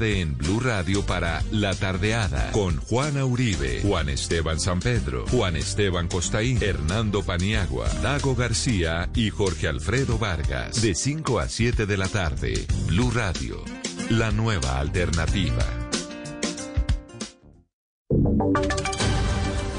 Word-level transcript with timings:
en 0.00 0.36
Blue 0.36 0.60
Radio 0.60 1.04
para 1.04 1.42
La 1.50 1.74
Tardeada 1.74 2.52
con 2.52 2.76
Juana 2.76 3.24
Uribe, 3.24 3.80
Juan 3.82 4.08
Esteban 4.08 4.60
San 4.60 4.80
Pedro, 4.80 5.26
Juan 5.28 5.56
Esteban 5.56 6.08
Costaín, 6.08 6.62
Hernando 6.62 7.22
Paniagua, 7.22 7.88
Dago 8.02 8.34
García 8.34 9.10
y 9.14 9.30
Jorge 9.30 9.68
Alfredo 9.68 10.18
Vargas. 10.18 10.80
De 10.80 10.94
5 10.94 11.40
a 11.40 11.48
7 11.48 11.86
de 11.86 11.96
la 11.96 12.08
tarde, 12.08 12.66
Blue 12.86 13.10
Radio, 13.10 13.64
la 14.10 14.30
nueva 14.30 14.78
alternativa. 14.78 15.64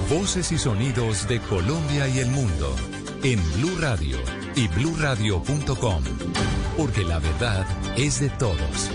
Voces 0.10 0.52
y 0.52 0.58
sonidos 0.58 1.28
de 1.28 1.40
Colombia 1.40 2.08
y 2.08 2.20
el 2.20 2.30
mundo 2.30 2.76
en 3.24 3.40
Blue 3.54 3.78
Radio 3.80 4.18
y 4.56 4.68
bluradio.com, 4.68 6.04
porque 6.78 7.04
la 7.04 7.20
verdad 7.20 7.66
es 7.98 8.20
de 8.20 8.30
todos. 8.30 8.90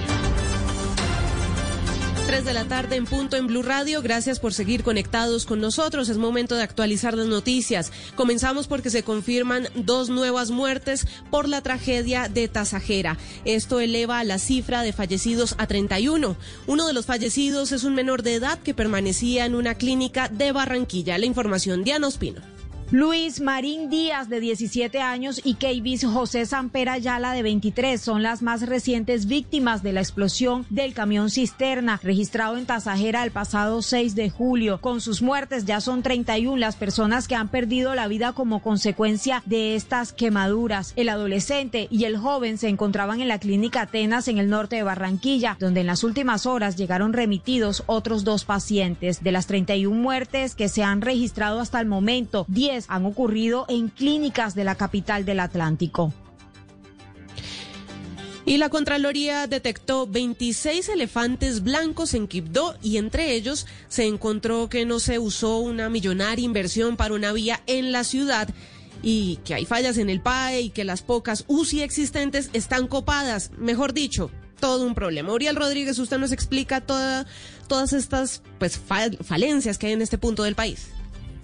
3 2.35 2.45
de 2.45 2.53
la 2.53 2.65
tarde 2.65 2.97
en 2.97 3.05
punto 3.05 3.37
en 3.37 3.47
Blue 3.47 3.63
Radio. 3.63 4.03
Gracias 4.03 4.41
por 4.41 4.53
seguir 4.53 4.83
conectados 4.83 5.47
con 5.47 5.61
nosotros. 5.61 6.09
Es 6.09 6.19
momento 6.19 6.57
de 6.57 6.65
actualizar 6.65 7.15
las 7.15 7.29
noticias. 7.29 7.93
Comenzamos 8.17 8.67
porque 8.67 8.91
se 8.91 9.05
confirman 9.05 9.69
dos 9.77 10.09
nuevas 10.09 10.51
muertes 10.51 11.07
por 11.31 11.49
la 11.49 11.61
tragedia 11.61 12.29
de 12.29 12.49
Tasajera. 12.49 13.19
Esto 13.45 13.79
eleva 13.79 14.25
la 14.25 14.41
cifra 14.41 14.83
de 14.83 14.93
fallecidos 14.93 15.55
a 15.59 15.69
31. 15.69 16.37
Uno 16.67 16.87
de 16.89 16.93
los 16.93 17.07
fallecidos 17.07 17.71
es 17.71 17.85
un 17.85 17.95
menor 17.95 18.25
de 18.25 18.35
edad 18.35 18.59
que 18.59 18.75
permanecía 18.75 19.47
en 19.47 19.55
una 19.55 19.77
clínica 19.77 20.27
de 20.27 20.51
Barranquilla. 20.51 21.19
La 21.19 21.27
información, 21.27 21.85
Diana 21.85 22.09
Ospino. 22.09 22.54
Luis 22.91 23.41
Marín 23.41 23.89
Díaz, 23.89 24.29
de 24.29 24.41
17 24.41 25.01
años, 25.01 25.41
y 25.43 25.55
Keivis 25.55 26.05
José 26.05 26.45
Samper 26.45 26.91
Ayala, 26.91 27.33
de 27.33 27.43
23, 27.43 28.01
son 28.01 28.23
las 28.23 28.43
más 28.43 28.67
recientes 28.69 29.27
víctimas 29.27 29.83
de 29.83 29.93
la 29.93 30.01
explosión 30.01 30.67
del 30.69 30.93
camión 30.93 31.31
cisterna 31.31 31.99
registrado 32.03 32.59
en 32.59 32.67
Tasajera 32.67 33.25
el 33.25 33.31
pasado 33.31 33.81
6 33.81 34.15
de 34.15 34.29
julio. 34.29 34.81
Con 34.81 35.01
sus 35.01 35.23
muertes 35.23 35.65
ya 35.65 35.81
son 35.81 36.03
31 36.03 36.59
las 36.59 36.77
personas 36.77 37.27
que 37.27 37.35
han 37.35 37.49
perdido 37.49 37.95
la 37.95 38.07
vida 38.07 38.33
como 38.33 38.63
consecuencia 38.63 39.43
de 39.47 39.75
estas 39.77 40.13
quemaduras. 40.13 40.93
El 40.95 41.09
adolescente 41.09 41.89
y 41.91 42.05
el 42.05 42.19
joven 42.19 42.59
se 42.59 42.69
encontraban 42.69 43.21
en 43.21 43.29
la 43.29 43.39
clínica 43.39 43.83
Atenas 43.83 44.29
en 44.29 44.39
el 44.39 44.51
norte 44.51 44.77
de 44.77 44.83
Barranquilla, 44.83 45.57
donde 45.59 45.81
en 45.81 45.87
las 45.87 46.05
últimas 46.05 46.47
horas 46.47 46.77
llegaron 46.77 47.13
remitidos 47.13 47.83
otros 47.87 48.25
dos 48.25 48.45
pacientes. 48.45 49.25
De 49.25 49.33
las 49.33 49.47
31 49.47 49.97
muertes 49.97 50.55
que 50.55 50.69
se 50.69 50.85
han 50.85 51.01
registrado 51.01 51.61
hasta 51.61 51.81
el 51.81 51.87
momento, 51.87 52.45
10 52.49 52.74
han 52.89 53.07
ocurrido 53.07 53.67
en 53.69 53.89
clínicas 53.89 54.55
de 54.55 54.65
la 54.65 54.75
capital 54.75 55.25
del 55.25 55.41
Atlántico. 55.41 56.13
Y 58.47 58.59
la 58.59 58.69
Contraloría 58.69 59.47
detectó 59.47 60.07
26 60.07 60.91
elefantes 60.91 61.63
blancos 61.63 62.13
en 62.13 62.29
Quibdó 62.29 62.77
y 62.83 62.99
entre 62.99 63.33
ellos 63.33 63.67
se 63.89 64.07
encontró 64.07 64.69
que 64.69 64.85
no 64.85 65.01
se 65.01 65.19
usó 65.19 65.59
una 65.59 65.89
millonaria 65.89 66.45
inversión 66.45 66.97
para 66.97 67.15
una 67.15 67.33
vía 67.33 67.63
en 67.67 67.91
la 67.91 68.05
ciudad 68.05 68.49
y 69.03 69.37
que 69.45 69.55
hay 69.55 69.65
fallas 69.65 69.97
en 69.97 70.11
el 70.11 70.21
PAE 70.21 70.61
y 70.61 70.71
que 70.71 70.85
las 70.85 71.01
pocas 71.01 71.45
UCI 71.47 71.83
existentes 71.83 72.51
están 72.53 72.87
copadas. 72.87 73.51
Mejor 73.57 73.95
dicho, 73.95 74.31
todo 74.61 74.87
un 74.87 74.95
problema. 74.95 75.33
Uriel 75.33 75.57
Rodríguez, 75.57 75.99
usted 75.99 76.19
nos 76.19 76.33
explica 76.33 76.83
toda, 76.83 77.27
todas 77.67 77.93
estas 77.95 78.43
pues, 78.59 78.79
falencias 78.79 79.79
que 79.79 79.87
hay 79.87 79.93
en 79.95 80.03
este 80.03 80.19
punto 80.19 80.43
del 80.43 80.55
país. 80.55 80.89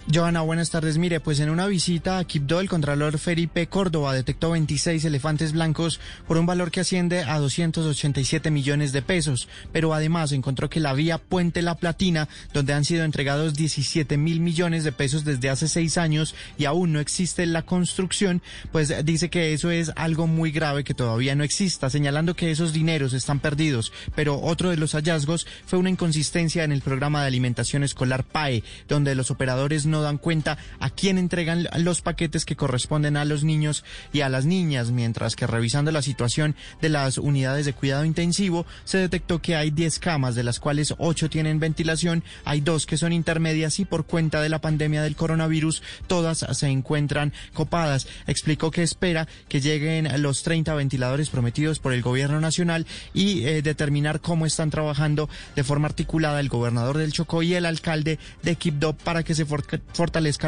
Joana, 0.09 0.41
buenas 0.41 0.71
tardes. 0.71 0.97
Mire, 0.97 1.19
pues 1.19 1.39
en 1.39 1.49
una 1.51 1.67
visita 1.67 2.17
a 2.17 2.23
Quibdó, 2.25 2.59
el 2.59 2.67
Contralor 2.67 3.19
Felipe 3.19 3.67
Córdoba 3.67 4.13
detectó 4.13 4.51
26 4.51 5.05
elefantes 5.05 5.53
blancos 5.53 5.99
por 6.27 6.37
un 6.37 6.47
valor 6.47 6.71
que 6.71 6.79
asciende 6.79 7.23
a 7.23 7.37
287 7.37 8.49
millones 8.49 8.93
de 8.93 9.03
pesos. 9.03 9.47
Pero 9.71 9.93
además 9.93 10.31
encontró 10.31 10.69
que 10.69 10.79
la 10.79 10.93
vía 10.93 11.19
Puente 11.19 11.61
La 11.61 11.75
Platina, 11.75 12.27
donde 12.51 12.73
han 12.73 12.83
sido 12.83 13.05
entregados 13.05 13.53
17 13.53 14.17
mil 14.17 14.39
millones 14.39 14.83
de 14.83 14.91
pesos 14.91 15.23
desde 15.23 15.49
hace 15.49 15.67
seis 15.67 15.99
años 15.99 16.33
y 16.57 16.65
aún 16.65 16.93
no 16.93 16.99
existe 16.99 17.45
la 17.45 17.61
construcción, 17.61 18.41
pues 18.71 18.93
dice 19.05 19.29
que 19.29 19.53
eso 19.53 19.69
es 19.69 19.91
algo 19.95 20.25
muy 20.25 20.51
grave 20.51 20.83
que 20.83 20.95
todavía 20.95 21.35
no 21.35 21.43
exista, 21.43 21.91
señalando 21.91 22.35
que 22.35 22.49
esos 22.49 22.73
dineros 22.73 23.13
están 23.13 23.39
perdidos. 23.39 23.93
Pero 24.15 24.41
otro 24.41 24.71
de 24.71 24.77
los 24.77 24.93
hallazgos 24.93 25.45
fue 25.65 25.77
una 25.77 25.91
inconsistencia 25.91 26.63
en 26.63 26.71
el 26.71 26.81
programa 26.81 27.21
de 27.21 27.27
alimentación 27.27 27.83
escolar 27.83 28.23
PAE, 28.23 28.63
donde 28.89 29.13
los 29.13 29.29
operadores 29.29 29.85
no 29.85 29.90
dan 29.99 30.17
cuenta 30.17 30.57
a 30.79 30.89
quién 30.89 31.17
entregan 31.17 31.67
los 31.79 32.01
paquetes 32.01 32.45
que 32.45 32.55
corresponden 32.55 33.17
a 33.17 33.25
los 33.25 33.43
niños 33.43 33.83
y 34.13 34.21
a 34.21 34.29
las 34.29 34.45
niñas, 34.45 34.91
mientras 34.91 35.35
que 35.35 35.47
revisando 35.47 35.91
la 35.91 36.01
situación 36.01 36.55
de 36.81 36.89
las 36.89 37.17
unidades 37.17 37.65
de 37.65 37.73
cuidado 37.73 38.05
intensivo, 38.05 38.65
se 38.85 38.99
detectó 38.99 39.41
que 39.41 39.55
hay 39.55 39.71
10 39.71 39.99
camas, 39.99 40.35
de 40.35 40.43
las 40.43 40.59
cuales 40.59 40.93
8 40.97 41.29
tienen 41.29 41.59
ventilación, 41.59 42.23
hay 42.45 42.61
dos 42.61 42.85
que 42.85 42.97
son 42.97 43.11
intermedias 43.11 43.79
y 43.79 43.85
por 43.85 44.05
cuenta 44.05 44.41
de 44.41 44.49
la 44.49 44.61
pandemia 44.61 45.01
del 45.01 45.15
coronavirus, 45.15 45.81
todas 46.07 46.45
se 46.51 46.67
encuentran 46.67 47.33
copadas. 47.53 48.07
Explicó 48.27 48.71
que 48.71 48.83
espera 48.83 49.27
que 49.49 49.61
lleguen 49.61 50.21
los 50.21 50.43
30 50.43 50.73
ventiladores 50.75 51.29
prometidos 51.29 51.79
por 51.79 51.93
el 51.93 52.01
gobierno 52.01 52.39
nacional 52.39 52.85
y 53.13 53.43
eh, 53.45 53.61
determinar 53.61 54.21
cómo 54.21 54.45
están 54.45 54.69
trabajando 54.69 55.29
de 55.55 55.63
forma 55.63 55.87
articulada 55.87 56.39
el 56.39 56.49
gobernador 56.49 56.97
del 56.97 57.13
Chocó 57.13 57.43
y 57.43 57.55
el 57.55 57.65
alcalde 57.65 58.19
de 58.43 58.55
Quibdó 58.55 58.93
para 58.93 59.23
que 59.23 59.35
se 59.35 59.45
fortalezca 59.45 59.80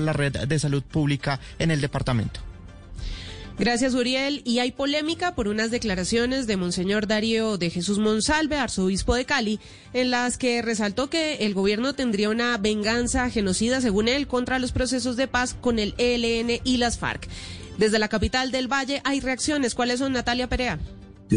la 0.01 0.13
red 0.13 0.47
de 0.47 0.59
salud 0.59 0.83
pública 0.83 1.39
en 1.59 1.71
el 1.71 1.81
departamento. 1.81 2.39
Gracias, 3.59 3.93
Uriel. 3.93 4.41
Y 4.45 4.59
hay 4.59 4.71
polémica 4.71 5.35
por 5.35 5.47
unas 5.47 5.69
declaraciones 5.69 6.47
de 6.47 6.57
Monseñor 6.57 7.05
Darío 7.05 7.57
de 7.57 7.69
Jesús 7.69 7.99
Monsalve, 7.99 8.57
arzobispo 8.57 9.13
de 9.13 9.25
Cali, 9.25 9.59
en 9.93 10.09
las 10.09 10.37
que 10.37 10.61
resaltó 10.63 11.09
que 11.09 11.35
el 11.45 11.53
gobierno 11.53 11.93
tendría 11.93 12.29
una 12.29 12.57
venganza 12.57 13.29
genocida, 13.29 13.79
según 13.79 14.07
él, 14.07 14.27
contra 14.27 14.57
los 14.57 14.71
procesos 14.71 15.17
de 15.17 15.27
paz 15.27 15.55
con 15.59 15.77
el 15.77 15.93
ELN 15.99 16.61
y 16.63 16.77
las 16.77 16.97
FARC. 16.97 17.27
Desde 17.77 17.99
la 17.99 18.07
capital 18.07 18.51
del 18.51 18.71
Valle 18.71 19.01
hay 19.03 19.19
reacciones. 19.19 19.75
¿Cuáles 19.75 19.99
son, 19.99 20.13
Natalia 20.13 20.49
Perea? 20.49 20.79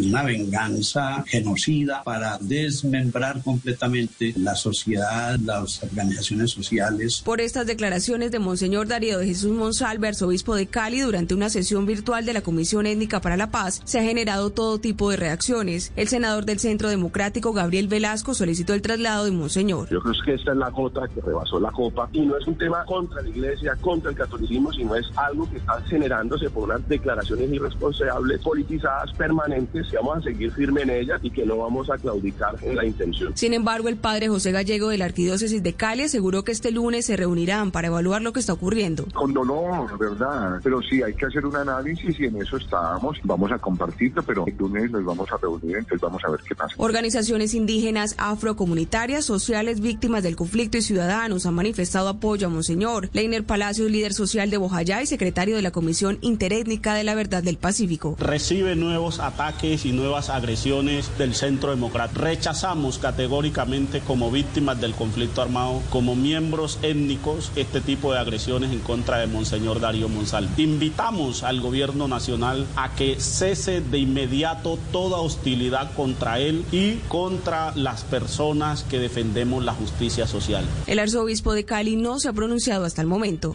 Una 0.01 0.23
venganza 0.23 1.25
genocida 1.27 2.03
para 2.05 2.39
desmembrar 2.41 3.43
completamente 3.43 4.35
la 4.37 4.55
sociedad, 4.55 5.39
las 5.39 5.83
organizaciones 5.83 6.51
sociales. 6.51 7.23
Por 7.25 7.41
estas 7.41 7.67
declaraciones 7.67 8.31
de 8.31 8.39
Monseñor 8.39 8.89
Darío 8.89 9.19
de 9.19 9.27
Jesús 9.27 9.53
Monsalve, 9.53 10.09
arzobispo 10.09 10.55
de 10.55 10.67
Cali, 10.67 11.01
durante 11.01 11.35
una 11.35 11.51
sesión 11.51 11.87
virtual 11.87 12.25
de 12.25 12.33
la 12.33 12.43
Comisión 12.43 12.87
Étnica 12.87 13.21
para 13.21 13.37
la 13.37 13.51
Paz, 13.51 13.83
se 13.85 13.99
ha 13.99 14.03
generado 14.03 14.51
todo 14.51 14.79
tipo 14.79 15.11
de 15.11 15.17
reacciones. 15.17 15.93
El 15.97 16.09
senador 16.09 16.45
del 16.45 16.59
Centro 16.59 16.89
Democrático, 16.89 17.53
Gabriel 17.53 17.89
Velasco, 17.89 18.35
solicitó 18.35 18.75
el 18.75 18.83
traslado 18.83 19.25
de 19.25 19.31
Monseñor. 19.31 19.89
Yo 19.91 20.01
creo 20.01 20.15
que 20.25 20.35
esta 20.35 20.53
es 20.53 20.57
la 20.57 20.71
gota 20.71 21.09
que 21.09 21.21
rebasó 21.21 21.61
la 21.61 21.71
copa 21.71 22.09
y 22.13 22.21
no 22.21 22.37
es 22.37 22.47
un 22.47 22.57
tema 22.57 22.85
contra 22.85 23.23
la 23.23 23.29
iglesia, 23.29 23.77
contra 23.81 24.11
el 24.11 24.17
catolicismo, 24.17 24.73
sino 24.73 24.95
es 24.95 25.07
algo 25.17 25.49
que 25.51 25.59
está 25.59 25.81
generándose 25.83 26.51
por 26.51 26.65
unas 26.65 26.87
declaraciones 26.89 27.51
irresponsables, 27.53 28.41
politizadas, 28.43 29.13
permanentes 29.13 29.86
que 29.91 29.97
vamos 29.97 30.19
a 30.19 30.23
seguir 30.23 30.53
firme 30.53 30.83
en 30.83 30.91
ella 30.91 31.19
y 31.23 31.31
que 31.31 31.45
no 31.45 31.59
vamos 31.59 31.91
a 31.91 31.99
claudicar 31.99 32.57
en 32.63 32.77
la 32.77 32.85
intención. 32.85 33.37
Sin 33.37 33.55
embargo, 33.55 33.89
el 33.89 33.97
padre 33.97 34.29
José 34.29 34.53
Gallego 34.53 34.89
de 34.89 34.99
la 34.99 35.07
Arquidiócesis 35.07 35.63
de 35.63 35.73
Cali 35.73 36.03
aseguró 36.03 36.45
que 36.45 36.53
este 36.53 36.71
lunes 36.71 37.07
se 37.07 37.17
reunirán 37.17 37.71
para 37.71 37.89
evaluar 37.89 38.23
lo 38.23 38.33
que 38.33 38.41
está 38.41 38.53
ocurriendo. 38.53 39.07
Con 39.13 39.33
dolor, 39.33 39.99
¿verdad? 39.99 40.61
Pero 40.63 40.81
sí, 40.83 41.03
hay 41.03 41.15
que 41.15 41.27
hacer 41.27 41.45
un 41.47 41.57
análisis 41.57 42.19
y 42.19 42.25
en 42.25 42.37
eso 42.37 42.57
estamos. 42.57 43.19
Vamos 43.25 43.53
a 43.53 43.59
compartirlo, 43.59 44.23
pero 44.23 44.47
el 44.47 44.57
lunes 44.57 44.91
nos 44.91 45.05
vamos 45.05 45.31
a 45.33 45.37
reunir, 45.37 45.77
entonces 45.77 46.01
vamos 46.01 46.23
a 46.25 46.31
ver 46.31 46.41
qué 46.47 46.55
pasa. 46.55 46.75
Organizaciones 46.79 47.55
indígenas, 47.55 48.15
afrocomunitarias, 48.19 49.25
sociales, 49.25 49.81
víctimas 49.81 50.23
del 50.23 50.37
conflicto 50.37 50.79
y 50.79 50.83
ciudadanos 50.83 51.47
han 51.47 51.55
manifestado 51.55 52.09
apoyo 52.09 52.47
a 52.47 52.51
Monseñor. 52.51 53.11
Leiner 53.13 53.45
Palacios, 53.45 53.91
líder 53.91 54.15
social 54.15 54.51
de 54.51 54.57
Bojayá 54.57 55.03
y 55.03 55.07
secretario 55.07 55.57
de 55.57 55.63
la 55.63 55.71
Comisión 55.71 56.19
Interétnica 56.21 56.95
de 56.95 57.05
la 57.05 57.15
Verdad 57.15 57.43
del 57.43 57.59
Pacífico. 57.59 58.17
Recibe 58.19 58.77
nuevos 58.77 59.21
ataques 59.21 59.76
y 59.85 59.93
nuevas 59.93 60.31
agresiones 60.31 61.11
del 61.19 61.35
Centro 61.35 61.71
Democrático. 61.71 62.23
Rechazamos 62.23 62.99
categóricamente 62.99 64.01
como 64.01 64.31
víctimas 64.31 64.81
del 64.81 64.95
conflicto 64.95 65.43
armado, 65.43 65.83
como 65.91 66.15
miembros 66.15 66.79
étnicos, 66.83 67.51
este 67.57 67.81
tipo 67.81 68.13
de 68.13 68.19
agresiones 68.19 68.73
en 68.73 68.81
contra 68.81 69.19
de 69.19 69.27
Monseñor 69.27 69.81
Darío 69.81 70.09
Monsal. 70.09 70.49
Invitamos 70.57 71.43
al 71.43 71.61
gobierno 71.61 72.09
nacional 72.09 72.67
a 72.77 72.95
que 72.95 73.21
cese 73.21 73.81
de 73.81 73.99
inmediato 73.99 74.79
toda 74.93 75.19
hostilidad 75.19 75.93
contra 75.95 76.39
él 76.39 76.65
y 76.73 76.95
contra 77.09 77.73
las 77.75 78.05
personas 78.05 78.85
que 78.85 78.99
defendemos 78.99 79.65
la 79.65 79.73
justicia 79.73 80.27
social. 80.27 80.65
El 80.87 80.99
arzobispo 80.99 81.53
de 81.53 81.65
Cali 81.65 81.97
no 81.97 82.19
se 82.19 82.29
ha 82.29 82.33
pronunciado 82.33 82.85
hasta 82.85 83.03
el 83.03 83.09
momento. 83.09 83.55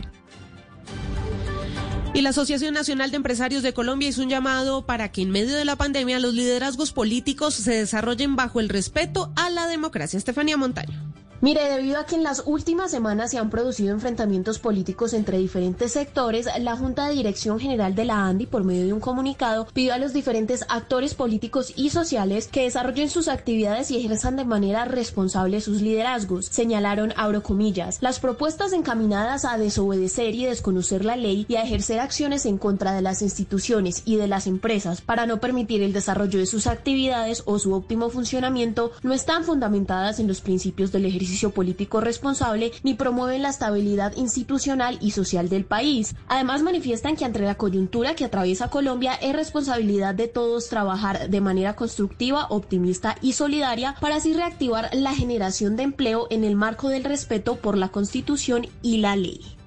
Y 2.13 2.21
la 2.21 2.29
Asociación 2.29 2.73
Nacional 2.73 3.09
de 3.09 3.17
Empresarios 3.17 3.63
de 3.63 3.73
Colombia 3.73 4.09
hizo 4.09 4.21
un 4.21 4.29
llamado 4.29 4.85
para 4.85 5.11
que 5.13 5.21
en 5.21 5.31
medio 5.31 5.55
de 5.55 5.63
la 5.63 5.77
pandemia 5.77 6.19
los 6.19 6.33
liderazgos 6.33 6.91
políticos 6.91 7.53
se 7.53 7.71
desarrollen 7.71 8.35
bajo 8.35 8.59
el 8.59 8.67
respeto 8.67 9.31
a 9.37 9.49
la 9.49 9.67
democracia. 9.67 10.17
Estefanía 10.17 10.57
Montaño. 10.57 11.10
Mire, 11.43 11.67
debido 11.71 11.97
a 11.97 12.05
que 12.05 12.13
en 12.13 12.21
las 12.21 12.43
últimas 12.45 12.91
semanas 12.91 13.31
se 13.31 13.39
han 13.39 13.49
producido 13.49 13.91
enfrentamientos 13.91 14.59
políticos 14.59 15.11
entre 15.15 15.39
diferentes 15.39 15.91
sectores, 15.91 16.47
la 16.59 16.77
Junta 16.77 17.07
de 17.07 17.15
Dirección 17.15 17.59
General 17.59 17.95
de 17.95 18.05
la 18.05 18.27
ANDI, 18.27 18.45
por 18.45 18.63
medio 18.63 18.85
de 18.85 18.93
un 18.93 18.99
comunicado, 18.99 19.65
pidió 19.73 19.95
a 19.95 19.97
los 19.97 20.13
diferentes 20.13 20.63
actores 20.69 21.15
políticos 21.15 21.73
y 21.75 21.89
sociales 21.89 22.47
que 22.47 22.61
desarrollen 22.61 23.09
sus 23.09 23.27
actividades 23.27 23.89
y 23.89 23.97
ejerzan 23.97 24.35
de 24.35 24.45
manera 24.45 24.85
responsable 24.85 25.61
sus 25.61 25.81
liderazgos. 25.81 26.45
Señalaron, 26.45 27.11
abro 27.17 27.41
comillas, 27.41 27.97
las 28.01 28.19
propuestas 28.19 28.71
encaminadas 28.71 29.43
a 29.43 29.57
desobedecer 29.57 30.35
y 30.35 30.45
desconocer 30.45 31.05
la 31.05 31.15
ley 31.15 31.47
y 31.49 31.55
a 31.55 31.63
ejercer 31.63 32.01
acciones 32.01 32.45
en 32.45 32.59
contra 32.59 32.93
de 32.93 33.01
las 33.01 33.23
instituciones 33.23 34.03
y 34.05 34.17
de 34.17 34.27
las 34.27 34.45
empresas 34.45 35.01
para 35.01 35.25
no 35.25 35.39
permitir 35.39 35.81
el 35.81 35.91
desarrollo 35.91 36.37
de 36.37 36.45
sus 36.45 36.67
actividades 36.67 37.41
o 37.45 37.57
su 37.57 37.73
óptimo 37.73 38.11
funcionamiento 38.11 38.91
no 39.01 39.11
están 39.11 39.43
fundamentadas 39.43 40.19
en 40.19 40.27
los 40.27 40.41
principios 40.41 40.91
del 40.91 41.07
ejercicio 41.07 41.30
político 41.51 42.01
responsable 42.01 42.71
ni 42.83 42.93
promueven 42.93 43.41
la 43.41 43.49
estabilidad 43.49 44.15
institucional 44.15 44.97
y 45.01 45.11
social 45.11 45.49
del 45.49 45.65
país. 45.65 46.15
Además, 46.27 46.61
manifiestan 46.61 47.15
que 47.15 47.25
ante 47.25 47.39
la 47.39 47.55
coyuntura 47.55 48.15
que 48.15 48.25
atraviesa 48.25 48.69
Colombia 48.69 49.13
es 49.15 49.35
responsabilidad 49.35 50.13
de 50.13 50.27
todos 50.27 50.69
trabajar 50.69 51.29
de 51.29 51.41
manera 51.41 51.75
constructiva, 51.75 52.47
optimista 52.49 53.15
y 53.21 53.33
solidaria 53.33 53.95
para 53.99 54.17
así 54.17 54.33
reactivar 54.33 54.89
la 54.93 55.13
generación 55.13 55.75
de 55.75 55.83
empleo 55.83 56.27
en 56.29 56.43
el 56.43 56.55
marco 56.55 56.89
del 56.89 57.03
respeto 57.03 57.55
por 57.55 57.77
la 57.77 57.89
Constitución 57.89 58.67
y 58.81 58.97
la 58.97 59.15
ley. 59.15 59.57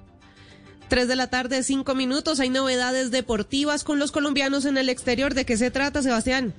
Tres 0.87 1.07
de 1.07 1.15
la 1.15 1.29
tarde, 1.29 1.63
cinco 1.63 1.95
minutos. 1.95 2.39
Hay 2.39 2.49
novedades 2.49 3.09
deportivas 3.09 3.83
con 3.83 3.97
los 3.97 4.11
colombianos 4.11 4.65
en 4.65 4.77
el 4.77 4.89
exterior. 4.89 5.33
¿De 5.33 5.45
qué 5.45 5.57
se 5.57 5.71
trata, 5.71 6.03
Sebastián? 6.03 6.53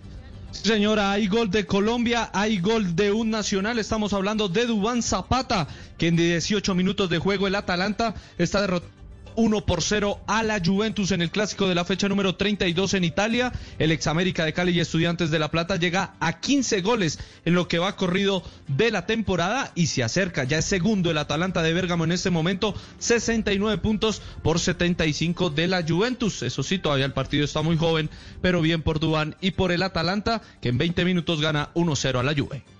Señora, 0.62 1.12
hay 1.12 1.28
gol 1.28 1.50
de 1.50 1.66
Colombia, 1.66 2.30
hay 2.32 2.58
gol 2.60 2.96
de 2.96 3.12
un 3.12 3.30
nacional. 3.30 3.78
Estamos 3.78 4.12
hablando 4.12 4.48
de 4.48 4.66
Dubán 4.66 5.02
Zapata, 5.02 5.68
que 5.98 6.08
en 6.08 6.16
18 6.16 6.74
minutos 6.74 7.08
de 7.10 7.18
juego 7.18 7.46
el 7.46 7.54
Atalanta 7.54 8.14
está 8.38 8.60
derrotado 8.60 8.95
1 9.36 9.66
por 9.66 9.82
0 9.82 10.20
a 10.26 10.42
la 10.42 10.60
Juventus 10.64 11.12
en 11.12 11.22
el 11.22 11.30
clásico 11.30 11.68
de 11.68 11.74
la 11.74 11.84
fecha 11.84 12.08
número 12.08 12.36
32 12.36 12.94
en 12.94 13.04
Italia. 13.04 13.52
El 13.78 13.92
ex 13.92 14.06
América 14.06 14.44
de 14.44 14.52
Cali 14.52 14.72
y 14.72 14.80
Estudiantes 14.80 15.30
de 15.30 15.38
La 15.38 15.50
Plata 15.50 15.76
llega 15.76 16.14
a 16.20 16.40
15 16.40 16.80
goles 16.80 17.18
en 17.44 17.54
lo 17.54 17.68
que 17.68 17.78
va 17.78 17.96
corrido 17.96 18.42
de 18.68 18.90
la 18.90 19.06
temporada 19.06 19.70
y 19.74 19.86
se 19.86 20.02
acerca. 20.02 20.44
Ya 20.44 20.58
es 20.58 20.64
segundo 20.64 21.10
el 21.10 21.18
Atalanta 21.18 21.62
de 21.62 21.72
Bérgamo 21.72 22.04
en 22.04 22.12
este 22.12 22.30
momento, 22.30 22.74
69 22.98 23.78
puntos 23.78 24.22
por 24.42 24.58
75 24.58 25.50
de 25.50 25.68
la 25.68 25.84
Juventus. 25.86 26.42
Eso 26.42 26.62
sí, 26.62 26.78
todavía 26.78 27.06
el 27.06 27.12
partido 27.12 27.44
está 27.44 27.62
muy 27.62 27.76
joven, 27.76 28.10
pero 28.42 28.60
bien 28.60 28.82
por 28.82 29.00
Dubán 29.00 29.36
y 29.40 29.52
por 29.52 29.72
el 29.72 29.82
Atalanta, 29.82 30.42
que 30.60 30.70
en 30.70 30.78
20 30.78 31.04
minutos 31.04 31.40
gana 31.40 31.70
1-0 31.74 32.18
a 32.18 32.22
la 32.22 32.34
Juve. 32.34 32.75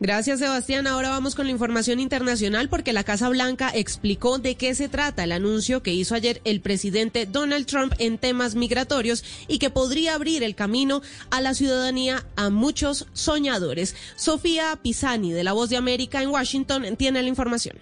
Gracias, 0.00 0.38
Sebastián. 0.38 0.86
Ahora 0.86 1.08
vamos 1.08 1.34
con 1.34 1.46
la 1.46 1.52
información 1.52 1.98
internacional 1.98 2.68
porque 2.68 2.92
la 2.92 3.02
Casa 3.02 3.28
Blanca 3.28 3.70
explicó 3.74 4.38
de 4.38 4.54
qué 4.54 4.76
se 4.76 4.88
trata 4.88 5.24
el 5.24 5.32
anuncio 5.32 5.82
que 5.82 5.92
hizo 5.92 6.14
ayer 6.14 6.40
el 6.44 6.60
presidente 6.60 7.26
Donald 7.26 7.66
Trump 7.66 7.92
en 7.98 8.16
temas 8.16 8.54
migratorios 8.54 9.24
y 9.48 9.58
que 9.58 9.70
podría 9.70 10.14
abrir 10.14 10.44
el 10.44 10.54
camino 10.54 11.02
a 11.30 11.40
la 11.40 11.52
ciudadanía 11.52 12.24
a 12.36 12.48
muchos 12.48 13.06
soñadores. 13.12 13.96
Sofía 14.14 14.78
Pisani, 14.80 15.32
de 15.32 15.42
La 15.42 15.52
Voz 15.52 15.68
de 15.68 15.76
América 15.76 16.22
en 16.22 16.30
Washington, 16.30 16.96
tiene 16.96 17.20
la 17.20 17.28
información. 17.28 17.76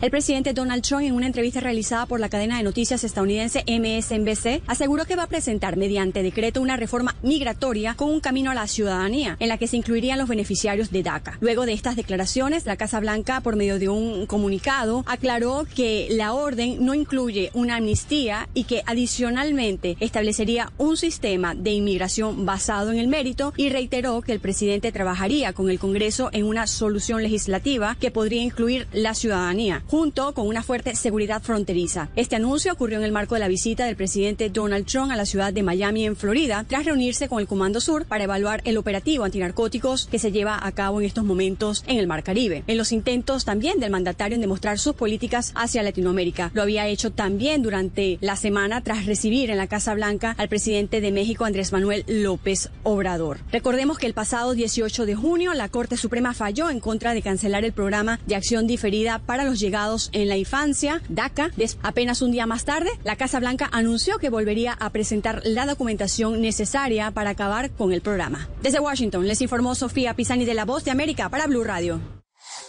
El 0.00 0.10
presidente 0.10 0.52
Donald 0.52 0.82
Trump, 0.82 1.04
en 1.04 1.14
una 1.14 1.26
entrevista 1.26 1.60
realizada 1.60 2.06
por 2.06 2.20
la 2.20 2.28
cadena 2.28 2.58
de 2.58 2.62
noticias 2.62 3.02
estadounidense 3.02 3.64
MSNBC, 3.66 4.62
aseguró 4.66 5.06
que 5.06 5.16
va 5.16 5.22
a 5.22 5.28
presentar 5.28 5.76
mediante 5.76 6.22
decreto 6.22 6.60
una 6.60 6.76
reforma 6.76 7.16
migratoria 7.22 7.94
con 7.94 8.10
un 8.10 8.20
camino 8.20 8.50
a 8.50 8.54
la 8.54 8.66
ciudadanía, 8.66 9.36
en 9.40 9.48
la 9.48 9.58
que 9.58 9.66
se 9.66 9.76
incluirían 9.76 10.18
los 10.18 10.28
beneficiarios 10.28 10.90
de 10.90 11.02
DACA. 11.02 11.38
Luego 11.40 11.64
de 11.64 11.72
estas 11.72 11.96
declaraciones, 11.96 12.66
la 12.66 12.76
Casa 12.76 13.00
Blanca, 13.00 13.40
por 13.40 13.56
medio 13.56 13.78
de 13.78 13.88
un 13.88 14.26
comunicado, 14.26 15.02
aclaró 15.06 15.66
que 15.74 16.08
la 16.10 16.34
orden 16.34 16.84
no 16.84 16.94
incluye 16.94 17.50
una 17.54 17.76
amnistía 17.76 18.48
y 18.52 18.64
que 18.64 18.82
adicionalmente 18.86 19.96
establecería 20.00 20.72
un 20.78 20.96
sistema 20.96 21.54
de 21.54 21.70
inmigración 21.70 22.44
basado 22.44 22.92
en 22.92 22.98
el 22.98 23.08
mérito 23.08 23.54
y 23.56 23.70
reiteró 23.70 24.20
que 24.20 24.32
el 24.32 24.40
presidente 24.40 24.92
trabajaría 24.92 25.52
con 25.52 25.70
el 25.70 25.78
Congreso 25.78 26.28
en 26.32 26.44
una 26.44 26.66
solución 26.66 27.22
legislativa 27.22 27.96
que 27.98 28.10
podría 28.10 28.42
incluir 28.42 28.86
la 28.92 29.14
ciudadanía 29.14 29.75
junto 29.86 30.34
con 30.34 30.46
una 30.46 30.62
fuerte 30.62 30.94
seguridad 30.94 31.42
fronteriza. 31.42 32.08
Este 32.16 32.36
anuncio 32.36 32.72
ocurrió 32.72 32.98
en 32.98 33.04
el 33.04 33.12
marco 33.12 33.34
de 33.34 33.40
la 33.40 33.48
visita 33.48 33.84
del 33.84 33.96
presidente 33.96 34.50
Donald 34.50 34.86
Trump 34.86 35.10
a 35.10 35.16
la 35.16 35.26
ciudad 35.26 35.52
de 35.52 35.62
Miami, 35.62 36.06
en 36.06 36.16
Florida, 36.16 36.64
tras 36.68 36.84
reunirse 36.84 37.28
con 37.28 37.40
el 37.40 37.46
Comando 37.46 37.80
Sur 37.80 38.06
para 38.06 38.24
evaluar 38.24 38.62
el 38.64 38.76
operativo 38.76 39.24
antinarcóticos 39.24 40.06
que 40.06 40.18
se 40.18 40.32
lleva 40.32 40.58
a 40.60 40.72
cabo 40.72 41.00
en 41.00 41.06
estos 41.06 41.24
momentos 41.24 41.84
en 41.86 41.98
el 41.98 42.06
Mar 42.06 42.22
Caribe. 42.22 42.64
En 42.66 42.76
los 42.76 42.92
intentos 42.92 43.44
también 43.44 43.80
del 43.80 43.90
mandatario 43.90 44.34
en 44.34 44.40
demostrar 44.40 44.78
sus 44.78 44.94
políticas 44.94 45.52
hacia 45.54 45.82
Latinoamérica. 45.82 46.50
Lo 46.54 46.62
había 46.62 46.86
hecho 46.86 47.12
también 47.12 47.62
durante 47.62 48.18
la 48.20 48.36
semana 48.36 48.82
tras 48.82 49.06
recibir 49.06 49.50
en 49.50 49.58
la 49.58 49.66
Casa 49.66 49.94
Blanca 49.94 50.34
al 50.38 50.48
presidente 50.48 51.00
de 51.00 51.12
México, 51.12 51.44
Andrés 51.44 51.72
Manuel 51.72 52.04
López 52.06 52.70
Obrador. 52.82 53.38
Recordemos 53.50 53.98
que 53.98 54.06
el 54.06 54.14
pasado 54.14 54.54
18 54.54 55.06
de 55.06 55.14
junio 55.14 55.54
la 55.54 55.68
Corte 55.68 55.96
Suprema 55.96 56.34
falló 56.34 56.70
en 56.70 56.80
contra 56.80 57.14
de 57.14 57.22
cancelar 57.22 57.64
el 57.64 57.72
programa 57.72 58.20
de 58.26 58.36
acción 58.36 58.66
diferida 58.66 59.18
para 59.18 59.44
los 59.44 59.60
llegados 59.66 60.10
en 60.12 60.28
la 60.28 60.36
infancia, 60.36 61.02
DACA. 61.08 61.50
Apenas 61.82 62.22
un 62.22 62.30
día 62.30 62.46
más 62.46 62.64
tarde, 62.64 62.88
la 63.02 63.16
Casa 63.16 63.40
Blanca 63.40 63.68
anunció 63.72 64.18
que 64.18 64.30
volvería 64.30 64.74
a 64.74 64.90
presentar 64.90 65.42
la 65.44 65.66
documentación 65.66 66.40
necesaria 66.40 67.10
para 67.10 67.30
acabar 67.30 67.72
con 67.72 67.92
el 67.92 68.00
programa. 68.00 68.48
Desde 68.62 68.78
Washington 68.78 69.26
les 69.26 69.42
informó 69.42 69.74
Sofía 69.74 70.14
Pisani 70.14 70.44
de 70.44 70.54
La 70.54 70.64
Voz 70.64 70.84
de 70.84 70.92
América 70.92 71.28
para 71.30 71.48
Blue 71.48 71.64
Radio. 71.64 72.00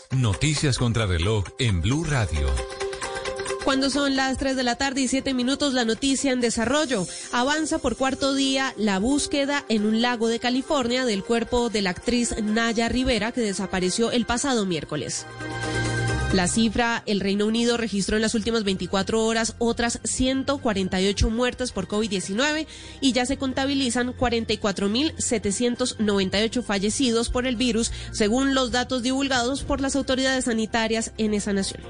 Noticias 0.09 0.79
contra 0.79 1.05
reloj 1.05 1.43
en 1.59 1.81
Blue 1.81 2.03
Radio. 2.03 2.47
Cuando 3.63 3.89
son 3.89 4.15
las 4.15 4.37
3 4.37 4.55
de 4.55 4.63
la 4.63 4.77
tarde 4.77 5.01
y 5.01 5.07
7 5.07 5.33
minutos, 5.33 5.73
la 5.73 5.83
noticia 5.83 6.31
en 6.31 6.39
desarrollo. 6.39 7.05
Avanza 7.33 7.79
por 7.79 7.97
cuarto 7.97 8.33
día 8.33 8.73
la 8.77 8.97
búsqueda 8.97 9.65
en 9.67 9.85
un 9.85 10.01
lago 10.01 10.29
de 10.29 10.39
California 10.39 11.03
del 11.05 11.23
cuerpo 11.23 11.69
de 11.69 11.81
la 11.81 11.89
actriz 11.89 12.33
Naya 12.41 12.87
Rivera 12.89 13.33
que 13.33 13.41
desapareció 13.41 14.09
el 14.11 14.25
pasado 14.25 14.65
miércoles. 14.65 15.25
La 16.37 16.47
cifra, 16.47 17.01
el 17.07 17.19
Reino 17.19 17.47
Unido 17.47 17.77
registró 17.77 18.15
en 18.15 18.21
las 18.21 18.35
últimas 18.35 18.63
24 18.63 19.25
horas 19.25 19.55
otras 19.57 19.99
148 20.03 21.31
muertes 21.31 21.71
por 21.71 21.87
COVID-19 21.87 22.67
y 23.01 23.11
ya 23.11 23.25
se 23.25 23.37
contabilizan 23.37 24.15
44.798 24.15 26.61
fallecidos 26.61 27.31
por 27.31 27.47
el 27.47 27.55
virus, 27.55 27.91
según 28.11 28.53
los 28.53 28.69
datos 28.69 29.01
divulgados 29.01 29.63
por 29.63 29.81
las 29.81 29.95
autoridades 29.95 30.45
sanitarias 30.45 31.11
en 31.17 31.33
esa 31.33 31.53
nación. 31.53 31.81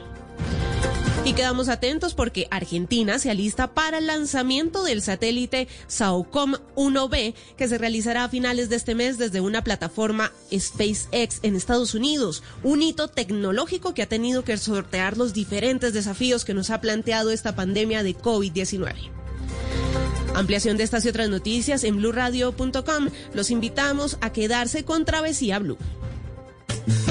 Y 1.28 1.34
quedamos 1.34 1.68
atentos 1.68 2.14
porque 2.14 2.48
Argentina 2.52 3.20
se 3.20 3.30
alista 3.30 3.74
para 3.74 3.98
el 3.98 4.08
lanzamiento 4.08 4.86
del 4.86 5.02
satélite 5.02 5.68
SAOCOM 5.88 6.54
1B 6.78 7.34
que 7.58 7.68
se 7.68 7.78
realizará 7.78 8.24
a 8.24 8.30
finales 8.30 8.70
de 8.70 8.78
este 8.78 8.96
mes 8.96 9.18
desde 9.18 9.42
una 9.42 9.62
plataforma 9.62 10.32
SpaceX 10.58 11.40
en 11.42 11.58
Estados 11.58 11.96
Unidos. 11.96 12.44
Un 12.64 12.82
hito 12.82 13.10
tecnológico 13.10 13.94
que 13.94 14.04
ha 14.04 14.08
tenido 14.08 14.46
que 14.46 14.56
sortear 14.56 15.18
los 15.18 15.34
diferentes 15.34 15.92
desafíos 15.92 16.46
que 16.46 16.54
nos 16.54 16.70
ha 16.70 16.80
planteado 16.80 17.32
esta 17.32 17.58
pandemia 17.58 18.04
de 18.04 18.16
COVID-19. 18.16 18.94
Ampliación 20.34 20.78
de 20.78 20.86
estas 20.86 21.04
y 21.04 21.10
otras 21.10 21.28
noticias 21.28 21.84
en 21.84 21.98
blurradio.com. 21.98 23.10
Los 23.34 23.52
invitamos 23.52 24.18
a 24.22 24.32
quedarse 24.32 24.86
con 24.86 25.04
Travesía 25.04 25.60
Blue. 25.60 25.78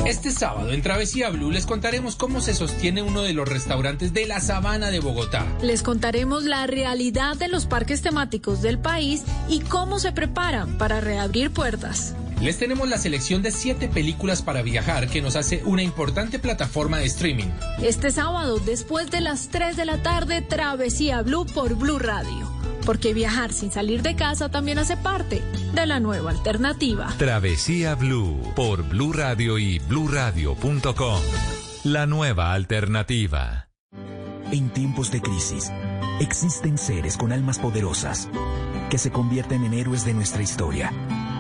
Este 0.07 0.31
sábado 0.31 0.73
en 0.73 0.83
Travesía 0.83 1.31
Blue 1.31 1.51
les 1.51 1.67
contaremos 1.67 2.17
cómo 2.17 2.41
se 2.41 2.55
sostiene 2.55 3.03
uno 3.03 3.23
de 3.23 3.33
los 3.33 3.49
restaurantes 3.49 4.13
de 4.13 4.27
la 4.27 4.41
Sabana 4.41 4.91
de 4.91 5.01
Bogotá. 5.01 5.47
Les 5.63 5.83
contaremos 5.83 6.45
la 6.45 6.67
realidad 6.67 7.37
de 7.37 7.49
los 7.49 7.67
parques 7.67 8.03
temáticos 8.03 8.63
del 8.63 8.79
país 8.79 9.25
y 9.49 9.61
cómo 9.61 9.99
se 9.99 10.13
preparan 10.13 10.79
para 10.79 11.01
reabrir 11.01 11.51
puertas. 11.51 12.15
Les 12.41 12.59
tenemos 12.59 12.89
la 12.89 12.99
selección 12.99 13.43
de 13.43 13.51
siete 13.51 13.89
películas 13.89 14.43
para 14.43 14.63
viajar 14.63 15.09
que 15.09 15.23
nos 15.23 15.37
hace 15.37 15.63
una 15.65 15.83
importante 15.83 16.39
plataforma 16.39 16.99
de 16.99 17.07
streaming. 17.07 17.49
Este 17.83 18.11
sábado, 18.11 18.59
después 18.59 19.11
de 19.11 19.21
las 19.21 19.49
3 19.49 19.77
de 19.77 19.85
la 19.87 20.03
tarde, 20.03 20.43
Travesía 20.43 21.23
Blue 21.23 21.47
por 21.47 21.75
Blue 21.75 21.99
Radio 21.99 22.57
porque 22.87 23.13
viajar 23.13 23.53
sin 23.53 23.73
salir 23.73 24.01
de 24.01 24.15
casa 24.15 24.49
también 24.49 24.79
hace 24.79 24.97
parte 24.97 25.43
de 25.75 25.87
la 25.87 25.99
nueva 25.99 26.31
alternativa. 26.31 27.13
Travesía 27.19 27.97
Blue 27.97 28.41
por 28.55 28.85
Blue 28.85 29.13
Radio 29.13 29.59
y 29.59 29.81
bluradio.com. 29.81 31.21
La 31.83 32.07
nueva 32.07 32.53
alternativa. 32.53 33.69
En 34.53 34.71
tiempos 34.71 35.11
de 35.11 35.21
crisis, 35.21 35.73
existen 36.21 36.79
seres 36.79 37.17
con 37.17 37.33
almas 37.33 37.59
poderosas 37.59 38.29
que 38.89 38.99
se 38.99 39.11
convierten 39.11 39.65
en 39.65 39.75
héroes 39.75 40.05
de 40.05 40.15
nuestra 40.15 40.43
historia. 40.43 40.93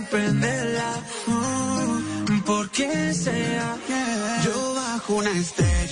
Sorprenderla. 0.00 1.02
Mm, 1.26 2.40
por 2.40 2.68
quien 2.70 3.14
sea, 3.14 3.76
yo 4.44 4.74
bajo 4.74 5.14
una 5.14 5.30
estrella 5.30 5.89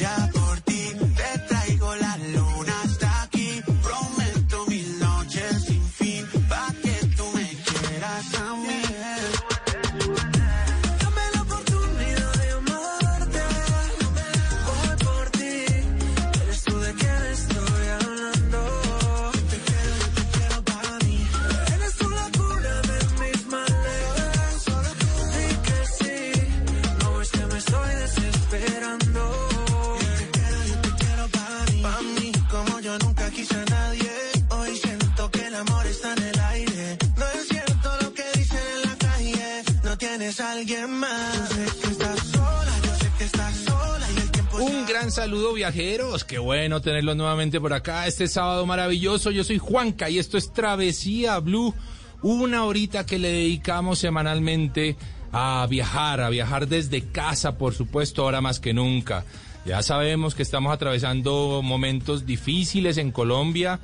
gran 45.08 45.14
saludo 45.14 45.54
viajeros, 45.54 46.22
qué 46.22 46.38
bueno 46.38 46.82
tenerlos 46.82 47.16
nuevamente 47.16 47.62
por 47.62 47.72
acá 47.72 48.06
este 48.06 48.28
sábado 48.28 48.66
maravilloso. 48.66 49.30
Yo 49.30 49.42
soy 49.42 49.56
Juanca 49.56 50.10
y 50.10 50.18
esto 50.18 50.36
es 50.36 50.52
Travesía 50.52 51.38
Blue, 51.38 51.74
una 52.20 52.66
horita 52.66 53.06
que 53.06 53.18
le 53.18 53.30
dedicamos 53.30 54.00
semanalmente 54.00 54.98
a 55.32 55.66
viajar, 55.70 56.20
a 56.20 56.28
viajar 56.28 56.68
desde 56.68 57.10
casa, 57.10 57.56
por 57.56 57.72
supuesto, 57.72 58.22
ahora 58.22 58.42
más 58.42 58.60
que 58.60 58.74
nunca. 58.74 59.24
Ya 59.64 59.82
sabemos 59.82 60.34
que 60.34 60.42
estamos 60.42 60.74
atravesando 60.74 61.62
momentos 61.64 62.26
difíciles 62.26 62.98
en 62.98 63.10
Colombia. 63.10 63.80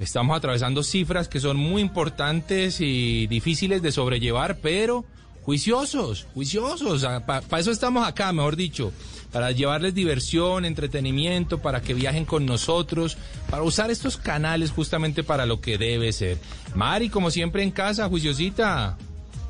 Estamos 0.00 0.36
atravesando 0.36 0.82
cifras 0.82 1.28
que 1.28 1.38
son 1.38 1.56
muy 1.56 1.82
importantes 1.82 2.80
y 2.80 3.28
difíciles 3.28 3.80
de 3.80 3.92
sobrellevar, 3.92 4.56
pero 4.56 5.04
juiciosos, 5.44 6.26
juiciosos. 6.34 7.06
Para 7.26 7.60
eso 7.60 7.70
estamos 7.70 8.08
acá, 8.08 8.32
mejor 8.32 8.56
dicho, 8.56 8.92
para 9.34 9.50
llevarles 9.50 9.96
diversión, 9.96 10.64
entretenimiento, 10.64 11.58
para 11.58 11.82
que 11.82 11.92
viajen 11.92 12.24
con 12.24 12.46
nosotros, 12.46 13.18
para 13.50 13.64
usar 13.64 13.90
estos 13.90 14.16
canales 14.16 14.70
justamente 14.70 15.24
para 15.24 15.44
lo 15.44 15.60
que 15.60 15.76
debe 15.76 16.12
ser. 16.12 16.38
Mari, 16.76 17.08
como 17.08 17.32
siempre 17.32 17.64
en 17.64 17.72
casa, 17.72 18.08
juiciosita. 18.08 18.96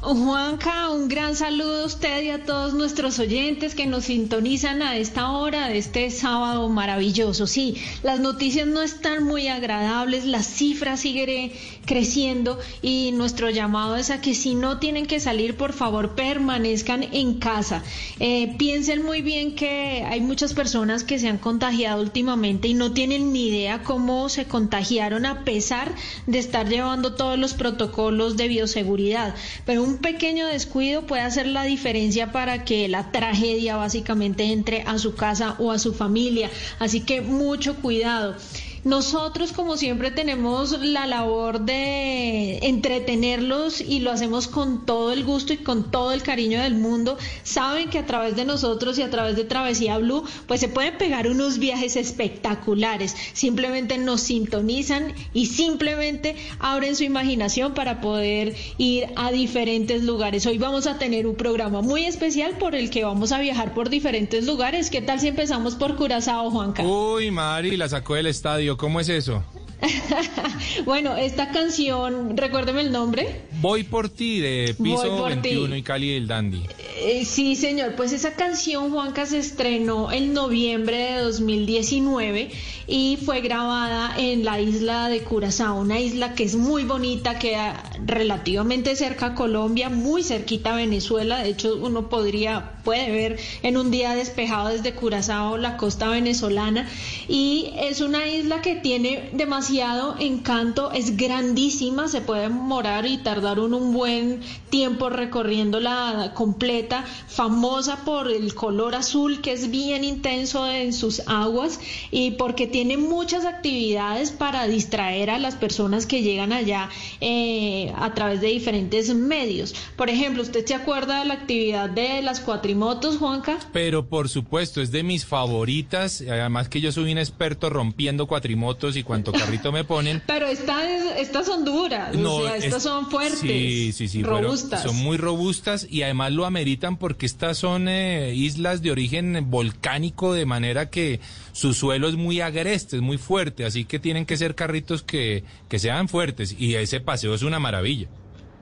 Juanca, 0.01 0.91
un 0.91 1.09
gran 1.09 1.35
saludo 1.35 1.83
a 1.83 1.87
usted 1.87 2.23
y 2.23 2.29
a 2.29 2.45
todos 2.45 2.75
nuestros 2.75 3.19
oyentes 3.19 3.75
que 3.75 3.87
nos 3.87 4.05
sintonizan 4.05 4.83
a 4.83 4.99
esta 4.99 5.31
hora 5.31 5.69
de 5.69 5.79
este 5.79 6.11
sábado 6.11 6.69
maravilloso. 6.69 7.47
Sí, 7.47 7.77
las 8.03 8.21
noticias 8.21 8.67
no 8.67 8.83
están 8.83 9.25
muy 9.25 9.49
agradables, 9.49 10.27
las 10.27 10.47
cifras 10.47 11.01
siguen 11.01 11.53
creciendo 11.85 12.59
y 12.83 13.13
nuestro 13.13 13.51
llamado 13.51 13.97
es 13.97 14.11
a 14.11 14.21
que 14.21 14.35
si 14.35 14.55
no 14.55 14.79
tienen 14.79 15.07
que 15.07 15.21
salir, 15.21 15.57
por 15.57 15.73
favor, 15.73 16.15
permanezcan 16.15 17.05
en 17.13 17.35
casa. 17.35 17.83
Eh, 18.21 18.55
piensen 18.59 19.03
muy 19.03 19.23
bien 19.23 19.55
que 19.55 20.05
hay 20.09 20.21
muchas 20.21 20.55
personas 20.55 21.05
que 21.05 21.19
se 21.19 21.29
han 21.29 21.39
contagiado 21.39 22.03
últimamente 22.03 22.69
y 22.69 22.75
no 22.75 22.93
tienen 22.93 23.33
ni 23.33 23.49
idea 23.49 23.83
cómo 23.83 24.29
se 24.29 24.47
contagiaron 24.47 25.27
a 25.27 25.45
pesar 25.45 25.95
de 26.27 26.39
estar 26.39 26.69
llevando 26.69 27.15
todos 27.15 27.39
los 27.39 27.55
protocolos 27.55 28.37
de 28.37 28.49
bioseguridad. 28.49 29.35
Pero 29.65 29.83
un 29.83 29.99
pequeño 29.99 30.47
descuido 30.47 31.07
puede 31.07 31.23
hacer 31.23 31.47
la 31.47 31.65
diferencia 31.65 32.33
para 32.33 32.65
que 32.65 32.89
la 32.89 33.11
tragedia 33.13 33.77
básicamente 33.77 34.45
entre 34.45 34.83
a 34.83 34.99
su 34.99 35.15
casa 35.15 35.57
o 35.59 35.71
a 35.71 35.79
su 35.79 35.93
familia. 35.93 36.51
Así 36.79 37.01
que 37.01 37.21
mucho 37.21 37.77
cuidado. 37.77 38.37
Nosotros, 38.85 39.53
como 39.53 39.79
siempre, 39.79 40.11
tenemos 40.11 40.79
la 40.79 41.07
labor 41.07 41.61
de 41.61 42.59
entretenerlos 42.59 43.81
y 43.81 44.01
lo 44.01 44.11
hacemos 44.11 44.47
con 44.47 44.85
todo 44.85 45.11
el 45.11 45.25
gusto 45.25 45.55
y 45.55 45.57
con 45.57 45.91
todo 45.91 46.13
el 46.13 46.23
cariño 46.23 46.61
del 46.61 46.75
mundo. 46.75 47.17
Saben 47.45 47.89
que 47.89 47.99
a 47.99 48.05
través 48.05 48.37
de 48.37 48.45
nosotros 48.45 48.99
y 48.99 49.03
a 49.03 49.09
través 49.09 49.37
de 49.37 49.45
Travesía 49.45 49.97
Blue, 49.97 50.25
pues 50.47 50.61
se 50.61 50.69
pueden 50.69 50.99
pegar 50.99 51.29
unos 51.29 51.59
viajes 51.59 51.97
espectaculares. 51.97 53.17
Simplemente 53.33 53.97
nos 53.97 54.21
sintonizan 54.21 55.15
y 55.33 55.47
simplemente 55.47 56.37
abren 56.59 56.95
su 56.95 57.05
imaginación 57.05 57.73
para 57.73 58.03
poder 58.03 58.55
ir 58.77 59.07
a 59.17 59.33
diferentes 59.33 60.03
lugares. 60.03 60.45
Hoy 60.45 60.59
vamos 60.59 60.87
a 60.87 60.99
tener 60.99 61.27
un 61.27 61.37
programa 61.37 61.81
muy 61.81 62.05
especial 62.05 62.59
por 62.59 62.75
el 62.75 62.91
que 62.91 63.03
vamos 63.03 63.33
a 63.33 63.41
viajar 63.41 63.73
por 63.73 63.89
diferentes 63.89 64.45
lugares. 64.45 64.91
¿Qué 64.91 65.01
tal 65.01 65.21
si 65.21 65.29
empezamos 65.29 65.75
por 65.75 65.97
Curazao, 65.97 66.51
Juanca? 66.51 66.83
Uy, 66.83 67.31
Mari, 67.31 67.79
la 67.79 67.89
sacó 67.89 68.17
del 68.17 68.27
estadio. 68.27 68.74
¿Cómo 68.77 69.01
es 69.01 69.09
eso? 69.09 69.43
bueno, 70.85 71.17
esta 71.17 71.51
canción, 71.51 72.37
recuérdeme 72.37 72.81
el 72.81 72.93
nombre. 72.93 73.43
Voy 73.61 73.85
por 73.85 74.09
ti 74.09 74.41
de 74.41 74.75
Piso 74.83 75.17
por 75.17 75.31
ti. 75.43 75.51
21 75.51 75.77
y 75.77 75.83
Cali 75.83 76.15
del 76.15 76.27
Dandy. 76.27 76.63
Eh, 76.99 77.25
sí, 77.25 77.57
señor. 77.57 77.95
Pues 77.97 78.13
esa 78.13 78.35
canción, 78.35 78.91
Juanca, 78.91 79.27
se 79.27 79.39
estrenó 79.39 80.13
en 80.13 80.33
noviembre 80.33 80.97
de 80.97 81.21
2019 81.21 82.51
y 82.87 83.19
fue 83.25 83.41
grabada 83.41 84.15
en 84.19 84.45
la 84.45 84.61
isla 84.61 85.09
de 85.09 85.21
Curazao, 85.21 85.81
una 85.81 85.99
isla 85.99 86.35
que 86.35 86.45
es 86.45 86.55
muy 86.55 86.85
bonita, 86.85 87.39
queda 87.39 87.83
relativamente 88.05 88.95
cerca 88.97 89.27
a 89.27 89.35
Colombia, 89.35 89.89
muy 89.89 90.23
cerquita 90.23 90.75
a 90.75 90.77
Venezuela. 90.77 91.43
De 91.43 91.51
hecho, 91.51 91.77
uno 91.77 92.09
podría, 92.09 92.73
puede 92.85 93.11
ver 93.11 93.39
en 93.63 93.77
un 93.77 93.91
día 93.91 94.15
despejado 94.15 94.69
desde 94.69 94.93
Curazao 94.95 95.57
la 95.57 95.77
costa 95.77 96.09
venezolana. 96.09 96.89
Y 97.29 97.73
es 97.79 98.01
una 98.01 98.27
isla 98.29 98.61
que 98.61 98.77
tiene 98.77 99.31
demasiado 99.33 99.74
encanto, 99.81 100.93
es 100.93 101.17
grandísima, 101.17 102.09
se 102.09 102.21
puede 102.21 102.49
morar 102.49 103.07
y 103.07 103.19
tardar 103.19 103.59
un, 103.59 103.75
un 103.75 103.93
buen 103.93 104.41
tiempo 104.71 105.11
recorriéndola 105.11 106.33
completa, 106.35 107.05
famosa 107.29 108.05
por 108.05 108.31
el 108.31 108.55
color 108.55 108.95
azul 108.95 109.41
que 109.41 109.53
es 109.53 109.71
bien 109.71 110.05
intenso 110.05 110.71
en 110.71 110.93
sus 110.93 111.23
aguas 111.27 111.81
y 112.11 112.33
porque 112.33 112.67
tiene 112.67 112.97
muchas 112.97 113.45
actividades 113.45 114.31
para 114.31 114.67
distraer 114.67 115.31
a 115.31 115.39
las 115.39 115.57
personas 115.57 116.07
que 116.07 116.23
llegan 116.23 116.53
allá 116.53 116.89
eh, 117.21 117.93
a 117.97 118.15
través 118.15 118.41
de 118.41 118.49
diferentes 118.49 119.15
medios. 119.15 119.75
Por 119.97 120.11
ejemplo, 120.11 120.43
¿usted 120.43 120.65
se 120.65 120.75
acuerda 120.75 121.21
de 121.21 121.25
la 121.25 121.35
actividad 121.35 121.91
de 121.91 122.23
las 122.23 122.41
cuatrimotos, 122.41 123.19
Juanca? 123.19 123.59
Pero 123.73 124.07
por 124.07 124.29
supuesto, 124.29 124.81
es 124.81 124.93
de 124.93 125.03
mis 125.03 125.25
favoritas. 125.25 126.21
Además 126.21 126.69
que 126.69 126.81
yo 126.81 126.93
soy 126.93 127.13
un 127.13 127.19
experto 127.19 127.71
rompiendo 127.71 128.27
cuatrimotos 128.27 128.97
y 128.97 129.03
cuanto 129.03 129.33
carrito 129.33 129.64
me 129.73 129.85
ponen. 129.85 130.23
Pero 130.27 130.47
estas, 130.47 130.85
estas 131.19 131.47
son 131.47 131.65
duras, 131.65 132.15
o 132.17 132.43
sea, 132.43 132.57
estas 132.57 132.77
es- 132.79 132.83
son 132.83 133.11
fuertes, 133.11 133.39
Sí, 133.41 133.93
sí, 133.93 134.09
sí. 134.09 134.23
fueron- 134.23 134.45
robustas. 134.45 134.83
son 134.83 134.97
muy 134.97 135.17
robustas 135.17 135.87
y 135.91 136.03
además 136.03 136.33
lo 136.33 136.47
ameritan 136.47 136.97
porque 136.97 137.27
estas 137.27 137.59
son 137.59 137.89
eh, 137.89 138.35
islas 138.35 138.83
de 138.83 138.91
origen 138.91 139.51
volcánico 139.51 140.33
de 140.35 140.47
manera 140.47 140.91
que 140.91 141.21
su 141.53 141.75
suelo 141.75 142.09
es 142.09 142.17
muy 142.17 142.41
agreste, 142.41 142.97
es 142.97 143.03
muy 143.03 143.19
fuerte, 143.19 143.65
así 143.65 143.85
que 143.85 143.99
tienen 143.99 144.27
que 144.27 144.37
ser 144.37 144.55
carritos 144.55 145.03
que, 145.03 145.45
que 145.69 145.79
sean 145.79 146.09
fuertes 146.09 146.55
y 146.59 146.75
ese 146.75 147.01
paseo 147.01 147.35
es 147.35 147.43
una 147.43 147.59
maravilla. 147.59 148.09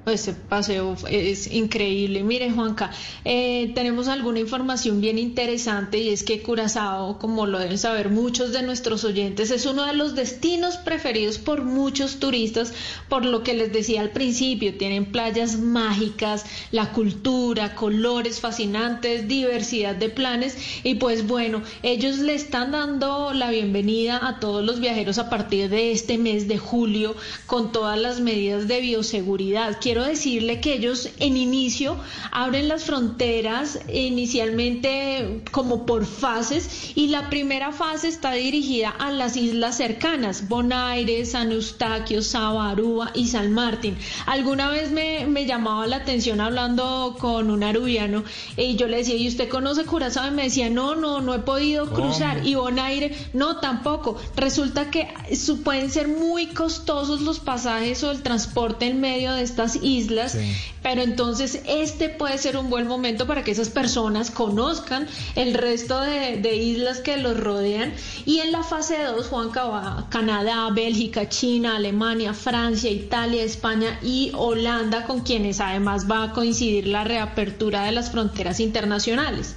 Ese 0.05 0.33
paseo 0.33 0.97
es 1.09 1.47
increíble. 1.47 2.25
Mire, 2.25 2.51
Juanca, 2.51 2.91
eh, 3.25 3.71
tenemos 3.73 4.09
alguna 4.09 4.41
información 4.41 5.01
bien 5.01 5.17
interesante 5.17 5.99
y 5.99 6.09
es 6.09 6.25
que 6.25 6.43
Curazao, 6.43 7.21
como 7.21 7.47
lo 7.47 7.61
deben 7.61 7.79
saber 7.79 8.11
muchos 8.11 8.53
de 8.53 8.65
nuestros 8.65 9.05
oyentes, 9.05 9.53
es 9.53 9.65
uno 9.65 9.87
de 9.87 9.93
los 9.93 10.17
destinos 10.17 10.77
preferidos 10.77 11.39
por 11.39 11.63
muchos 11.63 12.19
turistas, 12.19 12.75
por 13.09 13.25
lo 13.25 13.45
que 13.45 13.55
les 13.55 13.73
decía 13.73 14.01
al 14.01 14.11
principio, 14.11 14.77
tienen 14.77 15.07
playas 15.07 15.61
mágicas, 15.61 16.47
la 16.73 16.91
cultura, 16.91 17.77
colores 17.77 18.41
fascinantes, 18.41 19.29
diversidad 19.29 19.95
de 19.95 20.09
planes 20.09 20.57
y 20.83 20.97
pues 20.97 21.29
bueno, 21.29 21.63
ellos 21.85 22.19
le 22.19 22.35
están 22.35 22.73
dando 22.73 23.33
la 23.35 23.51
bienvenida 23.51 24.19
a 24.21 24.41
todos 24.41 24.65
los 24.65 24.81
viajeros 24.81 25.19
a 25.19 25.31
partir 25.31 25.71
de 25.71 25.93
este 25.93 26.19
mes 26.19 26.49
de 26.49 26.59
julio 26.59 27.15
con 27.47 27.71
todas 27.71 28.01
las 28.01 28.19
medidas 28.19 28.67
de 28.67 28.81
bioseguridad. 28.81 29.79
Quiero 29.93 30.07
decirle 30.07 30.59
que 30.59 30.73
ellos 30.73 31.11
en 31.19 31.37
inicio 31.37 31.99
abren 32.31 32.67
las 32.67 32.85
fronteras 32.85 33.79
inicialmente 33.93 35.43
como 35.51 35.85
por 35.85 36.07
fases 36.07 36.93
y 36.95 37.09
la 37.09 37.29
primera 37.29 37.73
fase 37.73 38.09
está 38.09 38.33
dirigida 38.33 38.89
a 38.89 39.11
las 39.13 39.37
islas 39.37 39.77
cercanas, 39.77 40.49
Bonaire, 40.49 41.27
San 41.27 41.53
Eustaquio, 41.53 42.23
Sabarúa 42.23 43.11
y 43.15 43.29
San 43.29 43.53
Martín. 43.53 43.99
Alguna 44.25 44.71
vez 44.71 44.91
me, 44.91 45.27
me 45.27 45.45
llamaba 45.45 45.87
la 45.87 45.97
atención 45.97 46.41
hablando 46.41 47.17
con 47.21 47.51
un 47.51 47.63
arubiano 47.63 48.25
y 48.57 48.77
yo 48.77 48.87
le 48.89 48.97
decía, 48.97 49.17
¿y 49.17 49.29
usted 49.29 49.51
conoce 49.51 49.85
Curazao? 49.85 50.27
Y 50.29 50.31
me 50.31 50.45
decía, 50.45 50.71
no, 50.71 50.95
no, 50.95 51.21
no 51.21 51.35
he 51.35 51.41
podido 51.41 51.91
¿Cómo? 51.91 51.97
cruzar. 52.09 52.47
Y 52.47 52.55
Bonaire, 52.55 53.15
no, 53.35 53.59
tampoco. 53.59 54.19
Resulta 54.37 54.91
que 54.91 55.13
su- 55.37 55.63
pueden 55.63 55.91
ser 55.91 56.09
muy 56.09 56.47
costosos 56.47 57.21
los 57.21 57.41
pasajes 57.41 58.03
o 58.05 58.11
el 58.11 58.23
transporte 58.23 58.87
en 58.87 59.01
medio 59.03 59.33
de 59.35 59.43
estas 59.43 59.82
islas, 59.83 60.37
pero 60.83 61.03
entonces 61.03 61.63
este 61.67 62.09
puede 62.09 62.39
ser 62.39 62.57
un 62.57 62.71
buen 62.71 62.87
momento 62.87 63.27
para 63.27 63.45
que 63.45 63.51
esas 63.51 63.69
personas 63.69 64.31
conozcan 64.31 65.07
el 65.37 65.55
resto 65.55 66.01
de, 66.01 66.39
de 66.39 66.57
islas 66.57 67.01
que 67.01 67.17
los 67.17 67.39
rodean. 67.39 67.93
Y 68.25 68.39
en 68.39 68.53
la 68.53 68.63
fase 68.63 69.03
2, 69.03 69.27
Juanca 69.27 69.65
va 69.65 70.07
Canadá, 70.11 70.69
Bélgica, 70.71 71.29
China, 71.29 71.77
Alemania, 71.77 72.35
Francia, 72.35 72.91
Italia, 72.91 73.43
España 73.43 73.99
y 74.03 74.33
Holanda, 74.35 75.05
con 75.05 75.21
quienes 75.21 75.61
además 75.61 76.11
va 76.11 76.25
a 76.25 76.33
coincidir 76.33 76.87
la 76.87 77.05
reapertura 77.05 77.85
de 77.85 77.93
las 77.93 78.11
fronteras 78.11 78.61
internacionales. 78.61 79.55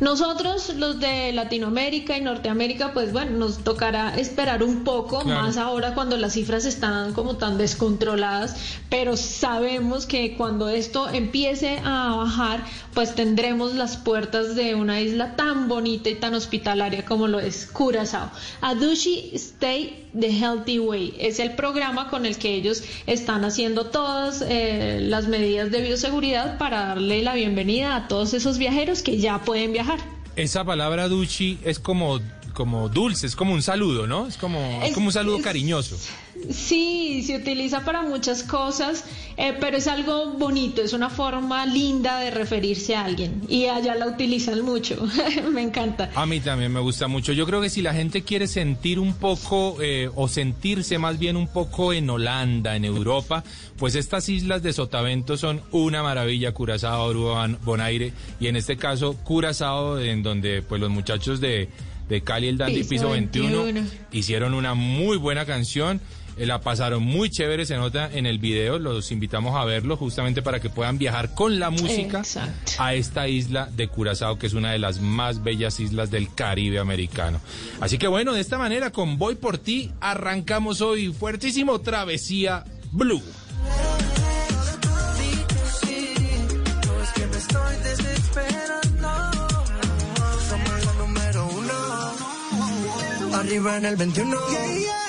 Nosotros, 0.00 0.74
los 0.76 0.98
de 1.00 1.32
Latinoamérica 1.32 2.16
y 2.16 2.20
Norteamérica, 2.20 2.92
pues 2.92 3.12
bueno, 3.12 3.32
nos 3.38 3.58
tocará 3.64 4.16
esperar 4.16 4.62
un 4.62 4.84
poco, 4.84 5.20
Claro. 5.20 5.42
más 5.42 5.56
ahora 5.56 5.94
cuando 5.94 6.16
las 6.16 6.32
cifras 6.32 6.64
están 6.64 7.12
como 7.12 7.36
tan 7.36 7.58
descontroladas, 7.58 8.56
pero 8.90 9.16
sabemos 9.16 10.06
que 10.06 10.36
cuando 10.36 10.68
esto 10.68 11.08
empiece 11.08 11.80
a 11.84 12.16
bajar, 12.16 12.64
pues 12.92 13.14
tendremos 13.14 13.74
las 13.74 13.96
puertas 13.96 14.54
de 14.56 14.74
una 14.74 15.00
isla 15.00 15.36
tan 15.36 15.68
bonita 15.68 16.10
y 16.10 16.16
tan 16.16 16.34
hospitalaria 16.34 17.04
como 17.04 17.28
lo 17.28 17.40
es 17.40 17.66
Curazao. 17.66 18.30
Adushi 18.60 19.30
Stay 19.34 20.00
the 20.18 20.30
Healthy 20.30 20.78
Way 20.78 21.14
es 21.18 21.40
el 21.40 21.52
programa 21.56 22.08
con 22.08 22.24
el 22.24 22.36
que 22.38 22.54
ellos 22.54 22.84
están 23.06 23.44
haciendo 23.44 23.86
todas 23.86 24.44
eh, 24.46 24.98
las 25.02 25.26
medidas 25.26 25.70
de 25.72 25.80
bioseguridad 25.82 26.56
para 26.58 26.86
darle 26.86 27.22
la 27.22 27.34
bienvenida 27.34 27.96
a 27.96 28.06
todos 28.08 28.32
esos 28.32 28.58
viajeros 28.58 29.02
que 29.02 29.18
ya 29.18 29.40
pueden 29.40 29.72
viajar. 29.72 29.83
Esa 30.36 30.64
palabra 30.64 31.08
duchi 31.08 31.58
es 31.64 31.78
como, 31.78 32.20
como 32.54 32.88
dulce, 32.88 33.26
es 33.26 33.36
como 33.36 33.52
un 33.54 33.62
saludo, 33.62 34.06
¿no? 34.06 34.26
Es 34.26 34.36
como, 34.36 34.58
es 34.82 34.92
como 34.92 35.06
un 35.06 35.12
saludo 35.12 35.40
cariñoso. 35.40 35.96
Sí, 36.50 37.22
se 37.26 37.36
utiliza 37.36 37.84
para 37.84 38.02
muchas 38.02 38.42
cosas, 38.42 39.04
eh, 39.36 39.54
pero 39.58 39.76
es 39.76 39.86
algo 39.86 40.32
bonito, 40.34 40.82
es 40.82 40.92
una 40.92 41.10
forma 41.10 41.64
linda 41.66 42.18
de 42.20 42.30
referirse 42.30 42.94
a 42.94 43.04
alguien 43.04 43.42
y 43.48 43.66
allá 43.66 43.94
la 43.94 44.06
utilizan 44.06 44.62
mucho. 44.62 45.06
Me 45.52 45.62
encanta. 45.62 46.10
A 46.14 46.26
mí 46.26 46.40
también 46.40 46.72
me 46.72 46.80
gusta 46.80 47.08
mucho. 47.08 47.32
Yo 47.32 47.46
creo 47.46 47.60
que 47.60 47.70
si 47.70 47.82
la 47.82 47.94
gente 47.94 48.22
quiere 48.22 48.46
sentir 48.46 48.98
un 48.98 49.14
poco 49.14 49.76
eh, 49.80 50.10
o 50.14 50.28
sentirse 50.28 50.98
más 50.98 51.18
bien 51.18 51.36
un 51.36 51.48
poco 51.48 51.92
en 51.92 52.08
Holanda, 52.10 52.76
en 52.76 52.84
Europa, 52.84 53.44
pues 53.76 53.94
estas 53.94 54.28
islas 54.28 54.62
de 54.62 54.72
Sotavento 54.72 55.36
son 55.36 55.62
una 55.70 56.02
maravilla, 56.02 56.52
Curazao, 56.52 57.10
Aruba, 57.10 57.48
Bonaire 57.64 58.12
y 58.40 58.46
en 58.48 58.56
este 58.56 58.76
caso 58.76 59.14
Curazao, 59.24 59.98
en 59.98 60.22
donde 60.22 60.62
pues 60.62 60.80
los 60.80 60.90
muchachos 60.90 61.40
de, 61.40 61.68
de 62.08 62.20
Cali, 62.22 62.48
el 62.48 62.58
Dandy 62.58 62.78
Piso 62.78 62.88
Piso 62.88 63.10
21, 63.10 63.64
21. 63.64 63.88
hicieron 64.12 64.54
una 64.54 64.74
muy 64.74 65.16
buena 65.16 65.44
canción. 65.44 66.00
Eh, 66.36 66.46
La 66.46 66.60
pasaron 66.60 67.02
muy 67.02 67.30
chévere, 67.30 67.66
se 67.66 67.76
nota 67.76 68.10
en 68.12 68.26
el 68.26 68.38
video, 68.38 68.78
los 68.78 69.10
invitamos 69.12 69.54
a 69.56 69.64
verlo 69.64 69.96
justamente 69.96 70.42
para 70.42 70.60
que 70.60 70.70
puedan 70.70 70.98
viajar 70.98 71.34
con 71.34 71.58
la 71.58 71.70
música 71.70 72.18
Exacto. 72.18 72.72
a 72.78 72.94
esta 72.94 73.28
isla 73.28 73.68
de 73.74 73.88
Curazao, 73.88 74.38
que 74.38 74.46
es 74.46 74.54
una 74.54 74.72
de 74.72 74.78
las 74.78 75.00
más 75.00 75.42
bellas 75.42 75.80
islas 75.80 76.10
del 76.10 76.32
Caribe 76.34 76.78
americano. 76.78 77.40
Así 77.80 77.98
que 77.98 78.06
bueno, 78.06 78.32
de 78.32 78.40
esta 78.40 78.58
manera, 78.58 78.90
con 78.90 79.18
Voy 79.18 79.34
por 79.36 79.58
ti, 79.58 79.90
arrancamos 80.00 80.80
hoy 80.80 81.12
fuertísimo 81.12 81.80
Travesía 81.80 82.64
Blue. 82.92 83.22
Arriba 93.34 93.76
en 93.76 93.84
el 93.84 93.96
21. 93.96 95.03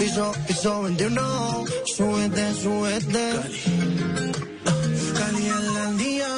Piso, 0.00 0.32
piso 0.46 0.82
21. 0.84 1.64
Súbete, 1.84 2.54
súbete. 2.54 3.26
Cali 5.14 5.46
día. 5.98 6.28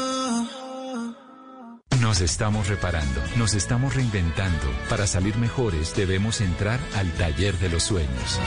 Nos 2.00 2.20
estamos 2.22 2.66
reparando, 2.66 3.20
nos 3.36 3.54
estamos 3.54 3.94
reinventando. 3.94 4.66
Para 4.90 5.06
salir 5.06 5.36
mejores 5.36 5.94
debemos 5.94 6.40
entrar 6.40 6.80
al 6.96 7.12
taller 7.12 7.56
de 7.58 7.68
los 7.68 7.84
sueños. 7.84 8.40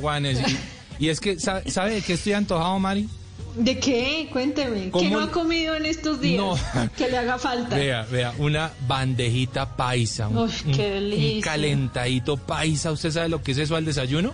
Dice 0.00 0.02
Juanes. 0.02 0.40
Y, 0.98 1.06
y 1.06 1.08
es 1.08 1.20
que, 1.20 1.38
¿sabe, 1.38 1.70
¿sabe 1.70 1.94
de 1.94 2.02
qué 2.02 2.14
estoy 2.14 2.32
antojado, 2.34 2.78
Mari? 2.78 3.08
¿De 3.56 3.78
qué? 3.80 4.28
Cuénteme. 4.32 4.82
¿Qué 4.84 4.90
¿Cómo 4.90 5.10
no 5.18 5.20
ha 5.24 5.30
comido 5.32 5.74
en 5.74 5.84
estos 5.86 6.20
días? 6.20 6.38
No. 6.40 6.56
Que 6.96 7.08
le 7.08 7.18
haga 7.18 7.36
falta. 7.38 7.76
Vea, 7.76 8.06
vea, 8.10 8.32
una 8.38 8.70
bandejita 8.86 9.76
paisa. 9.76 10.28
Un, 10.28 10.48
qué 10.48 10.62
un- 10.66 10.70
un 10.70 10.76
delicia. 11.10 11.42
calentadito 11.52 12.36
paisa. 12.36 12.92
¿Usted 12.92 13.10
sabe 13.10 13.28
lo 13.28 13.42
que 13.42 13.52
es 13.52 13.58
eso 13.58 13.74
al 13.76 13.84
desayuno? 13.84 14.32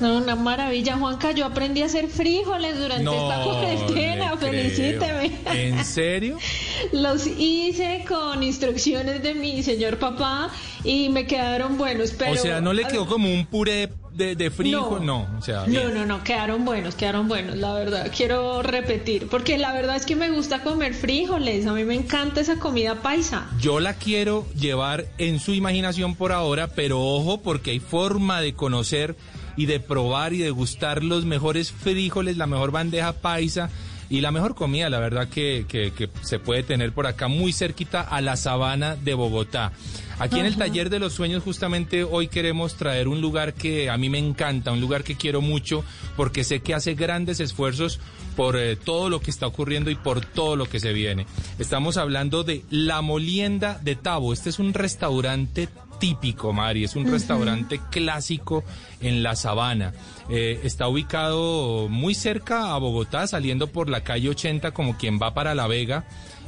No, 0.00 0.16
una 0.16 0.34
maravilla, 0.34 0.96
Juanca. 0.96 1.30
Yo 1.32 1.44
aprendí 1.44 1.82
a 1.82 1.86
hacer 1.86 2.08
frijoles 2.08 2.76
durante 2.78 3.04
esta 3.04 3.44
cuarentena. 3.44 4.36
Felicíteme. 4.38 5.30
¿En 5.52 5.84
serio? 5.84 6.38
Los 6.92 7.26
hice 7.26 8.04
con 8.08 8.42
instrucciones 8.42 9.22
de 9.22 9.34
mi 9.34 9.62
señor 9.62 9.98
papá 9.98 10.50
y 10.82 11.10
me 11.10 11.26
quedaron 11.26 11.76
buenos. 11.78 12.12
Pero, 12.12 12.32
o 12.32 12.36
sea, 12.36 12.60
¿no 12.60 12.72
le 12.72 12.84
quedó 12.88 13.06
como 13.06 13.32
un 13.32 13.46
puré 13.46 13.88
de, 14.14 14.36
de 14.36 14.50
frijol? 14.50 15.04
No. 15.04 15.28
o 15.38 15.42
sea, 15.42 15.64
No, 15.66 15.90
no, 15.90 16.06
no, 16.06 16.22
quedaron 16.22 16.64
buenos, 16.64 16.94
quedaron 16.94 17.28
buenos, 17.28 17.56
la 17.56 17.74
verdad. 17.74 18.10
Quiero 18.14 18.62
repetir, 18.62 19.28
porque 19.28 19.58
la 19.58 19.72
verdad 19.72 19.96
es 19.96 20.06
que 20.06 20.16
me 20.16 20.30
gusta 20.30 20.62
comer 20.62 20.94
frijoles. 20.94 21.66
A 21.66 21.72
mí 21.72 21.84
me 21.84 21.94
encanta 21.94 22.40
esa 22.40 22.58
comida 22.58 23.02
paisa. 23.02 23.48
Yo 23.60 23.80
la 23.80 23.94
quiero 23.94 24.46
llevar 24.54 25.06
en 25.18 25.40
su 25.40 25.52
imaginación 25.52 26.14
por 26.14 26.32
ahora, 26.32 26.68
pero 26.68 27.00
ojo 27.00 27.40
porque 27.40 27.72
hay 27.72 27.80
forma 27.80 28.40
de 28.40 28.54
conocer 28.54 29.16
y 29.56 29.66
de 29.66 29.80
probar 29.80 30.32
y 30.32 30.38
de 30.38 30.50
gustar 30.50 31.04
los 31.04 31.24
mejores 31.24 31.70
frijoles, 31.70 32.36
la 32.36 32.46
mejor 32.46 32.70
bandeja 32.70 33.12
paisa 33.12 33.70
y 34.10 34.20
la 34.20 34.30
mejor 34.30 34.54
comida, 34.54 34.90
la 34.90 34.98
verdad 35.00 35.28
que, 35.28 35.64
que- 35.68 35.92
que 35.92 36.08
se 36.22 36.38
puede 36.38 36.62
tener 36.62 36.92
por 36.92 37.06
acá 37.06 37.28
muy 37.28 37.52
cerquita 37.52 38.00
a 38.02 38.20
la 38.20 38.36
sabana 38.36 38.96
de 38.96 39.14
Bogotá. 39.14 39.72
Aquí 40.20 40.38
en 40.38 40.46
el 40.46 40.56
taller 40.56 40.90
de 40.90 41.00
los 41.00 41.12
sueños 41.12 41.42
justamente 41.42 42.04
hoy 42.04 42.28
queremos 42.28 42.76
traer 42.76 43.08
un 43.08 43.20
lugar 43.20 43.52
que 43.54 43.90
a 43.90 43.96
mí 43.96 44.08
me 44.08 44.18
encanta, 44.18 44.70
un 44.70 44.80
lugar 44.80 45.02
que 45.02 45.16
quiero 45.16 45.40
mucho 45.40 45.84
porque 46.16 46.44
sé 46.44 46.60
que 46.60 46.72
hace 46.74 46.94
grandes 46.94 47.40
esfuerzos 47.40 47.98
por 48.36 48.56
eh, 48.56 48.76
todo 48.76 49.10
lo 49.10 49.20
que 49.20 49.32
está 49.32 49.46
ocurriendo 49.48 49.90
y 49.90 49.96
por 49.96 50.20
todo 50.24 50.54
lo 50.54 50.66
que 50.66 50.78
se 50.78 50.92
viene. 50.92 51.26
Estamos 51.58 51.96
hablando 51.96 52.44
de 52.44 52.62
La 52.70 53.02
Molienda 53.02 53.80
de 53.82 53.96
Tabo. 53.96 54.32
Este 54.32 54.50
es 54.50 54.58
un 54.60 54.72
restaurante 54.74 55.68
típico, 56.08 56.52
Mari, 56.52 56.84
es 56.84 56.96
un 56.96 57.10
restaurante 57.10 57.80
clásico 57.90 58.62
en 59.00 59.22
la 59.22 59.36
sabana. 59.36 59.94
Eh, 60.28 60.60
está 60.62 60.86
ubicado 60.86 61.88
muy 61.88 62.14
cerca 62.14 62.74
a 62.74 62.78
Bogotá, 62.78 63.26
saliendo 63.26 63.68
por 63.68 63.88
la 63.88 64.04
calle 64.04 64.28
80 64.28 64.72
como 64.72 64.98
quien 64.98 65.18
va 65.18 65.32
para 65.32 65.54
La 65.54 65.66
Vega. 65.66 66.04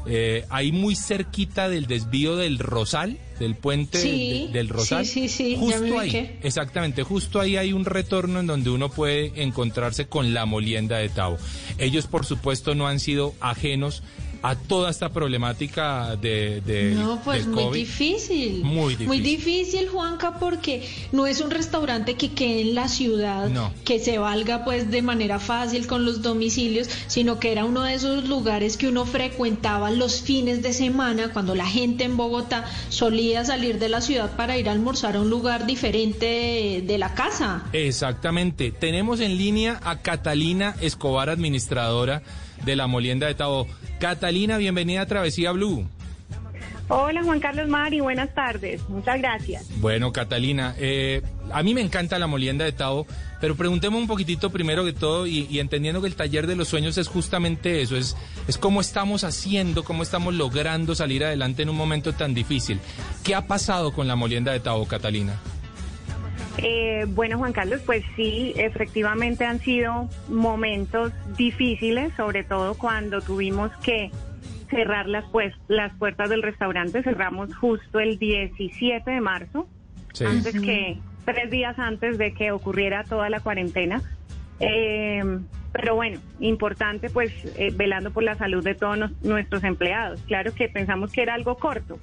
Eh, 0.08 0.44
ahí 0.50 0.70
muy 0.72 0.94
cerquita 0.94 1.68
del 1.70 1.86
desvío 1.86 2.36
del 2.36 2.58
Rosal, 2.58 3.18
del 3.40 3.54
puente 3.56 3.98
Sí, 3.98 4.46
de- 4.48 4.52
del 4.52 4.68
Rosal. 4.68 5.04
sí, 5.06 5.28
sí, 5.28 5.54
sí, 5.54 5.56
Justo 5.58 5.98
ahí, 5.98 6.38
exactamente, 6.42 7.02
justo 7.02 7.40
ahí 7.40 7.56
hay 7.56 7.72
un 7.72 7.84
retorno 7.86 8.38
en 8.40 8.46
donde 8.46 8.70
uno 8.70 8.88
puede 8.90 9.42
encontrarse 9.42 10.06
con 10.06 10.32
la 10.34 10.44
molienda 10.46 10.98
de 10.98 11.08
Tabo. 11.08 11.38
Ellos, 11.78 12.06
por 12.06 12.24
supuesto, 12.26 12.74
no 12.76 12.86
han 12.86 13.00
sido 13.00 13.34
ajenos 13.40 14.02
a 14.48 14.54
toda 14.54 14.90
esta 14.90 15.08
problemática 15.08 16.14
de, 16.16 16.60
de 16.60 16.94
No, 16.94 17.20
pues 17.24 17.44
del 17.44 17.54
muy 17.54 17.64
COVID. 17.64 17.78
difícil. 17.80 18.62
Muy 18.64 18.90
difícil. 18.94 19.06
Muy 19.08 19.20
difícil, 19.20 19.88
Juanca, 19.88 20.38
porque 20.38 20.88
no 21.12 21.26
es 21.26 21.40
un 21.40 21.50
restaurante 21.50 22.14
que 22.14 22.32
quede 22.32 22.60
en 22.60 22.74
la 22.74 22.88
ciudad, 22.88 23.48
No. 23.48 23.72
que 23.84 23.98
se 23.98 24.18
valga 24.18 24.64
pues 24.64 24.90
de 24.90 25.02
manera 25.02 25.38
fácil 25.40 25.86
con 25.86 26.04
los 26.04 26.22
domicilios, 26.22 26.88
sino 27.08 27.40
que 27.40 27.50
era 27.52 27.64
uno 27.64 27.82
de 27.82 27.94
esos 27.94 28.28
lugares 28.28 28.76
que 28.76 28.88
uno 28.88 29.04
frecuentaba 29.04 29.90
los 29.90 30.20
fines 30.22 30.62
de 30.62 30.72
semana 30.72 31.32
cuando 31.32 31.54
la 31.54 31.66
gente 31.66 32.04
en 32.04 32.16
Bogotá 32.16 32.64
solía 32.88 33.44
salir 33.44 33.78
de 33.78 33.88
la 33.88 34.00
ciudad 34.00 34.36
para 34.36 34.56
ir 34.58 34.68
a 34.68 34.72
almorzar 34.72 35.16
a 35.16 35.20
un 35.20 35.30
lugar 35.30 35.66
diferente 35.66 36.26
de, 36.26 36.82
de 36.86 36.98
la 36.98 37.14
casa. 37.14 37.64
Exactamente. 37.72 38.70
Tenemos 38.70 39.20
en 39.20 39.36
línea 39.36 39.80
a 39.82 40.02
Catalina 40.02 40.76
Escobar, 40.80 41.30
administradora 41.30 42.22
de 42.64 42.76
la 42.76 42.86
molienda 42.86 43.26
de 43.26 43.34
Tabo. 43.34 43.66
Catalina, 43.98 44.58
bienvenida 44.58 45.02
a 45.02 45.06
Travesía 45.06 45.52
Blue. 45.52 45.86
Hola 46.88 47.24
Juan 47.24 47.40
Carlos 47.40 47.68
Mari, 47.68 48.00
buenas 48.00 48.32
tardes. 48.32 48.88
Muchas 48.88 49.18
gracias. 49.18 49.66
Bueno, 49.80 50.12
Catalina, 50.12 50.74
eh, 50.78 51.20
a 51.52 51.62
mí 51.64 51.74
me 51.74 51.80
encanta 51.80 52.16
la 52.18 52.28
molienda 52.28 52.64
de 52.64 52.70
Tabo, 52.70 53.08
pero 53.40 53.56
preguntemos 53.56 54.00
un 54.00 54.06
poquitito 54.06 54.50
primero 54.50 54.84
que 54.84 54.92
todo 54.92 55.26
y, 55.26 55.48
y 55.50 55.58
entendiendo 55.58 56.00
que 56.00 56.06
el 56.06 56.14
taller 56.14 56.46
de 56.46 56.54
los 56.54 56.68
sueños 56.68 56.96
es 56.96 57.08
justamente 57.08 57.82
eso, 57.82 57.96
es, 57.96 58.16
es 58.46 58.56
cómo 58.56 58.80
estamos 58.80 59.24
haciendo, 59.24 59.82
cómo 59.82 60.04
estamos 60.04 60.34
logrando 60.34 60.94
salir 60.94 61.24
adelante 61.24 61.62
en 61.62 61.70
un 61.70 61.76
momento 61.76 62.12
tan 62.12 62.34
difícil. 62.34 62.78
¿Qué 63.24 63.34
ha 63.34 63.48
pasado 63.48 63.92
con 63.92 64.06
la 64.06 64.14
molienda 64.14 64.52
de 64.52 64.60
Tabo, 64.60 64.86
Catalina? 64.86 65.40
Eh, 66.58 67.04
bueno 67.08 67.38
Juan 67.38 67.52
Carlos, 67.52 67.82
pues 67.84 68.02
sí, 68.16 68.52
efectivamente 68.56 69.44
han 69.44 69.60
sido 69.60 70.08
momentos 70.28 71.12
difíciles, 71.36 72.12
sobre 72.16 72.44
todo 72.44 72.74
cuando 72.74 73.20
tuvimos 73.20 73.70
que 73.82 74.10
cerrar 74.70 75.06
las, 75.08 75.24
pues, 75.30 75.54
las 75.68 75.92
puertas 75.96 76.28
del 76.30 76.42
restaurante. 76.42 77.02
Cerramos 77.02 77.54
justo 77.54 78.00
el 78.00 78.18
17 78.18 79.10
de 79.10 79.20
marzo, 79.20 79.68
Sí. 80.12 80.24
antes 80.24 80.58
que 80.60 80.98
tres 81.26 81.50
días 81.50 81.78
antes 81.78 82.16
de 82.18 82.32
que 82.32 82.52
ocurriera 82.52 83.04
toda 83.04 83.28
la 83.28 83.40
cuarentena. 83.40 84.00
Eh, 84.60 85.22
pero 85.72 85.94
bueno, 85.94 86.18
importante 86.40 87.10
pues 87.10 87.32
eh, 87.58 87.70
velando 87.74 88.10
por 88.10 88.22
la 88.22 88.34
salud 88.36 88.64
de 88.64 88.74
todos 88.74 88.96
nos- 88.96 89.22
nuestros 89.22 89.62
empleados. 89.62 90.22
Claro 90.26 90.54
que 90.54 90.68
pensamos 90.70 91.12
que 91.12 91.20
era 91.22 91.34
algo 91.34 91.56
corto. 91.56 91.98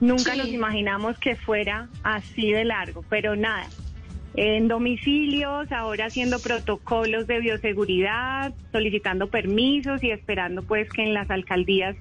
Nunca 0.00 0.32
Sí. 0.32 0.38
nos 0.38 0.48
imaginamos 0.48 1.18
que 1.18 1.36
fuera 1.36 1.88
así 2.02 2.50
de 2.50 2.64
largo, 2.64 3.04
pero 3.10 3.36
nada. 3.36 3.66
En 4.42 4.68
domicilios, 4.68 5.70
ahora 5.70 6.06
haciendo 6.06 6.38
protocolos 6.38 7.26
de 7.26 7.40
bioseguridad, 7.40 8.54
solicitando 8.72 9.26
permisos 9.28 10.02
y 10.02 10.12
esperando 10.12 10.62
pues 10.62 10.88
que 10.88 11.02
en 11.02 11.12
las 11.12 11.30
alcaldías 11.30 11.94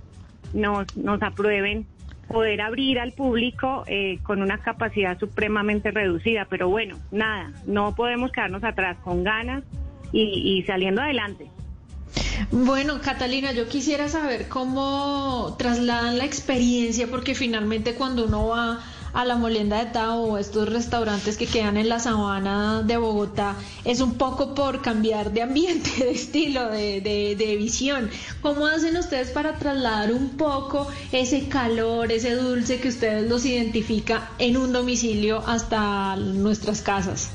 nos, 0.54 0.96
nos 0.96 1.22
aprueben 1.22 1.86
poder 2.30 2.62
abrir 2.62 2.98
al 2.98 3.12
público 3.12 3.84
eh, 3.88 4.20
con 4.24 4.42
una 4.42 4.60
capacidad 4.60 5.20
supremamente 5.20 5.92
reducida. 5.92 6.48
Pero 6.50 6.70
bueno, 6.70 6.98
nada, 7.12 7.52
no 7.68 7.94
podemos 7.94 8.32
quedarnos 8.32 8.64
atrás 8.64 8.96
con 9.04 9.26
ganas 9.26 9.66
y, 10.14 10.22
y 10.22 10.64
saliendo 10.64 11.02
adelante. 11.02 11.48
Bueno, 12.52 13.02
Catalina, 13.02 13.52
yo 13.52 13.68
quisiera 13.68 14.08
saber 14.08 14.48
cómo 14.48 15.58
trasladan 15.60 16.18
la 16.18 16.24
experiencia, 16.24 17.08
porque 17.08 17.36
finalmente 17.36 17.96
cuando 17.96 18.28
uno 18.28 18.48
va 18.48 18.80
a 19.14 19.26
la 19.26 19.36
Molienda 19.36 19.84
de 19.84 19.92
Tao 19.92 20.22
o 20.22 20.38
estos 20.38 20.70
restaurantes 20.70 21.38
que 21.38 21.46
quedan 21.46 21.78
en 21.78 21.90
la 21.90 22.00
sabana 22.00 22.84
de 22.84 22.98
Bogotá, 22.98 23.56
es 23.86 24.02
un 24.02 24.16
poco 24.18 24.54
por 24.56 24.82
cambiar 24.82 25.32
de 25.32 25.42
ambiente, 25.42 25.90
de 26.00 26.12
estilo, 26.12 26.70
de, 26.70 27.02
de, 27.02 27.36
de 27.38 27.56
visión. 27.56 28.10
¿Cómo 28.42 28.66
hacen 28.68 28.96
ustedes 28.98 29.32
para 29.32 29.54
trasladar 29.56 30.12
un 30.14 30.38
poco 30.38 30.88
ese 31.12 31.48
calor, 31.50 32.12
ese 32.12 32.36
dulce 32.36 32.80
que 32.80 32.90
ustedes 32.90 33.30
los 33.30 33.46
identifica 33.46 34.30
en 34.40 34.58
un 34.58 34.72
domicilio 34.74 35.44
hasta 35.48 36.16
nuestras 36.16 36.82
casas? 36.82 37.32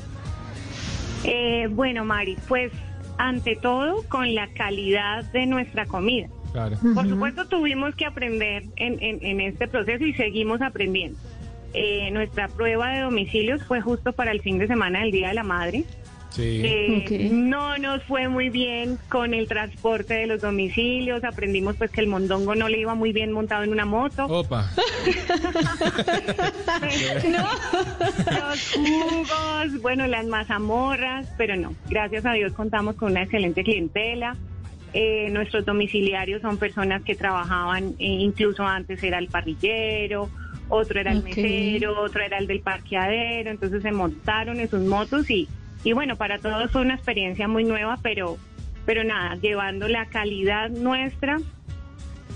Eh, 1.23 1.67
bueno, 1.71 2.05
Mari, 2.05 2.37
pues 2.47 2.71
ante 3.17 3.55
todo 3.55 4.03
con 4.09 4.35
la 4.35 4.47
calidad 4.53 5.23
de 5.31 5.45
nuestra 5.45 5.85
comida. 5.85 6.27
Claro. 6.51 6.77
Por 6.93 7.07
supuesto 7.09 7.45
tuvimos 7.47 7.95
que 7.95 8.05
aprender 8.05 8.63
en, 8.77 9.01
en- 9.01 9.19
en 9.25 9.41
este 9.41 9.67
proceso 9.67 10.05
y 10.05 10.13
seguimos 10.13 10.61
aprendiendo. 10.61 11.17
Eh, 11.77 12.09
nuestra 12.11 12.47
prueba 12.47 12.91
de 12.91 13.01
domicilios 13.01 13.61
fue 13.63 13.81
justo 13.81 14.13
para 14.13 14.31
el 14.31 14.41
fin 14.41 14.57
de 14.57 14.67
semana 14.67 15.01
del 15.01 15.11
Día 15.11 15.27
de 15.27 15.33
la 15.33 15.43
Madre. 15.43 15.83
Sí. 16.29 16.61
Eh, 16.65 17.29
No 17.31 17.77
nos 17.77 18.03
fue 18.03 18.27
muy 18.27 18.49
bien 18.49 18.97
con 19.09 19.33
el 19.33 19.47
transporte 19.47 20.13
de 20.13 20.27
los 20.27 20.41
domicilios. 20.41 21.23
Aprendimos 21.23 21.75
pues 21.77 21.91
que 21.91 22.01
el 22.01 22.07
mondongo 22.07 22.55
no 22.55 22.67
le 22.67 22.79
iba 22.79 22.93
muy 22.95 23.13
bien 23.13 23.31
montado 23.31 23.63
en 23.63 23.71
una 23.71 23.85
moto. 23.85 24.25
Opa. 24.25 24.69
Los 28.31 28.73
jugos, 28.73 29.81
bueno, 29.81 30.07
las 30.07 30.25
mazamorras, 30.25 31.27
pero 31.37 31.55
no. 31.55 31.73
Gracias 31.89 32.25
a 32.25 32.33
Dios 32.33 32.53
contamos 32.53 32.95
con 32.95 33.11
una 33.11 33.23
excelente 33.23 33.63
clientela. 33.63 34.35
Eh, 34.93 35.29
nuestros 35.29 35.65
domiciliarios 35.65 36.41
son 36.41 36.57
personas 36.57 37.03
que 37.03 37.15
trabajaban, 37.15 37.95
eh, 37.99 38.05
incluso 38.05 38.63
antes 38.63 39.03
era 39.03 39.19
el 39.19 39.27
parrillero, 39.27 40.29
otro 40.69 40.99
era 40.99 41.11
el 41.11 41.19
Ok. 41.19 41.25
mesero, 41.25 41.99
otro 42.01 42.23
era 42.23 42.37
el 42.37 42.47
del 42.47 42.61
parqueadero, 42.61 43.51
entonces 43.51 43.81
se 43.83 43.91
montaron 43.91 44.59
en 44.59 44.69
sus 44.69 44.81
motos 44.81 45.29
y, 45.29 45.47
y 45.83 45.93
bueno, 45.93 46.15
para 46.15 46.39
todos 46.39 46.71
fue 46.71 46.81
una 46.81 46.95
experiencia 46.95 47.47
muy 47.47 47.63
nueva, 47.63 47.97
pero, 48.01 48.37
pero 48.85 49.03
nada, 49.03 49.35
llevando 49.35 49.87
la 49.87 50.05
calidad 50.07 50.69
nuestra, 50.69 51.37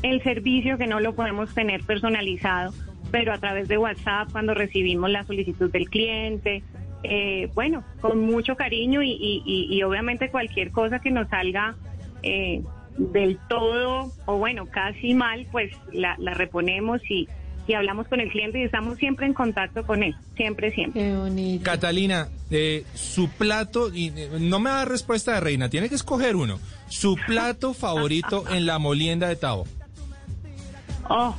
el 0.04 0.22
servicio 0.24 0.78
que 0.78 0.88
no 0.88 1.00
lo 1.00 1.14
podemos 1.14 1.54
tener 1.54 1.84
personalizado 1.84 2.74
pero 3.12 3.34
a 3.34 3.40
través 3.40 3.68
de 3.68 3.76
WhatsApp 3.80 4.32
cuando 4.32 4.54
recibimos 4.54 5.10
la 5.10 5.24
solicitud 5.24 5.72
del 5.72 5.90
cliente. 5.90 6.62
Eh, 7.02 7.50
bueno, 7.56 7.84
con 8.02 8.20
mucho 8.20 8.56
cariño 8.56 9.02
y, 9.02 9.10
y- 9.10 9.42
y- 9.44 9.76
y 9.76 9.82
obviamente 9.82 10.30
cualquier 10.30 10.70
cosa 10.70 11.00
que 11.00 11.10
nos 11.10 11.28
salga 11.28 11.76
eh, 12.22 12.62
del 12.98 13.40
todo 13.48 14.12
o 14.26 14.38
bueno, 14.38 14.68
casi 14.68 15.16
mal, 15.16 15.48
pues 15.52 15.72
la, 15.92 16.16
la 16.20 16.36
reponemos 16.36 17.02
y, 17.10 17.28
y 17.70 17.76
hablamos 17.76 18.08
con 18.08 18.20
el 18.20 18.32
cliente 18.32 18.60
y 18.60 18.64
estamos 18.64 18.98
siempre 18.98 19.28
en 19.28 19.36
contacto 19.36 19.86
con 19.86 20.02
él, 20.02 20.16
siempre, 20.36 20.72
siempre. 20.72 21.04
Qué 21.04 21.16
bonito. 21.16 21.64
Catalina, 21.64 22.28
eh, 22.50 22.84
su 22.96 23.30
plato, 23.30 23.94
y 23.94 24.08
eh, 24.08 24.30
no 24.40 24.60
me 24.60 24.72
da 24.72 24.86
respuesta 24.86 25.34
de 25.34 25.40
reina, 25.40 25.70
tiene 25.70 25.88
que 25.88 25.94
escoger 25.94 26.36
uno. 26.36 26.60
Su 26.88 27.16
plato 27.28 27.74
favorito 27.76 28.44
en 28.50 28.66
la 28.66 28.80
molienda 28.80 29.28
de 29.28 29.36
Tavo. 29.36 29.68
Oh, 31.08 31.36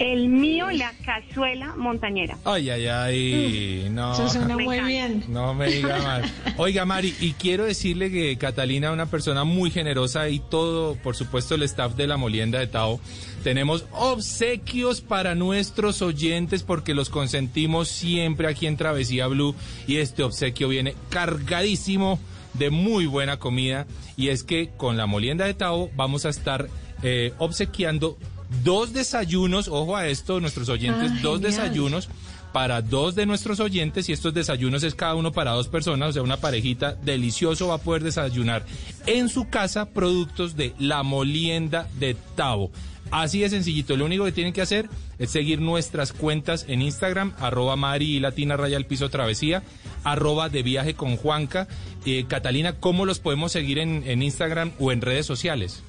el 0.00 0.28
mío, 0.28 0.70
la 0.70 0.92
cazuela 1.04 1.74
montañera. 1.76 2.38
Ay, 2.44 2.70
ay, 2.70 2.86
ay, 2.86 3.88
no. 3.90 4.14
Eso 4.14 4.30
suena 4.30 4.56
Me 4.56 4.64
muy 4.64 4.80
bien. 4.80 5.24
No 5.28 5.52
me 5.52 5.66
diga 5.66 5.98
más. 6.02 6.32
Oiga, 6.56 6.86
Mari, 6.86 7.14
y 7.20 7.32
quiero 7.34 7.64
decirle 7.64 8.10
que 8.10 8.38
Catalina 8.38 8.88
es 8.88 8.94
una 8.94 9.06
persona 9.06 9.44
muy 9.44 9.70
generosa 9.70 10.28
y 10.30 10.38
todo, 10.38 10.94
por 10.96 11.16
supuesto, 11.16 11.54
el 11.54 11.64
staff 11.64 11.96
de 11.96 12.06
la 12.06 12.16
Molienda 12.16 12.58
de 12.60 12.66
Tao. 12.66 12.98
Tenemos 13.42 13.86
obsequios 13.92 15.00
para 15.00 15.34
nuestros 15.34 16.02
oyentes 16.02 16.62
porque 16.62 16.92
los 16.94 17.08
consentimos 17.08 17.88
siempre 17.88 18.48
aquí 18.48 18.66
en 18.66 18.76
Travesía 18.76 19.26
Blue 19.28 19.54
y 19.86 19.96
este 19.96 20.22
obsequio 20.22 20.68
viene 20.68 20.94
cargadísimo 21.08 22.18
de 22.54 22.70
muy 22.70 23.06
buena 23.06 23.38
comida 23.38 23.86
y 24.16 24.28
es 24.28 24.44
que 24.44 24.70
con 24.76 24.96
la 24.96 25.06
Molienda 25.06 25.46
de 25.46 25.54
Tao 25.54 25.90
vamos 25.96 26.26
a 26.26 26.28
estar 26.28 26.68
eh, 27.02 27.32
obsequiando 27.38 28.18
dos 28.62 28.92
desayunos, 28.92 29.68
ojo 29.68 29.96
a 29.96 30.08
esto, 30.08 30.40
nuestros 30.40 30.68
oyentes, 30.68 31.10
Ah, 31.12 31.18
dos 31.22 31.40
genial. 31.40 31.52
desayunos 31.52 32.08
para 32.52 32.82
dos 32.82 33.14
de 33.14 33.26
nuestros 33.26 33.60
oyentes 33.60 34.08
y 34.08 34.12
estos 34.12 34.34
desayunos 34.34 34.82
es 34.82 34.96
cada 34.96 35.14
uno 35.14 35.30
para 35.30 35.52
dos 35.52 35.68
personas, 35.68 36.10
o 36.10 36.12
sea, 36.12 36.22
una 36.22 36.38
parejita 36.38 36.94
delicioso 36.94 37.68
va 37.68 37.76
a 37.76 37.78
poder 37.78 38.02
desayunar 38.02 38.66
en 39.06 39.28
su 39.28 39.48
casa 39.48 39.90
productos 39.90 40.56
de 40.56 40.74
la 40.78 41.02
molienda 41.04 41.88
de 42.00 42.16
Tavo. 42.34 42.72
Así 43.10 43.40
de 43.40 43.48
sencillito, 43.48 43.96
lo 43.96 44.04
único 44.04 44.24
que 44.24 44.32
tienen 44.32 44.52
que 44.52 44.62
hacer 44.62 44.88
es 45.18 45.30
seguir 45.30 45.60
nuestras 45.60 46.12
cuentas 46.12 46.64
en 46.68 46.80
Instagram, 46.80 47.34
arroba 47.38 47.74
Mari 47.76 48.16
y 48.16 48.20
Latina 48.20 48.56
Raya 48.56 48.76
al 48.76 48.86
Piso 48.86 49.08
Travesía, 49.08 49.62
arroba 50.04 50.48
de 50.48 50.62
viaje 50.62 50.94
con 50.94 51.16
Juanca. 51.16 51.66
Eh, 52.06 52.24
Catalina, 52.28 52.74
¿cómo 52.74 53.04
los 53.04 53.18
podemos 53.18 53.52
seguir 53.52 53.78
en, 53.78 54.04
en 54.06 54.22
Instagram 54.22 54.72
o 54.78 54.92
en 54.92 55.00
redes 55.00 55.26
sociales? 55.26 55.82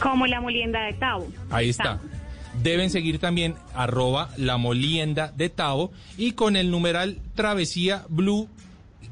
Como 0.00 0.26
la 0.26 0.40
molienda 0.40 0.82
de 0.84 0.94
Tavo. 0.94 1.28
Ahí 1.50 1.68
está. 1.68 2.00
Deben 2.62 2.90
seguir 2.90 3.18
también 3.18 3.54
arroba 3.74 4.30
la 4.36 4.56
molienda 4.56 5.32
de 5.36 5.48
Tavo 5.48 5.92
y 6.18 6.32
con 6.32 6.56
el 6.56 6.70
numeral 6.70 7.18
travesía 7.34 8.04
blue. 8.08 8.48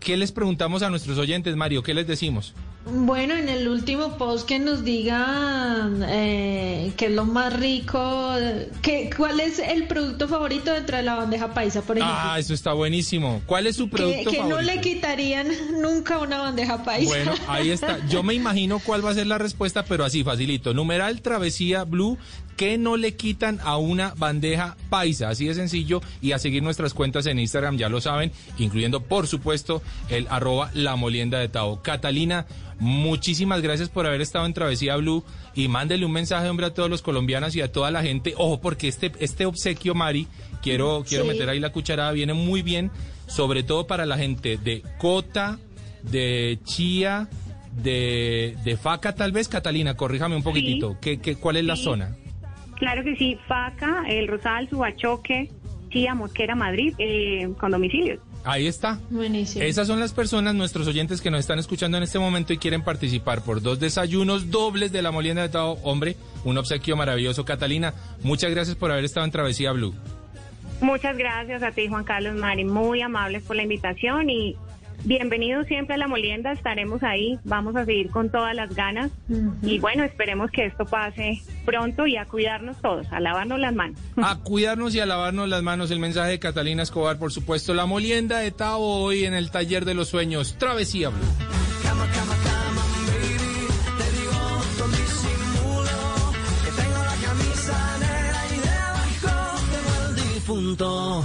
¿Qué 0.00 0.16
les 0.16 0.32
preguntamos 0.32 0.82
a 0.82 0.90
nuestros 0.90 1.18
oyentes, 1.18 1.54
Mario? 1.54 1.82
¿Qué 1.82 1.94
les 1.94 2.06
decimos? 2.06 2.54
Bueno, 2.90 3.34
en 3.34 3.48
el 3.48 3.68
último 3.68 4.16
post 4.16 4.48
que 4.48 4.58
nos 4.58 4.82
digan 4.82 6.02
eh, 6.08 6.92
qué 6.96 7.06
es 7.06 7.12
lo 7.12 7.24
más 7.26 7.52
rico, 7.52 8.32
que, 8.80 9.10
cuál 9.14 9.40
es 9.40 9.58
el 9.58 9.84
producto 9.84 10.26
favorito 10.26 10.72
dentro 10.72 10.96
de 10.96 11.02
la 11.02 11.16
bandeja 11.16 11.52
paisa, 11.52 11.82
por 11.82 11.98
ejemplo. 11.98 12.16
Ah, 12.18 12.38
eso 12.38 12.54
está 12.54 12.72
buenísimo. 12.72 13.42
¿Cuál 13.46 13.66
es 13.66 13.76
su 13.76 13.90
que 13.90 13.96
producto 13.96 14.30
que 14.30 14.38
no 14.38 14.50
favorito? 14.50 14.72
le 14.72 14.80
quitarían 14.80 15.48
nunca 15.82 16.18
una 16.18 16.38
bandeja 16.38 16.82
paisa. 16.82 17.08
Bueno, 17.08 17.34
ahí 17.46 17.70
está. 17.70 17.98
Yo 18.08 18.22
me 18.22 18.34
imagino 18.34 18.78
cuál 18.78 19.04
va 19.04 19.10
a 19.10 19.14
ser 19.14 19.26
la 19.26 19.38
respuesta, 19.38 19.84
pero 19.84 20.04
así 20.04 20.24
facilito. 20.24 20.72
Numeral 20.72 21.20
travesía 21.20 21.84
blue 21.84 22.16
que 22.58 22.76
no 22.76 22.96
le 22.96 23.14
quitan 23.14 23.60
a 23.62 23.76
una 23.76 24.14
bandeja 24.16 24.76
paisa, 24.90 25.28
así 25.28 25.46
de 25.46 25.54
sencillo, 25.54 26.02
y 26.20 26.32
a 26.32 26.40
seguir 26.40 26.60
nuestras 26.60 26.92
cuentas 26.92 27.26
en 27.26 27.38
Instagram, 27.38 27.76
ya 27.76 27.88
lo 27.88 28.00
saben, 28.00 28.32
incluyendo 28.58 29.00
por 29.00 29.28
supuesto 29.28 29.80
el 30.08 30.26
arroba 30.28 30.72
la 30.74 30.96
molienda 30.96 31.38
de 31.38 31.48
Tao. 31.48 31.80
Catalina, 31.82 32.46
muchísimas 32.80 33.60
gracias 33.62 33.88
por 33.88 34.06
haber 34.06 34.20
estado 34.20 34.46
en 34.46 34.54
Travesía 34.54 34.96
Blue 34.96 35.24
y 35.54 35.68
mándele 35.68 36.04
un 36.06 36.12
mensaje, 36.12 36.48
hombre, 36.48 36.66
a 36.66 36.74
todos 36.74 36.88
los 36.90 37.02
colombianos 37.02 37.54
y 37.56 37.60
a 37.60 37.70
toda 37.72 37.90
la 37.90 38.02
gente. 38.02 38.34
Ojo, 38.36 38.60
porque 38.60 38.88
este, 38.88 39.12
este 39.20 39.46
obsequio, 39.46 39.94
Mari, 39.94 40.26
quiero, 40.62 41.04
quiero 41.08 41.24
Sí. 41.24 41.30
meter 41.30 41.48
ahí 41.48 41.60
la 41.60 41.70
cucharada, 41.72 42.12
viene 42.12 42.34
muy 42.34 42.62
bien, 42.62 42.90
sobre 43.26 43.62
todo 43.62 43.86
para 43.86 44.06
la 44.06 44.16
gente 44.18 44.56
de 44.58 44.82
Cota, 44.98 45.58
de 46.02 46.58
Chía, 46.64 47.28
de, 47.82 48.56
de 48.64 48.76
Faca, 48.76 49.14
tal 49.14 49.32
vez, 49.32 49.48
Catalina, 49.48 49.94
corríjame 49.96 50.36
un 50.36 50.42
poquitito. 50.42 50.96
¿Qué, 51.00 51.20
qué, 51.20 51.36
cuál 51.36 51.56
es 51.56 51.64
la 51.64 51.76
Sí. 51.76 51.84
zona? 51.84 52.16
Claro 52.76 53.02
que 53.02 53.16
sí, 53.16 53.36
Faca, 53.48 54.04
El 54.08 54.28
Rosal, 54.28 54.68
Subachoque, 54.70 55.50
Chía, 55.90 56.14
Mosquera, 56.14 56.54
Madrid, 56.54 56.94
eh, 56.98 57.48
con 57.58 57.70
domicilios. 57.72 58.20
Ahí 58.44 58.66
está. 58.66 58.98
Buenísimo. 59.10 59.64
Esas 59.64 59.86
son 59.86 60.00
las 60.00 60.12
personas, 60.12 60.54
nuestros 60.54 60.86
oyentes 60.86 61.20
que 61.20 61.30
nos 61.30 61.40
están 61.40 61.58
escuchando 61.58 61.96
en 61.96 62.02
este 62.02 62.18
momento 62.18 62.52
y 62.52 62.58
quieren 62.58 62.82
participar 62.82 63.42
por 63.42 63.60
dos 63.60 63.78
desayunos 63.78 64.50
dobles 64.50 64.92
de 64.92 65.02
la 65.02 65.10
molienda 65.10 65.42
de 65.42 65.48
Tao. 65.48 65.78
Hombre, 65.82 66.16
un 66.44 66.56
obsequio 66.56 66.96
maravilloso. 66.96 67.44
Catalina, 67.44 67.94
muchas 68.22 68.50
gracias 68.50 68.76
por 68.76 68.90
haber 68.90 69.04
estado 69.04 69.26
en 69.26 69.32
Travesía 69.32 69.72
Blue. 69.72 69.94
Muchas 70.80 71.16
gracias 71.16 71.62
a 71.62 71.72
ti, 71.72 71.88
Juan 71.88 72.04
Carlos 72.04 72.36
Mari, 72.36 72.64
muy 72.64 73.02
amables 73.02 73.42
por 73.42 73.56
la 73.56 73.64
invitación 73.64 74.30
y 74.30 74.56
bienvenidos 75.04 75.66
siempre 75.66 75.94
a 75.94 75.98
la 75.98 76.08
molienda, 76.08 76.52
estaremos 76.52 77.02
ahí, 77.02 77.38
vamos 77.44 77.76
a 77.76 77.84
seguir 77.84 78.10
con 78.10 78.30
todas 78.30 78.54
las 78.54 78.74
ganas 78.74 79.10
y 79.62 79.78
bueno, 79.78 80.04
esperemos 80.04 80.50
que 80.50 80.66
esto 80.66 80.84
pase 80.84 81.42
pronto 81.64 82.06
y 82.06 82.16
a 82.16 82.24
cuidarnos 82.24 82.80
todos, 82.80 83.06
a 83.12 83.20
lavarnos 83.20 83.58
las 83.58 83.74
manos. 83.74 83.98
A 84.16 84.36
cuidarnos 84.36 84.94
y 84.94 85.00
a 85.00 85.06
lavarnos 85.06 85.48
las 85.48 85.62
manos. 85.62 85.90
El 85.90 86.00
mensaje 86.00 86.32
de 86.32 86.38
Catalina 86.38 86.82
Escobar, 86.82 87.18
por 87.18 87.32
supuesto. 87.32 87.72
La 87.72 87.86
molienda 87.86 88.38
de 88.38 88.50
Tao 88.50 88.80
hoy 88.80 89.24
en 89.24 89.34
el 89.34 89.50
taller 89.50 89.84
de 89.84 89.94
los 89.94 90.08
sueños. 90.08 90.56
Travesía 90.58 91.10
Blue. 91.10 91.18
Te 93.98 94.12
digo 94.12 94.60
con 94.78 94.90
disimulo 94.90 96.32
que 96.64 96.70
tengo 96.82 96.98
la 96.98 97.16
camisa 97.26 97.98
negra 97.98 98.40
y 98.50 98.58
debajo 98.60 99.60
tengo 99.70 100.08
el 100.08 100.14
difunto. 100.34 101.24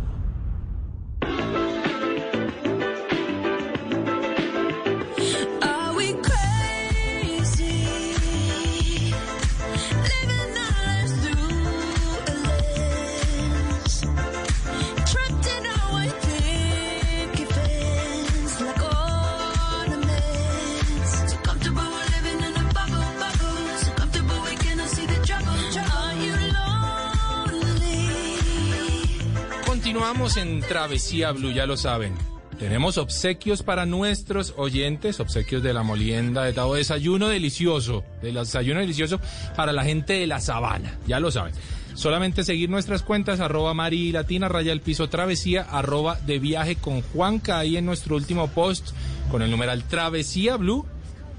Continuamos 30.11 30.35
en 30.35 30.59
Travesía 30.59 31.31
Blue, 31.31 31.53
ya 31.53 31.65
lo 31.65 31.77
saben. 31.77 32.13
Tenemos 32.59 32.97
obsequios 32.97 33.63
para 33.63 33.85
nuestros 33.85 34.53
oyentes, 34.57 35.21
obsequios 35.21 35.63
de 35.63 35.73
la 35.73 35.83
molienda 35.83 36.43
de 36.43 36.51
Tao, 36.51 36.73
desayuno 36.75 37.29
delicioso, 37.29 38.03
de 38.21 38.33
desayuno 38.33 38.81
delicioso 38.81 39.21
para 39.55 39.71
la 39.71 39.85
gente 39.85 40.11
de 40.11 40.27
la 40.27 40.41
sabana, 40.41 40.97
ya 41.07 41.21
lo 41.21 41.31
saben. 41.31 41.53
Solamente 41.93 42.43
seguir 42.43 42.69
nuestras 42.69 43.03
cuentas, 43.03 43.39
arroba 43.39 43.73
Mari 43.73 44.11
Latina, 44.11 44.49
raya 44.49 44.73
el 44.73 44.81
piso 44.81 45.07
travesía, 45.07 45.61
arroba 45.61 46.19
de 46.19 46.39
viaje 46.39 46.75
con 46.75 47.03
Juanca, 47.03 47.59
ahí 47.59 47.77
en 47.77 47.85
nuestro 47.85 48.17
último 48.17 48.49
post, 48.49 48.89
con 49.31 49.41
el 49.41 49.49
numeral 49.49 49.85
Travesía 49.85 50.57
Blue, 50.57 50.85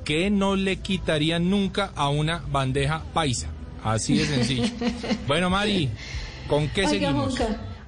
que 0.02 0.30
no 0.30 0.56
le 0.56 0.76
quitarían 0.78 1.50
nunca 1.50 1.92
a 1.94 2.08
una 2.08 2.42
bandeja 2.50 3.02
paisa. 3.12 3.48
Así 3.84 4.16
de 4.16 4.24
sencillo. 4.24 4.64
bueno, 5.26 5.50
Mari, 5.50 5.90
¿con 6.48 6.68
qué 6.70 6.86
Oiga, 6.86 6.90
seguimos? 6.90 7.38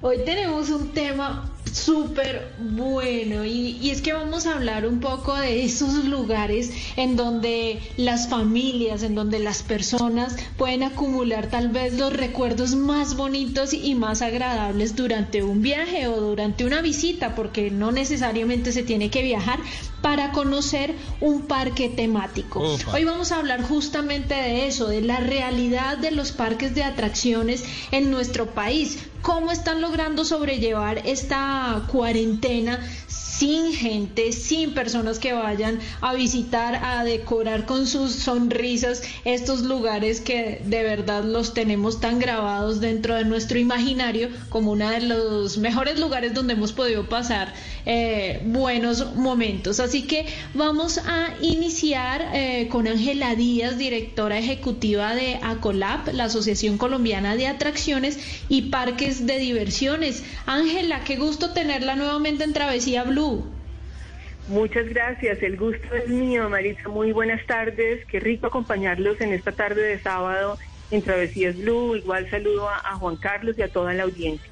Hoy 0.07 0.19
tenemos 0.23 0.69
un 0.69 0.93
tema 0.93 1.49
súper 1.71 2.53
bueno 2.59 3.45
y, 3.45 3.77
y 3.81 3.89
es 3.89 4.01
que 4.01 4.13
vamos 4.13 4.45
a 4.45 4.53
hablar 4.53 4.87
un 4.87 4.99
poco 4.99 5.35
de 5.35 5.65
esos 5.65 6.05
lugares 6.05 6.71
en 6.95 7.15
donde 7.15 7.81
las 7.97 8.29
familias, 8.29 9.03
en 9.03 9.15
donde 9.15 9.39
las 9.39 9.63
personas 9.63 10.35
pueden 10.57 10.83
acumular 10.83 11.47
tal 11.49 11.69
vez 11.69 11.93
los 11.93 12.13
recuerdos 12.13 12.75
más 12.75 13.15
bonitos 13.15 13.73
y 13.73 13.95
más 13.95 14.21
agradables 14.21 14.95
durante 14.95 15.43
un 15.43 15.61
viaje 15.61 16.07
o 16.07 16.19
durante 16.19 16.65
una 16.65 16.81
visita, 16.81 17.35
porque 17.35 17.71
no 17.71 17.91
necesariamente 17.91 18.71
se 18.71 18.83
tiene 18.83 19.09
que 19.09 19.23
viajar 19.23 19.59
para 20.01 20.31
conocer 20.31 20.93
un 21.19 21.47
parque 21.47 21.89
temático. 21.89 22.61
Hoy 22.93 23.03
vamos 23.05 23.31
a 23.31 23.37
hablar 23.37 23.63
justamente 23.63 24.35
de 24.35 24.67
eso, 24.67 24.87
de 24.87 25.01
la 25.01 25.19
realidad 25.19 25.97
de 25.97 26.11
los 26.11 26.31
parques 26.31 26.75
de 26.75 26.83
atracciones 26.83 27.63
en 27.91 28.11
nuestro 28.11 28.47
país. 28.47 28.99
¿Cómo 29.21 29.51
están 29.51 29.81
logrando 29.81 30.23
sobrellevar 30.23 31.01
esta 31.05 31.54
cuarentena 31.87 32.79
sin 33.37 33.73
gente, 33.73 34.31
sin 34.31 34.73
personas 34.73 35.19
que 35.19 35.33
vayan 35.33 35.79
a 36.01 36.13
visitar, 36.13 36.75
a 36.83 37.03
decorar 37.03 37.65
con 37.65 37.85
sus 37.85 38.13
sonrisas 38.13 39.01
estos 39.25 39.63
lugares 39.63 40.21
que 40.21 40.61
de 40.65 40.83
verdad 40.83 41.23
los 41.23 41.53
tenemos 41.53 41.99
tan 41.99 42.19
grabados 42.19 42.79
dentro 42.79 43.15
de 43.15 43.25
nuestro 43.25 43.59
imaginario 43.59 44.29
como 44.49 44.71
uno 44.71 44.89
de 44.89 45.01
los 45.01 45.57
mejores 45.57 45.99
lugares 45.99 46.33
donde 46.33 46.53
hemos 46.53 46.71
podido 46.71 47.09
pasar 47.09 47.53
eh, 47.85 48.41
buenos 48.45 49.15
momentos. 49.15 49.79
Así 49.79 50.03
que 50.03 50.25
vamos 50.53 50.97
a 50.99 51.33
iniciar 51.41 52.29
eh, 52.33 52.67
con 52.69 52.87
Ángela 52.87 53.35
Díaz, 53.35 53.77
directora 53.77 54.39
ejecutiva 54.39 55.13
de 55.13 55.39
ACOLAP, 55.41 56.13
la 56.13 56.25
Asociación 56.25 56.77
Colombiana 56.77 57.35
de 57.35 57.47
Atracciones 57.47 58.17
y 58.49 58.63
Parques 58.63 59.27
de 59.27 59.39
Diversiones. 59.39 60.23
Ángela, 60.45 61.03
qué 61.03 61.17
gusto 61.17 61.51
tenerla 61.51 61.95
nuevamente 61.95 62.43
en 62.43 62.53
Travesía 62.53 63.03
Blue. 63.03 63.24
Muchas 64.47 64.87
gracias, 64.89 65.41
el 65.41 65.57
gusto 65.57 65.95
es 65.95 66.07
mío, 66.07 66.49
Marisa. 66.49 66.87
Muy 66.87 67.11
buenas 67.11 67.45
tardes, 67.47 68.05
qué 68.05 68.19
rico 68.19 68.47
acompañarlos 68.47 69.19
en 69.21 69.33
esta 69.33 69.51
tarde 69.51 69.81
de 69.81 69.99
sábado 69.99 70.57
en 70.91 71.01
Travesías 71.01 71.57
Blue. 71.57 71.95
Igual 71.95 72.29
saludo 72.29 72.69
a, 72.69 72.77
a 72.77 72.95
Juan 72.95 73.15
Carlos 73.15 73.55
y 73.57 73.63
a 73.63 73.69
toda 73.69 73.93
la 73.93 74.03
audiencia. 74.03 74.49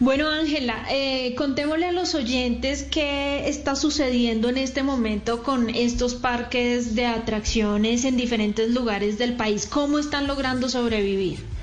Bueno, 0.00 0.28
Ángela, 0.28 0.86
eh, 0.90 1.34
contémosle 1.36 1.86
a 1.86 1.92
los 1.92 2.14
oyentes 2.14 2.82
qué 2.82 3.48
está 3.48 3.76
sucediendo 3.76 4.48
en 4.48 4.58
este 4.58 4.82
momento 4.82 5.42
con 5.42 5.70
estos 5.70 6.14
parques 6.14 6.94
de 6.94 7.06
atracciones 7.06 8.04
en 8.04 8.16
diferentes 8.16 8.70
lugares 8.70 9.18
del 9.18 9.36
país. 9.36 9.66
¿Cómo 9.66 9.98
están 9.98 10.26
logrando 10.26 10.68
sobrevivir? 10.68 11.53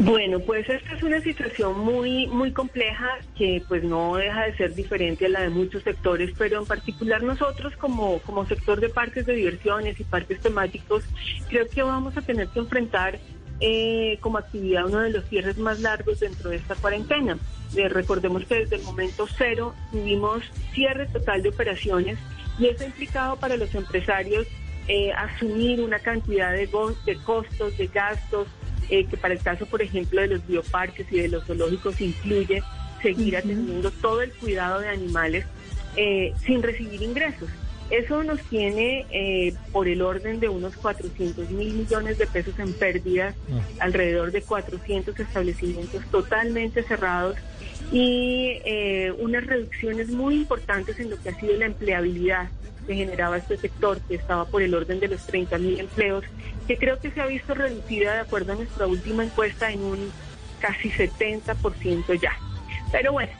Bueno, 0.00 0.38
pues 0.38 0.68
esta 0.68 0.94
es 0.94 1.02
una 1.02 1.20
situación 1.20 1.80
muy 1.80 2.28
muy 2.28 2.52
compleja 2.52 3.18
que 3.36 3.62
pues 3.66 3.82
no 3.82 4.14
deja 4.14 4.44
de 4.44 4.56
ser 4.56 4.74
diferente 4.74 5.26
a 5.26 5.28
la 5.28 5.40
de 5.40 5.50
muchos 5.50 5.82
sectores, 5.82 6.30
pero 6.38 6.60
en 6.60 6.66
particular 6.66 7.22
nosotros 7.22 7.74
como, 7.76 8.20
como 8.20 8.46
sector 8.46 8.80
de 8.80 8.90
parques 8.90 9.26
de 9.26 9.34
diversiones 9.34 9.98
y 9.98 10.04
parques 10.04 10.40
temáticos, 10.40 11.04
creo 11.48 11.68
que 11.68 11.82
vamos 11.82 12.16
a 12.16 12.22
tener 12.22 12.46
que 12.48 12.60
enfrentar 12.60 13.18
eh, 13.60 14.18
como 14.20 14.38
actividad 14.38 14.86
uno 14.86 15.00
de 15.00 15.10
los 15.10 15.24
cierres 15.24 15.58
más 15.58 15.80
largos 15.80 16.20
dentro 16.20 16.50
de 16.50 16.56
esta 16.56 16.76
cuarentena. 16.76 17.36
Eh, 17.76 17.88
recordemos 17.88 18.44
que 18.44 18.54
desde 18.60 18.76
el 18.76 18.82
momento 18.82 19.26
cero 19.26 19.74
tuvimos 19.90 20.44
cierre 20.74 21.06
total 21.06 21.42
de 21.42 21.48
operaciones 21.48 22.18
y 22.56 22.66
eso 22.66 22.84
ha 22.84 22.86
implicado 22.86 23.36
para 23.36 23.56
los 23.56 23.74
empresarios 23.74 24.46
eh, 24.86 25.12
asumir 25.12 25.80
una 25.80 25.98
cantidad 25.98 26.52
de, 26.52 26.68
costos, 27.24 27.76
de 27.76 27.86
gastos, 27.88 28.46
eh, 28.88 29.04
que 29.06 29.16
para 29.16 29.34
el 29.34 29.40
caso, 29.40 29.66
por 29.66 29.82
ejemplo, 29.82 30.20
de 30.20 30.28
los 30.28 30.46
bioparques 30.46 31.06
y 31.10 31.20
de 31.20 31.28
los 31.28 31.44
zoológicos 31.44 32.00
incluye 32.00 32.62
seguir 33.02 33.36
atendiendo 33.36 33.90
todo 33.90 34.22
el 34.22 34.32
cuidado 34.32 34.80
de 34.80 34.88
animales 34.88 35.46
eh, 35.96 36.34
sin 36.44 36.62
recibir 36.62 37.02
ingresos. 37.02 37.48
Eso 37.90 38.22
nos 38.22 38.40
tiene 38.42 39.06
eh, 39.10 39.54
por 39.72 39.88
el 39.88 40.02
orden 40.02 40.40
de 40.40 40.48
unos 40.50 40.76
400 40.76 41.50
mil 41.50 41.72
millones 41.72 42.18
de 42.18 42.26
pesos 42.26 42.58
en 42.58 42.74
pérdidas, 42.74 43.34
alrededor 43.80 44.30
de 44.30 44.42
400 44.42 45.18
establecimientos 45.18 46.04
totalmente 46.10 46.82
cerrados 46.82 47.36
y 47.90 48.60
eh, 48.66 49.12
unas 49.18 49.46
reducciones 49.46 50.10
muy 50.10 50.34
importantes 50.34 51.00
en 51.00 51.08
lo 51.08 51.18
que 51.18 51.30
ha 51.30 51.40
sido 51.40 51.56
la 51.56 51.66
empleabilidad 51.66 52.50
que 52.86 52.94
generaba 52.94 53.38
este 53.38 53.56
sector, 53.56 54.00
que 54.02 54.16
estaba 54.16 54.44
por 54.44 54.62
el 54.62 54.74
orden 54.74 55.00
de 55.00 55.08
los 55.08 55.26
30 55.26 55.56
mil 55.58 55.80
empleos, 55.80 56.24
que 56.68 56.76
creo 56.76 57.00
que 57.00 57.10
se 57.10 57.20
ha 57.20 57.26
visto 57.26 57.54
reducida 57.54 58.12
de 58.12 58.20
acuerdo 58.20 58.52
a 58.52 58.56
nuestra 58.56 58.86
última 58.86 59.24
encuesta 59.24 59.72
en 59.72 59.82
un 59.82 60.12
casi 60.60 60.90
70% 60.90 62.20
ya. 62.20 62.36
Pero 62.92 63.12
bueno, 63.12 63.32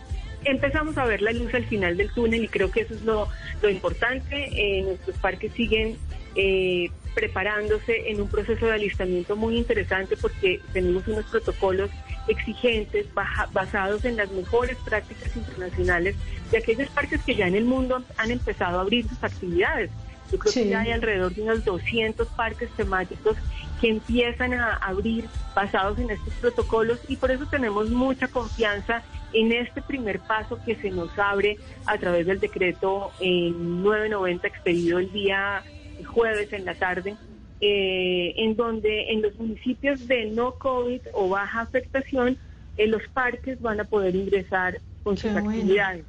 empezamos 0.44 0.96
a 0.96 1.04
ver 1.04 1.20
la 1.20 1.32
luz 1.32 1.52
al 1.52 1.66
final 1.66 1.96
del 1.96 2.10
túnel 2.10 2.44
y 2.44 2.48
creo 2.48 2.70
que 2.70 2.80
eso 2.80 2.94
es 2.94 3.02
lo, 3.02 3.28
lo 3.60 3.68
importante. 3.68 4.48
Eh, 4.52 4.82
nuestros 4.82 5.16
parques 5.18 5.52
siguen 5.52 5.98
eh, 6.34 6.90
preparándose 7.14 8.10
en 8.10 8.20
un 8.20 8.28
proceso 8.28 8.66
de 8.66 8.72
alistamiento 8.72 9.36
muy 9.36 9.58
interesante 9.58 10.16
porque 10.16 10.60
tenemos 10.72 11.06
unos 11.06 11.26
protocolos 11.26 11.90
exigentes 12.28 13.06
basados 13.52 14.04
en 14.04 14.16
las 14.16 14.30
mejores 14.30 14.76
prácticas 14.84 15.34
internacionales 15.36 16.16
de 16.50 16.58
aquellos 16.58 16.88
parques 16.90 17.20
que 17.22 17.34
ya 17.34 17.46
en 17.46 17.56
el 17.56 17.64
mundo 17.64 18.02
han 18.16 18.30
empezado 18.30 18.78
a 18.78 18.82
abrir 18.82 19.06
sus 19.08 19.22
actividades. 19.22 19.90
Yo 20.30 20.38
creo 20.38 20.52
Sí. 20.52 20.62
que 20.64 20.68
ya 20.70 20.80
hay 20.80 20.90
alrededor 20.92 21.34
de 21.34 21.42
unos 21.42 21.64
200 21.64 22.28
parques 22.28 22.70
temáticos 22.76 23.36
que 23.80 23.88
empiezan 23.88 24.54
a 24.54 24.74
abrir 24.74 25.24
basados 25.54 25.98
en 25.98 26.10
estos 26.10 26.32
protocolos 26.34 27.00
y 27.08 27.16
por 27.16 27.30
eso 27.30 27.46
tenemos 27.46 27.90
mucha 27.90 28.28
confianza 28.28 29.02
en 29.32 29.52
este 29.52 29.82
primer 29.82 30.20
paso 30.20 30.58
que 30.64 30.74
se 30.76 30.90
nos 30.90 31.16
abre 31.18 31.56
a 31.86 31.98
través 31.98 32.26
del 32.26 32.40
decreto 32.40 33.10
eh, 33.20 33.50
990 33.50 34.46
expedido 34.46 34.98
el 34.98 35.10
día 35.12 35.62
jueves 36.06 36.52
en 36.52 36.64
la 36.64 36.74
tarde, 36.74 37.16
eh, 37.60 38.34
en 38.36 38.54
donde 38.56 39.10
en 39.10 39.22
los 39.22 39.34
municipios 39.36 40.06
de 40.06 40.26
no 40.26 40.52
COVID 40.52 41.00
o 41.12 41.28
baja 41.28 41.60
afectación, 41.62 42.38
eh, 42.76 42.86
los 42.86 43.02
parques 43.08 43.60
van 43.60 43.80
a 43.80 43.84
poder 43.84 44.14
ingresar 44.14 44.78
con 45.02 45.16
sus 45.16 45.32
bueno. 45.32 45.50
actividades. 45.50 46.04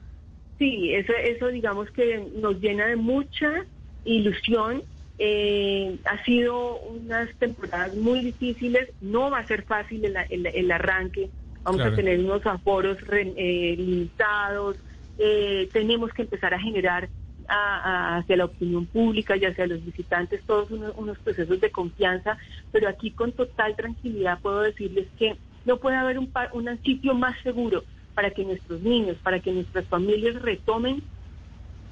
Sí, 0.59 0.93
eso, 0.93 1.13
eso 1.13 1.47
digamos 1.47 1.89
que 1.91 2.23
nos 2.35 2.59
llena 2.59 2.85
de 2.87 2.97
mucha 2.97 3.65
ilusión. 4.13 4.83
Eh, 5.21 5.97
ha 6.05 6.23
sido 6.23 6.77
unas 6.79 7.29
temporadas 7.35 7.93
muy 7.95 8.21
difíciles, 8.23 8.89
no 9.01 9.29
va 9.29 9.39
a 9.39 9.47
ser 9.47 9.63
fácil 9.63 10.05
el, 10.05 10.15
el- 10.29 10.45
el 10.47 10.71
arranque, 10.71 11.29
vamos 11.63 11.81
Claro. 11.81 11.93
a 11.93 11.95
tener 11.97 12.19
unos 12.19 12.45
aforos 12.45 13.01
re- 13.01 13.33
eh, 13.35 13.75
limitados, 13.77 14.77
eh, 15.17 15.67
tenemos 15.73 16.13
que 16.13 16.21
empezar 16.21 16.53
a 16.53 16.59
generar 16.59 17.09
a- 17.49 17.79
a- 18.15 18.17
hacia 18.17 18.37
la 18.37 18.45
opinión 18.45 18.85
pública 18.85 19.35
y 19.35 19.43
hacia 19.43 19.67
los 19.67 19.83
visitantes 19.83 20.41
todos 20.45 20.71
unos, 20.71 20.93
unos 20.95 21.17
procesos 21.19 21.59
de 21.59 21.69
confianza, 21.69 22.37
pero 22.71 22.87
aquí 22.87 23.11
con 23.11 23.33
total 23.33 23.75
tranquilidad 23.75 24.39
puedo 24.41 24.61
decirles 24.61 25.07
que 25.17 25.35
no 25.65 25.77
puede 25.77 25.97
haber 25.97 26.17
un, 26.17 26.31
un 26.53 26.81
sitio 26.83 27.13
más 27.13 27.35
seguro 27.43 27.83
para 28.13 28.31
que 28.31 28.45
nuestros 28.45 28.79
niños, 28.81 29.17
para 29.21 29.41
que 29.41 29.51
nuestras 29.51 29.85
familias 29.87 30.41
retomen 30.41 31.03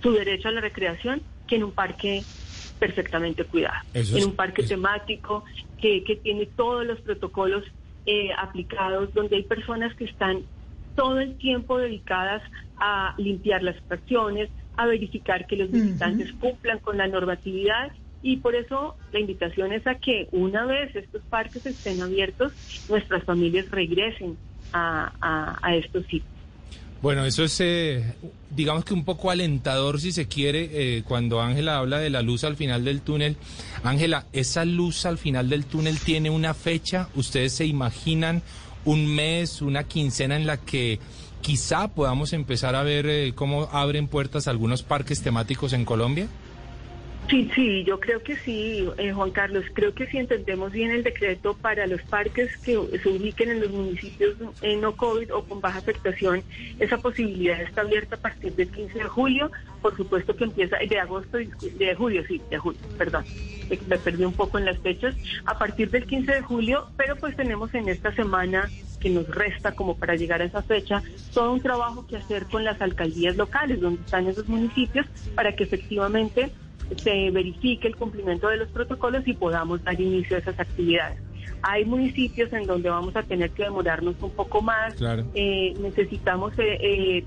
su 0.01 0.13
derecho 0.13 0.47
a 0.47 0.51
la 0.53 0.61
recreación 0.61 1.21
que 1.47 1.55
en 1.55 1.63
un 1.63 1.71
parque 1.71 2.23
perfectamente 2.79 3.43
cuidado, 3.45 3.75
en 4.17 4.25
un 4.25 4.35
parque 4.35 4.61
es- 4.61 4.67
temático 4.69 5.43
que, 5.79 6.03
que 6.03 6.15
tiene 6.17 6.45
todos 6.45 6.85
los 6.85 6.99
protocolos 7.01 7.63
eh, 8.05 8.29
aplicados, 8.37 9.13
donde 9.13 9.37
hay 9.37 9.43
personas 9.43 9.93
que 9.95 10.05
están 10.05 10.43
todo 10.95 11.19
el 11.19 11.37
tiempo 11.37 11.77
dedicadas 11.77 12.41
a 12.79 13.13
limpiar 13.17 13.63
las 13.63 13.79
fracciones, 13.87 14.49
a 14.77 14.85
verificar 14.85 15.47
que 15.47 15.55
los 15.57 15.69
visitantes 15.71 16.29
cumplan 16.39 16.79
con 16.79 16.97
la 16.97 17.07
normatividad 17.07 17.91
y 18.21 18.37
por 18.37 18.55
eso 18.55 18.95
la 19.11 19.19
invitación 19.19 19.71
es 19.73 19.85
a 19.87 19.95
que 19.95 20.27
una 20.31 20.65
vez 20.65 20.95
estos 20.95 21.23
parques 21.29 21.65
estén 21.65 22.01
abiertos, 22.01 22.53
nuestras 22.87 23.23
familias 23.23 23.69
regresen 23.71 24.37
a, 24.73 25.11
a- 25.21 25.59
a 25.61 25.75
estos 25.75 26.05
sitios. 26.05 26.36
Bueno, 27.01 27.25
eso 27.25 27.43
es, 27.43 27.59
eh, 27.59 28.15
digamos 28.49 28.83
que 28.83 28.95
un 28.95 29.05
poco 29.05 29.29
alentador, 29.29 30.01
si 30.01 30.11
se 30.11 30.27
quiere, 30.27 30.69
eh, 30.71 31.03
cuando 31.07 31.41
Ángela 31.41 31.77
habla 31.77 31.99
de 31.99 32.09
la 32.09 32.23
luz 32.23 32.43
al 32.43 32.55
final 32.55 32.83
del 32.83 33.01
túnel. 33.01 33.37
Ángela, 33.83 34.25
¿esa 34.33 34.65
luz 34.65 35.05
al 35.05 35.19
final 35.19 35.47
del 35.47 35.65
túnel 35.65 35.99
tiene 35.99 36.31
una 36.31 36.55
fecha? 36.55 37.09
¿Ustedes 37.15 37.53
se 37.53 37.65
imaginan 37.65 38.41
un 38.83 39.05
mes, 39.05 39.61
una 39.61 39.83
quincena 39.83 40.37
en 40.37 40.47
la 40.47 40.57
que 40.57 40.99
quizá 41.41 41.89
podamos 41.89 42.33
empezar 42.33 42.75
a 42.75 42.83
ver 42.83 43.05
eh, 43.07 43.33
cómo 43.35 43.69
abren 43.71 44.07
puertas 44.07 44.47
algunos 44.47 44.81
parques 44.81 45.21
temáticos 45.21 45.73
en 45.73 45.85
Colombia? 45.85 46.27
Sí, 47.29 47.51
sí, 47.53 47.83
yo 47.83 47.99
creo 47.99 48.23
que 48.23 48.37
sí, 48.37 48.87
eh, 48.97 49.11
Juan 49.11 49.31
Carlos. 49.31 49.65
Creo 49.73 49.93
que 49.93 50.07
si 50.07 50.17
entendemos 50.17 50.71
bien 50.71 50.91
el 50.91 51.03
decreto 51.03 51.55
para 51.55 51.85
los 51.85 52.01
parques 52.03 52.55
que 52.59 52.79
se 53.03 53.09
ubiquen 53.09 53.49
en 53.49 53.59
los 53.59 53.69
municipios 53.69 54.35
en 54.61 54.79
no 54.79 54.95
COVID 54.95 55.33
o 55.33 55.43
con 55.43 55.59
baja 55.59 55.79
afectación, 55.79 56.41
esa 56.79 56.97
posibilidad 56.99 57.61
está 57.61 57.81
abierta 57.81 58.15
a 58.15 58.19
partir 58.19 58.53
del 58.53 58.69
15 58.71 58.99
de 58.99 59.03
julio. 59.05 59.51
Por 59.81 59.97
supuesto 59.97 60.37
que 60.37 60.45
empieza 60.45 60.77
de 60.77 60.99
agosto, 60.99 61.37
de 61.37 61.95
julio, 61.95 62.23
sí, 62.27 62.41
de 62.49 62.57
julio, 62.59 62.79
perdón. 62.97 63.25
eh, 63.69 63.79
Me 63.87 63.97
perdí 63.97 64.23
un 64.23 64.33
poco 64.33 64.57
en 64.57 64.63
las 64.63 64.79
fechas. 64.79 65.13
A 65.45 65.57
partir 65.57 65.89
del 65.91 66.05
15 66.05 66.31
de 66.31 66.41
julio, 66.41 66.87
pero 66.95 67.17
pues 67.17 67.35
tenemos 67.35 67.73
en 67.73 67.89
esta 67.89 68.15
semana 68.15 68.69
que 69.01 69.09
nos 69.09 69.27
resta 69.27 69.73
como 69.73 69.97
para 69.97 70.15
llegar 70.15 70.41
a 70.41 70.45
esa 70.45 70.63
fecha, 70.63 71.03
todo 71.33 71.51
un 71.51 71.61
trabajo 71.61 72.07
que 72.07 72.15
hacer 72.15 72.45
con 72.45 72.63
las 72.63 72.81
alcaldías 72.81 73.35
locales 73.35 73.81
donde 73.81 74.01
están 74.01 74.27
esos 74.27 74.47
municipios 74.47 75.05
para 75.35 75.53
que 75.55 75.65
efectivamente 75.65 76.51
se 76.95 77.31
verifique 77.31 77.87
el 77.87 77.95
cumplimiento 77.95 78.47
de 78.47 78.57
los 78.57 78.69
protocolos 78.69 79.27
y 79.27 79.33
podamos 79.33 79.83
dar 79.83 79.99
inicio 79.99 80.37
a 80.37 80.39
esas 80.39 80.59
actividades. 80.59 81.19
Hay 81.63 81.85
municipios 81.85 82.51
en 82.53 82.65
donde 82.65 82.89
vamos 82.89 83.15
a 83.15 83.23
tener 83.23 83.49
que 83.51 83.63
demorarnos 83.63 84.15
un 84.21 84.31
poco 84.31 84.61
más. 84.61 84.93
Claro. 84.95 85.25
Eh, 85.33 85.73
necesitamos 85.79 86.53
eh, 86.57 86.77
eh, 86.79 87.23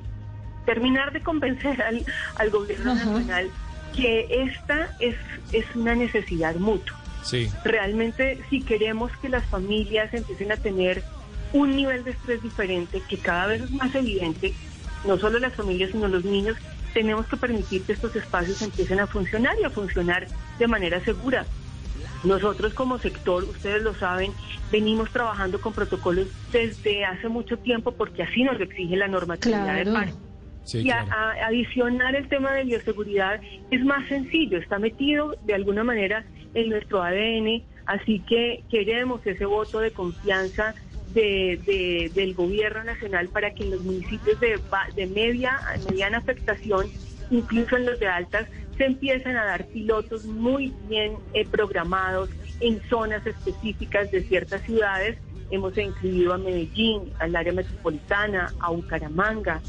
terminar 0.65 1.13
de 1.13 1.21
convencer 1.21 1.83
al, 1.83 2.05
al 2.37 2.51
gobierno 2.51 2.95
nacional 2.95 3.51
que 3.95 4.27
esta 4.31 4.95
es, 5.01 5.17
es 5.53 5.65
una 5.75 5.95
necesidad 5.95 6.55
mutua. 6.57 6.97
Sí. 7.23 7.49
Realmente, 7.65 8.39
si 8.49 8.63
queremos 8.63 9.11
que 9.21 9.29
las 9.29 9.45
familias 9.47 10.13
empiecen 10.15 10.53
a 10.53 10.57
tener 10.57 11.03
un 11.53 11.77
nivel 11.77 12.05
de 12.05 12.13
estrés 12.13 12.43
diferente, 12.43 13.03
que 13.09 13.19
cada 13.19 13.47
vez 13.47 13.63
es 13.63 13.71
más 13.73 13.95
evidente, 13.95 14.55
no 15.05 15.19
solo 15.19 15.39
las 15.39 15.55
familias, 15.55 15.91
sino 15.91 16.09
los 16.09 16.25
niños, 16.25 16.57
tenemos 16.93 17.27
que 17.27 17.37
permitir 17.37 17.83
que 17.85 17.93
estos 17.93 18.15
espacios 18.17 18.61
empiecen 18.63 19.01
a 19.01 19.07
funcionar 19.07 19.55
y 19.61 19.65
a 19.65 19.71
funcionar 19.71 20.27
de 20.59 20.67
manera 20.69 21.01
segura. 21.05 21.45
Nosotros 22.25 22.75
como 22.75 22.99
sector, 22.99 23.45
ustedes 23.45 23.83
lo 23.83 23.95
saben, 23.95 24.33
venimos 24.71 25.11
trabajando 25.11 25.61
con 25.61 25.73
protocolos 25.73 26.29
desde 26.53 27.05
hace 27.05 27.29
mucho 27.29 27.57
tiempo 27.59 27.93
porque 27.93 28.23
así 28.23 28.43
nos 28.43 28.59
lo 28.59 28.65
exige 28.65 28.97
la 28.97 29.09
normatividad 29.09 29.77
del 29.77 29.93
parque. 29.93 30.13
Sí, 30.65 30.81
y 30.83 30.91
a- 30.91 31.05
claro. 31.05 31.11
a- 31.41 31.47
adicionar 31.47 32.15
el 32.15 32.29
tema 32.29 32.53
de 32.53 32.65
bioseguridad 32.65 33.41
es 33.71 33.85
más 33.85 34.07
sencillo, 34.09 34.59
está 34.59 34.79
metido 34.79 35.35
de 35.45 35.55
alguna 35.55 35.83
manera 35.83 36.25
en 36.55 36.69
nuestro 36.69 37.03
ADN, 37.03 37.65
así 37.87 38.21
que 38.29 38.63
queremos 38.71 39.27
ese 39.27 39.47
voto 39.47 39.79
de 39.81 39.91
confianza 39.93 40.75
de, 41.15 41.61
de- 41.67 42.11
del 42.15 42.35
gobierno 42.35 42.85
nacional 42.85 43.29
para 43.29 43.53
que 43.53 43.65
en 43.65 43.71
los 43.71 43.83
municipios 43.83 44.39
de, 44.41 44.59
de 44.97 45.07
media, 45.07 45.59
mediana 45.89 46.19
afectación, 46.19 46.87
incluso 47.31 47.77
en 47.77 47.87
los 47.87 47.99
de 48.01 48.09
altas, 48.09 48.47
se 48.77 48.85
empiezan 48.87 49.37
a 49.37 49.45
dar 49.45 49.67
pilotos 49.67 50.25
muy 50.25 50.73
bien 50.89 51.15
eh, 51.35 51.47
programados 51.47 52.31
en 52.61 52.81
zonas 52.89 53.27
específicas 53.27 54.11
de 54.11 54.23
ciertas 54.23 54.63
ciudades. 54.63 55.19
Hemos 55.51 55.77
incluido 55.77 56.33
a 56.35 56.39
Medellín, 56.39 57.13
al 57.19 57.35
área 57.37 57.53
metropolitana, 57.53 58.53
a 58.61 58.71
Bucaramanga, 58.71 59.61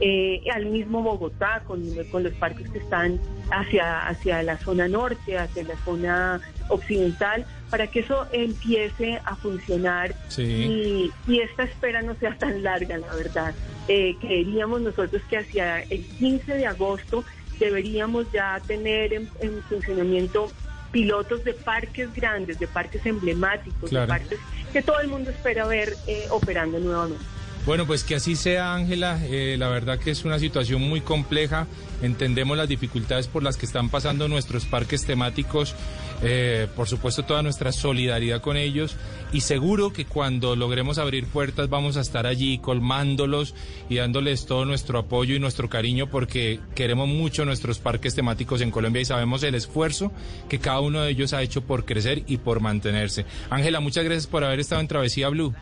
eh, 0.00 0.40
al 0.54 0.66
mismo 0.66 1.02
Bogotá, 1.02 1.62
con, 1.66 1.82
con 2.10 2.22
los 2.22 2.32
parques 2.34 2.68
que 2.70 2.78
están 2.78 3.18
hacia, 3.50 4.06
hacia 4.06 4.42
la 4.42 4.56
zona 4.58 4.86
norte, 4.88 5.36
hacia 5.38 5.64
la 5.64 5.76
zona 5.84 6.40
occidental, 6.68 7.44
para 7.70 7.86
que 7.86 8.00
eso 8.00 8.26
empiece 8.32 9.20
a 9.24 9.36
funcionar 9.36 10.14
Sí. 10.28 10.42
y, 10.42 11.12
y 11.32 11.40
esta 11.40 11.62
espera 11.62 12.02
no 12.02 12.14
sea 12.16 12.36
tan 12.36 12.62
larga, 12.62 12.98
la 12.98 13.14
verdad. 13.14 13.54
Eh, 13.88 14.16
creeríamos 14.20 14.80
nosotros 14.82 15.22
que 15.30 15.38
hacia 15.38 15.80
el 15.82 16.04
15 16.04 16.54
de 16.54 16.66
agosto 16.66 17.24
deberíamos 17.58 18.30
ya 18.32 18.60
tener 18.66 19.12
en, 19.12 19.28
en 19.40 19.62
funcionamiento 19.64 20.50
pilotos 20.92 21.44
de 21.44 21.52
parques 21.54 22.12
grandes, 22.14 22.58
de 22.58 22.66
parques 22.66 23.04
emblemáticos, 23.06 23.90
Claro. 23.90 24.12
de 24.12 24.18
parques 24.18 24.38
que 24.72 24.82
todo 24.82 25.00
el 25.00 25.08
mundo 25.08 25.30
espera 25.30 25.66
ver 25.66 25.94
eh, 26.06 26.26
operando 26.30 26.78
nuevamente. 26.78 27.24
Bueno, 27.66 27.86
pues 27.86 28.04
que 28.04 28.14
así 28.14 28.36
sea, 28.36 28.74
Ángela. 28.74 29.20
Eh, 29.24 29.56
la 29.58 29.68
verdad 29.68 29.98
que 29.98 30.10
es 30.10 30.24
una 30.24 30.38
situación 30.38 30.80
muy 30.80 31.02
compleja. 31.02 31.66
Entendemos 32.02 32.56
las 32.56 32.68
dificultades 32.68 33.28
por 33.28 33.42
las 33.42 33.58
que 33.58 33.66
están 33.66 33.90
pasando 33.90 34.28
nuestros 34.28 34.64
parques 34.64 35.04
temáticos. 35.04 35.74
Eh, 36.22 36.68
por 36.74 36.88
supuesto, 36.88 37.24
toda 37.24 37.42
nuestra 37.42 37.70
solidaridad 37.70 38.40
con 38.40 38.56
ellos. 38.56 38.96
Y 39.32 39.42
seguro 39.42 39.92
que 39.92 40.06
cuando 40.06 40.56
logremos 40.56 40.98
abrir 40.98 41.26
puertas 41.26 41.68
vamos 41.68 41.98
a 41.98 42.00
estar 42.00 42.26
allí 42.26 42.58
colmándolos 42.58 43.54
y 43.90 43.96
dándoles 43.96 44.46
todo 44.46 44.64
nuestro 44.64 44.98
apoyo 44.98 45.34
y 45.34 45.38
nuestro 45.38 45.68
cariño 45.68 46.08
porque 46.08 46.60
queremos 46.74 47.08
mucho 47.08 47.44
nuestros 47.44 47.78
parques 47.78 48.14
temáticos 48.14 48.62
en 48.62 48.70
Colombia 48.70 49.02
y 49.02 49.04
sabemos 49.04 49.42
el 49.42 49.54
esfuerzo 49.54 50.12
que 50.48 50.58
cada 50.58 50.80
uno 50.80 51.02
de 51.02 51.10
ellos 51.10 51.32
ha 51.34 51.42
hecho 51.42 51.62
por 51.62 51.84
crecer 51.84 52.24
y 52.26 52.38
por 52.38 52.60
mantenerse. 52.60 53.26
Ángela, 53.50 53.80
muchas 53.80 54.04
gracias 54.04 54.26
por 54.26 54.44
haber 54.44 54.60
estado 54.60 54.80
en 54.80 54.88
Travesía 54.88 55.28
Blue. 55.28 55.54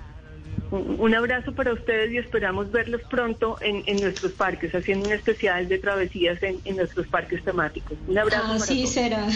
Un 0.70 1.14
abrazo 1.14 1.52
para 1.54 1.72
ustedes 1.72 2.12
y 2.12 2.18
esperamos 2.18 2.70
verlos 2.70 3.00
pronto 3.10 3.56
en, 3.60 3.82
en 3.86 4.00
nuestros 4.00 4.32
parques, 4.32 4.74
haciendo 4.74 5.06
un 5.08 5.14
especial 5.14 5.68
de 5.68 5.78
travesías 5.78 6.42
en, 6.42 6.58
en 6.64 6.76
nuestros 6.76 7.06
parques 7.06 7.42
temáticos. 7.44 7.96
Un 8.06 8.18
abrazo. 8.18 8.42
para 8.42 8.54
Así 8.54 8.82
todos. 8.82 8.94
será. 8.94 9.26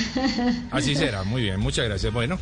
Así 0.70 0.95
será, 0.95 1.23
muy 1.25 1.43
bien, 1.43 1.61
muchas 1.61 1.87
gracias. 1.87 2.12
Bueno, 2.12 2.39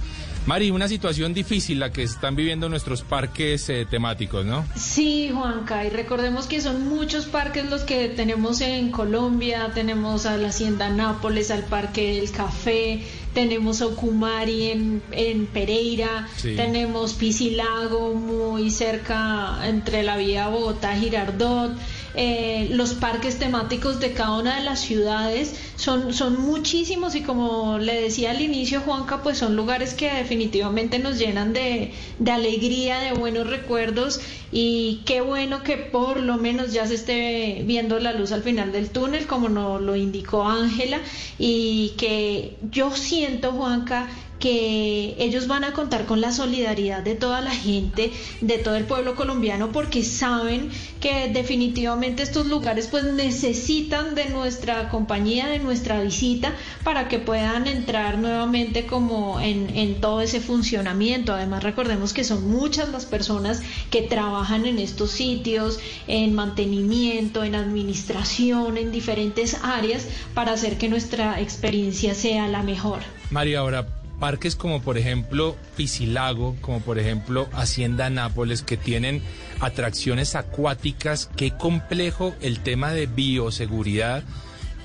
Mari, 0.46 0.70
una 0.70 0.88
situación 0.88 1.34
difícil 1.34 1.78
la 1.78 1.92
que 1.92 2.02
están 2.02 2.34
viviendo 2.34 2.68
nuestros 2.68 3.02
parques 3.02 3.68
eh, 3.68 3.86
temáticos, 3.88 4.44
¿no? 4.44 4.64
Sí, 4.74 5.30
Juanca, 5.32 5.84
y 5.84 5.90
recordemos 5.90 6.46
que 6.46 6.60
son 6.60 6.88
muchos 6.88 7.26
parques 7.26 7.68
los 7.70 7.82
que 7.82 8.08
tenemos 8.08 8.60
en 8.60 8.90
Colombia, 8.90 9.70
tenemos 9.74 10.26
a 10.26 10.36
la 10.36 10.48
Hacienda 10.48 10.88
Nápoles, 10.90 11.50
al 11.50 11.64
Parque 11.64 12.14
del 12.16 12.30
Café, 12.30 13.02
tenemos 13.34 13.80
Ocumari 13.80 14.70
en, 14.70 15.02
en 15.12 15.46
Pereira, 15.46 16.28
Sí. 16.36 16.56
tenemos 16.56 17.12
Piscilago 17.14 18.14
muy 18.14 18.70
cerca 18.70 19.58
entre 19.66 20.02
la 20.02 20.16
vía 20.16 20.48
Bogotá-Girardot. 20.48 21.76
Eh, 22.14 22.68
los 22.72 22.94
parques 22.94 23.38
temáticos 23.38 24.00
de 24.00 24.12
cada 24.12 24.38
una 24.38 24.56
de 24.56 24.64
las 24.64 24.80
ciudades 24.80 25.54
son, 25.76 26.12
son 26.12 26.40
muchísimos 26.40 27.14
y 27.14 27.22
como 27.22 27.78
le 27.78 28.00
decía 28.00 28.32
al 28.32 28.40
inicio 28.40 28.80
Juanca, 28.80 29.22
pues 29.22 29.38
son 29.38 29.56
lugares 29.56 29.94
que 29.94 30.12
definitivamente 30.12 30.98
nos 30.98 31.18
llenan 31.18 31.52
de, 31.52 31.92
de 32.18 32.30
alegría, 32.30 32.98
de 32.98 33.12
buenos 33.12 33.48
recuerdos 33.48 34.20
y 34.52 35.02
qué 35.06 35.20
bueno 35.20 35.62
que 35.62 35.76
por 35.76 36.18
lo 36.18 36.36
menos 36.36 36.72
ya 36.72 36.86
se 36.86 36.94
esté 36.94 37.62
viendo 37.64 37.98
la 38.00 38.12
luz 38.12 38.32
al 38.32 38.42
final 38.42 38.72
del 38.72 38.90
túnel, 38.90 39.26
como 39.26 39.48
nos 39.48 39.80
lo 39.80 39.94
indicó 39.94 40.48
Ángela, 40.48 40.98
y 41.38 41.94
que 41.96 42.56
yo 42.70 42.90
siento, 42.90 43.52
Juanca, 43.52 44.08
que 44.40 45.14
ellos 45.18 45.46
van 45.46 45.64
a 45.64 45.72
contar 45.74 46.06
con 46.06 46.20
la 46.20 46.32
solidaridad 46.32 47.02
de 47.02 47.14
toda 47.14 47.42
la 47.42 47.50
gente, 47.50 48.10
de 48.40 48.58
todo 48.58 48.74
el 48.74 48.84
pueblo 48.84 49.14
colombiano, 49.14 49.70
porque 49.70 50.02
saben 50.02 50.70
que 50.98 51.28
definitivamente 51.28 52.22
estos 52.22 52.46
lugares 52.46 52.88
pues 52.88 53.04
necesitan 53.04 54.14
de 54.14 54.30
nuestra 54.30 54.88
compañía, 54.88 55.46
de 55.46 55.58
nuestra 55.58 56.00
visita, 56.00 56.54
para 56.82 57.06
que 57.08 57.18
puedan 57.18 57.66
entrar 57.66 58.18
nuevamente 58.18 58.86
como 58.86 59.40
en, 59.40 59.76
en 59.76 60.00
todo 60.00 60.22
ese 60.22 60.40
funcionamiento. 60.40 61.34
Además 61.34 61.62
recordemos 61.62 62.14
que 62.14 62.24
son 62.24 62.50
muchas 62.50 62.88
las 62.88 63.04
personas 63.04 63.62
que 63.90 64.02
trabajan 64.02 64.64
en 64.64 64.78
estos 64.78 65.10
sitios, 65.10 65.78
en 66.08 66.34
mantenimiento, 66.34 67.44
en 67.44 67.54
administración, 67.54 68.78
en 68.78 68.90
diferentes 68.90 69.58
áreas, 69.62 70.06
para 70.32 70.52
hacer 70.52 70.78
que 70.78 70.88
nuestra 70.88 71.40
experiencia 71.40 72.14
sea 72.14 72.48
la 72.48 72.62
mejor. 72.62 73.00
Mari, 73.30 73.54
ahora, 73.54 73.99
parques 74.20 74.54
como 74.54 74.82
por 74.82 74.98
ejemplo 74.98 75.56
Piscilago, 75.76 76.56
como 76.60 76.80
por 76.80 76.98
ejemplo 76.98 77.48
Hacienda 77.52 78.10
Nápoles, 78.10 78.62
que 78.62 78.76
tienen 78.76 79.22
atracciones 79.58 80.36
acuáticas, 80.36 81.30
qué 81.36 81.50
complejo 81.50 82.34
el 82.40 82.60
tema 82.60 82.92
de 82.92 83.06
bioseguridad 83.06 84.22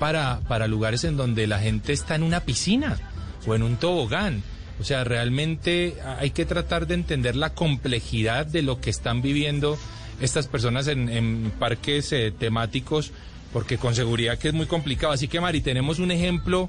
para, 0.00 0.40
para 0.48 0.66
lugares 0.66 1.04
en 1.04 1.16
donde 1.16 1.46
la 1.46 1.60
gente 1.60 1.92
está 1.92 2.16
en 2.16 2.22
una 2.22 2.40
piscina 2.40 2.98
o 3.46 3.54
en 3.54 3.62
un 3.62 3.76
tobogán. 3.76 4.42
O 4.80 4.84
sea, 4.84 5.04
realmente 5.04 5.96
hay 6.18 6.30
que 6.30 6.44
tratar 6.44 6.86
de 6.86 6.94
entender 6.94 7.36
la 7.36 7.54
complejidad 7.54 8.46
de 8.46 8.62
lo 8.62 8.80
que 8.80 8.90
están 8.90 9.22
viviendo 9.22 9.78
estas 10.20 10.48
personas 10.48 10.88
en, 10.88 11.52
parques 11.58 12.12
eh, 12.12 12.32
temáticos, 12.36 13.12
porque 13.52 13.78
con 13.78 13.94
seguridad 13.94 14.38
que 14.38 14.48
es 14.48 14.54
muy 14.54 14.66
complicado. 14.66 15.12
Así 15.12 15.28
que, 15.28 15.40
Mari, 15.40 15.60
tenemos 15.60 15.98
un 15.98 16.10
ejemplo 16.10 16.68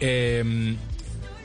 eh, 0.00 0.76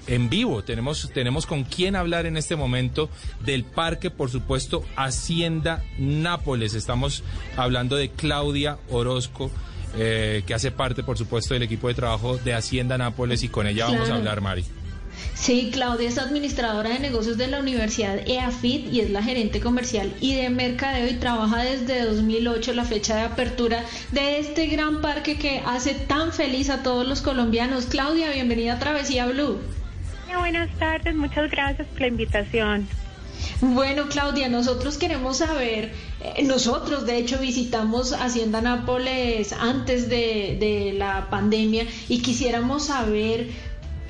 en 0.07 0.29
vivo. 0.29 0.63
Tenemos, 0.63 1.09
tenemos 1.13 1.45
con 1.45 1.63
quién 1.63 1.95
hablar 1.95 2.25
en 2.25 2.37
este 2.37 2.55
momento 2.55 3.09
del 3.43 3.63
parque, 3.63 4.09
por 4.09 4.29
supuesto, 4.29 4.83
Hacienda 4.95 5.83
Nápoles. 5.97 6.73
Estamos 6.73 7.23
hablando 7.57 7.95
de 7.95 8.09
Claudia 8.09 8.77
Orozco, 8.89 9.51
eh, 9.97 10.43
que 10.45 10.53
hace 10.53 10.71
parte, 10.71 11.03
por 11.03 11.17
supuesto, 11.17 11.53
del 11.53 11.63
equipo 11.63 11.87
de 11.87 11.93
trabajo 11.93 12.37
de 12.37 12.53
Hacienda 12.53 12.97
Nápoles 12.97 13.43
y 13.43 13.49
con 13.49 13.67
ella 13.67 13.87
vamos 13.87 14.09
a 14.09 14.15
hablar, 14.15 14.41
Mari. 14.41 14.65
Sí, 15.33 15.69
Claudia 15.73 16.07
es 16.07 16.17
administradora 16.17 16.89
de 16.89 16.99
negocios 16.99 17.37
de 17.37 17.47
la 17.47 17.59
Universidad 17.59 18.27
EAFIT 18.27 18.93
y 18.93 19.01
es 19.01 19.09
la 19.09 19.21
gerente 19.21 19.59
comercial 19.59 20.13
y 20.21 20.35
de 20.35 20.49
mercadeo 20.49 21.09
y 21.09 21.15
trabaja 21.15 21.63
desde 21.63 22.05
2008 22.05 22.73
la 22.73 22.85
fecha 22.85 23.15
de 23.17 23.23
apertura 23.23 23.83
de 24.11 24.39
este 24.39 24.67
gran 24.67 25.01
parque 25.01 25.37
que 25.37 25.61
hace 25.65 25.93
tan 25.93 26.31
feliz 26.31 26.69
a 26.69 26.83
todos 26.83 27.07
los 27.07 27.21
colombianos. 27.21 27.85
Claudia, 27.85 28.31
bienvenida 28.31 28.73
a 28.73 28.79
Travesía 28.79 29.27
Blue. 29.27 29.59
Buenas 30.37 30.69
tardes, 30.79 31.15
muchas 31.15 31.49
gracias 31.49 31.87
por 31.87 32.01
la 32.01 32.07
invitación. 32.07 32.87
Bueno, 33.61 34.07
Claudia, 34.09 34.49
nosotros 34.49 34.97
queremos 34.97 35.37
saber, 35.37 35.93
eh, 36.21 36.43
nosotros 36.43 37.05
de 37.05 37.17
hecho 37.17 37.39
visitamos 37.39 38.13
Hacienda 38.13 38.61
Nápoles 38.61 39.53
antes 39.53 40.09
de, 40.09 40.57
de 40.59 40.93
la 40.97 41.29
pandemia 41.29 41.85
y 42.07 42.21
quisiéramos 42.21 42.87
saber 42.87 43.49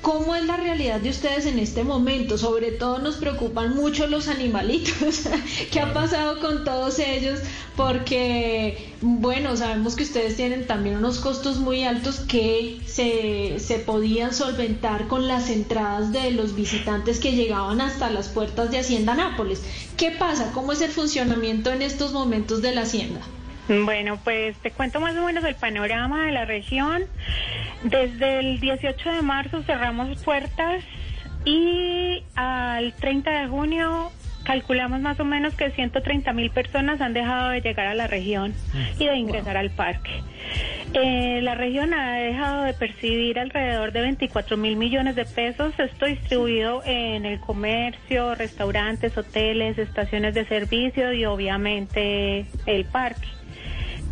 cómo 0.02 0.34
es 0.34 0.44
la 0.44 0.56
realidad 0.56 1.00
de 1.00 1.10
ustedes 1.10 1.46
en 1.46 1.58
este 1.58 1.84
momento. 1.84 2.36
Sobre 2.36 2.72
todo 2.72 2.98
nos 2.98 3.16
preocupan 3.16 3.74
mucho 3.74 4.06
los 4.06 4.28
animalitos. 4.28 5.22
¿Qué 5.70 5.80
ha 5.80 5.92
pasado 5.94 6.40
con 6.40 6.64
todos 6.64 6.98
ellos? 6.98 7.40
Porque, 7.76 8.92
bueno, 9.00 9.56
sabemos 9.56 9.96
que 9.96 10.02
ustedes 10.02 10.36
tienen 10.36 10.66
también 10.66 10.96
unos 10.96 11.20
costos 11.20 11.58
muy 11.58 11.84
altos 11.84 12.20
que 12.20 12.80
se, 12.84 13.58
se 13.58 13.78
podían 13.78 14.34
solventar 14.34 15.08
con 15.08 15.26
las 15.26 15.48
entradas 15.48 16.12
de 16.12 16.32
los 16.32 16.54
visitantes 16.54 17.18
que 17.18 17.32
llegaban 17.32 17.80
hasta 17.80 18.10
las 18.10 18.28
puertas 18.28 18.70
de 18.70 18.78
Hacienda 18.78 19.14
Nápoles. 19.14 19.62
¿Qué 19.96 20.10
pasa? 20.10 20.50
¿Cómo 20.52 20.72
es 20.72 20.82
el 20.82 20.90
funcionamiento 20.90 21.72
en 21.72 21.80
estos 21.80 22.12
momentos 22.12 22.60
de 22.60 22.74
la 22.74 22.82
Hacienda? 22.82 23.20
Bueno, 23.68 24.18
pues 24.22 24.56
te 24.58 24.70
cuento 24.70 25.00
más 25.00 25.16
o 25.16 25.24
menos 25.24 25.44
el 25.44 25.54
panorama 25.54 26.26
de 26.26 26.32
la 26.32 26.44
región. 26.44 27.04
Desde 27.84 28.40
el 28.40 28.60
18 28.60 29.10
de 29.10 29.22
marzo 29.22 29.62
cerramos 29.62 30.22
puertas 30.24 30.82
y 31.44 32.22
al 32.34 32.92
30 32.94 33.30
de 33.30 33.48
junio 33.48 34.12
calculamos 34.44 35.00
más 35.00 35.18
o 35.20 35.24
menos 35.24 35.54
que 35.54 35.70
130 35.70 36.32
mil 36.32 36.50
personas 36.50 37.00
han 37.00 37.12
dejado 37.12 37.50
de 37.50 37.60
llegar 37.60 37.86
a 37.86 37.94
la 37.94 38.06
región 38.08 38.52
y 38.98 39.06
de 39.06 39.16
ingresar 39.16 39.56
al 39.56 39.70
parque. 39.70 40.10
Eh, 40.94 41.40
la 41.42 41.54
región 41.54 41.94
ha 41.94 42.16
dejado 42.16 42.64
de 42.64 42.74
percibir 42.74 43.38
alrededor 43.38 43.92
de 43.92 44.00
24 44.02 44.56
mil 44.56 44.76
millones 44.76 45.16
de 45.16 45.24
pesos, 45.24 45.72
esto 45.78 46.06
distribuido 46.06 46.82
en 46.84 47.24
el 47.24 47.40
comercio, 47.40 48.34
restaurantes, 48.34 49.16
hoteles, 49.16 49.78
estaciones 49.78 50.34
de 50.34 50.44
servicio 50.44 51.12
y 51.12 51.24
obviamente 51.24 52.46
el 52.66 52.84
parque. 52.84 53.28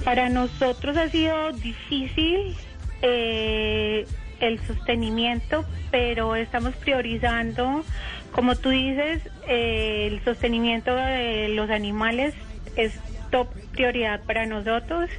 Para 0.05 0.29
nosotros 0.29 0.97
ha 0.97 1.09
sido 1.09 1.53
difícil 1.53 2.57
eh, 3.03 4.07
el 4.41 4.59
sostenimiento, 4.61 5.65
pero 5.91 6.37
estamos 6.37 6.75
priorizando, 6.77 7.85
como 8.33 8.57
tú 8.57 8.71
dices, 8.71 9.23
eh, 9.47 10.09
el 10.11 10.25
sostenimiento 10.25 10.95
de 10.95 11.49
los 11.51 11.71
animales 11.71 12.35
es 12.77 12.99
top 13.31 13.49
prioridad 13.73 14.23
para 14.25 14.47
nosotros. 14.47 15.11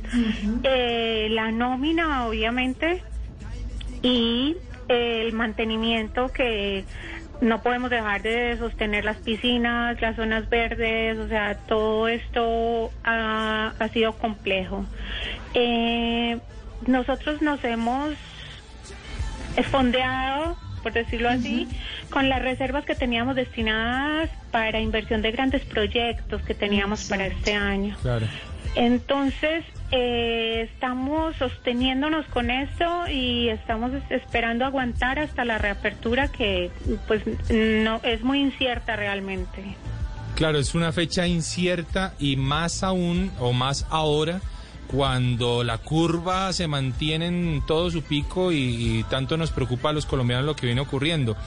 Eh, 0.63 1.27
la 1.31 1.51
nómina, 1.51 2.27
obviamente, 2.27 3.01
y 4.01 4.57
el 4.87 5.31
mantenimiento 5.33 6.31
que 6.31 6.83
no 7.41 7.61
podemos 7.63 7.89
dejar 7.89 8.21
de 8.21 8.55
sostener 8.57 9.03
las 9.03 9.17
piscinas, 9.17 9.99
las 9.99 10.15
zonas 10.15 10.47
verdes, 10.49 11.17
o 11.17 11.27
sea, 11.27 11.55
todo 11.55 12.07
esto 12.07 12.91
ha, 13.03 13.73
ha 13.77 13.87
sido 13.89 14.13
complejo. 14.13 14.85
Eh, 15.53 16.39
nosotros 16.85 17.41
nos 17.41 17.63
hemos 17.63 18.15
fondeado, 19.71 20.55
por 20.83 20.93
decirlo 20.93 21.29
así, 21.29 21.67
con 22.09 22.29
las 22.29 22.41
reservas 22.41 22.85
que 22.85 22.95
teníamos 22.95 23.35
destinadas 23.35 24.29
para 24.51 24.79
inversión 24.79 25.21
de 25.21 25.31
grandes 25.31 25.63
proyectos 25.65 26.41
que 26.43 26.53
teníamos 26.53 27.09
para 27.09 27.25
este 27.27 27.53
año. 27.55 27.97
Claro. 28.01 28.27
Entonces, 28.75 29.65
eh, 29.91 30.69
estamos 30.73 31.35
sosteniéndonos 31.37 32.25
con 32.27 32.49
esto 32.49 33.07
y 33.09 33.49
estamos 33.49 33.91
es- 33.93 34.09
esperando 34.11 34.65
aguantar 34.65 35.19
hasta 35.19 35.43
la 35.45 35.57
reapertura 35.57 36.29
que 36.29 36.71
pues 37.07 37.21
no 37.49 37.99
es 38.03 38.23
muy 38.23 38.39
incierta 38.39 38.95
realmente. 38.95 39.75
Claro, 40.35 40.57
es 40.57 40.73
una 40.75 40.91
fecha 40.91 41.27
incierta 41.27 42.13
y 42.19 42.35
más 42.37 42.83
aún 42.83 43.31
o 43.39 43.53
más 43.53 43.85
ahora 43.89 44.39
cuando 44.87 45.63
la 45.63 45.77
curva 45.77 46.51
se 46.51 46.67
mantiene 46.67 47.27
en 47.27 47.61
todo 47.65 47.89
su 47.91 48.01
pico 48.01 48.51
y 48.51 49.05
tanto 49.09 49.37
nos 49.37 49.51
preocupa 49.51 49.89
a 49.89 49.93
los 49.93 50.05
colombianos 50.05 50.45
lo 50.45 50.55
que 50.55 50.65
viene 50.65 50.81
ocurriendo. 50.81 51.37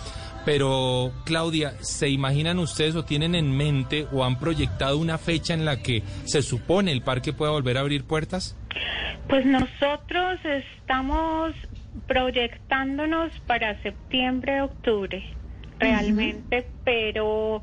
Pero, 0.45 1.13
Claudia, 1.25 1.73
¿se 1.81 2.09
imaginan 2.11 2.59
ustedes 2.59 2.95
o 2.97 3.05
tienen 3.05 3.35
en 3.35 3.57
mente 3.57 4.07
o 4.13 4.25
han 4.25 4.39
proyectado 4.39 4.99
una 4.99 5.17
fecha 5.17 5.55
en 5.55 5.65
la 5.65 5.83
que 5.83 6.03
se 6.25 6.43
supone 6.43 6.93
el 6.93 7.03
parque 7.03 7.33
pueda 7.33 7.53
volver 7.53 7.79
a 7.79 7.81
abrir 7.81 8.05
puertas? 8.05 8.57
Pues 9.29 9.47
nosotros 9.47 10.39
estamos 10.45 11.55
proyectándonos 12.07 13.33
para 13.47 13.81
septiembre, 13.83 14.61
octubre, 14.61 15.25
realmente, 15.79 16.67
pero 16.85 17.63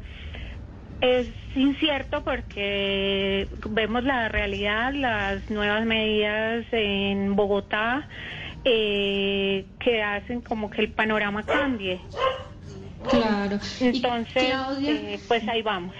es 1.01 1.27
incierto 1.55 2.23
porque 2.23 3.47
vemos 3.69 4.03
la 4.03 4.29
realidad, 4.29 4.93
las 4.93 5.49
nuevas 5.49 5.85
medidas 5.85 6.65
en 6.71 7.35
Bogotá 7.35 8.07
eh, 8.63 9.65
que 9.79 10.03
hacen 10.03 10.41
como 10.41 10.69
que 10.69 10.81
el 10.81 10.91
panorama 10.91 11.43
cambie. 11.43 11.99
Claro. 13.09 13.59
Entonces, 13.79 14.47
Claudia, 14.47 14.91
eh, 14.91 15.19
pues 15.27 15.47
ahí 15.47 15.61
vamos. 15.61 15.93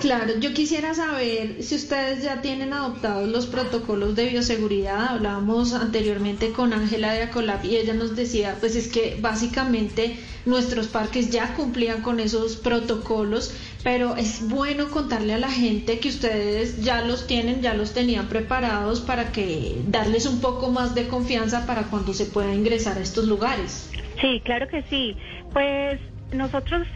Claro, 0.00 0.38
yo 0.38 0.54
quisiera 0.54 0.94
saber 0.94 1.62
si 1.62 1.74
ustedes 1.74 2.22
ya 2.22 2.40
tienen 2.40 2.72
adoptados 2.72 3.28
los 3.28 3.46
protocolos 3.46 4.14
de 4.14 4.28
bioseguridad. 4.28 5.08
Hablábamos 5.08 5.74
anteriormente 5.74 6.52
con 6.52 6.72
Ángela 6.72 7.12
de 7.12 7.22
Acolab 7.22 7.64
y 7.64 7.76
ella 7.76 7.92
nos 7.94 8.16
decía, 8.16 8.56
pues 8.60 8.76
es 8.76 8.88
que 8.88 9.16
básicamente 9.20 10.16
nuestros 10.46 10.88
parques 10.88 11.30
ya 11.30 11.54
cumplían 11.54 12.02
con 12.02 12.20
esos 12.20 12.56
protocolos, 12.56 13.54
pero 13.82 14.16
es 14.16 14.48
bueno 14.48 14.90
contarle 14.90 15.34
a 15.34 15.38
la 15.38 15.50
gente 15.50 15.98
que 15.98 16.08
ustedes 16.08 16.82
ya 16.82 17.02
los 17.02 17.26
tienen, 17.26 17.60
ya 17.60 17.74
los 17.74 17.92
tenían 17.92 18.28
preparados 18.28 19.00
para 19.00 19.32
que 19.32 19.82
darles 19.86 20.26
un 20.26 20.40
poco 20.40 20.70
más 20.70 20.94
de 20.94 21.08
confianza 21.08 21.66
para 21.66 21.84
cuando 21.84 22.14
se 22.14 22.26
pueda 22.26 22.54
ingresar 22.54 22.98
a 22.98 23.00
estos 23.00 23.26
lugares. 23.26 23.90
Sí, 24.20 24.40
claro 24.44 24.68
que 24.68 24.82
sí. 24.88 25.16
Pues 25.52 26.00
nosotros 26.34 26.86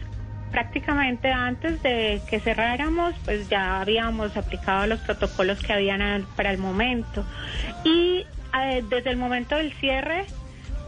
prácticamente 0.51 1.31
antes 1.31 1.81
de 1.83 2.21
que 2.29 2.39
cerráramos, 2.39 3.13
pues 3.23 3.49
ya 3.49 3.81
habíamos 3.81 4.35
aplicado 4.35 4.87
los 4.87 4.99
protocolos 4.99 5.59
que 5.59 5.73
habían 5.73 6.25
para 6.35 6.51
el 6.51 6.57
momento. 6.57 7.23
Y 7.83 8.25
eh, 8.59 8.83
desde 8.89 9.11
el 9.11 9.17
momento 9.17 9.55
del 9.55 9.73
cierre, 9.73 10.25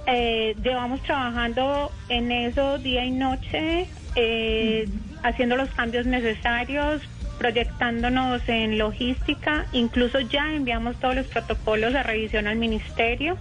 eh, 0.08 0.56
llevamos 0.64 1.02
trabajando 1.04 1.92
en 2.10 2.32
eso 2.32 2.80
día 2.80 3.06
y 3.06 3.12
noche, 3.12 3.88
eh, 4.16 4.90
haciendo 5.24 5.56
los 5.56 5.70
cambios 5.70 6.06
necesarios, 6.06 7.02
proyectándonos 7.38 8.48
en 8.50 8.78
logística, 8.78 9.66
incluso 9.74 10.20
ya 10.20 10.54
enviamos 10.54 11.00
todos 11.00 11.16
los 11.16 11.28
protocolos 11.28 11.96
a 11.96 12.04
revisión 12.04 12.48
al 12.48 12.56
ministerio. 12.58 13.38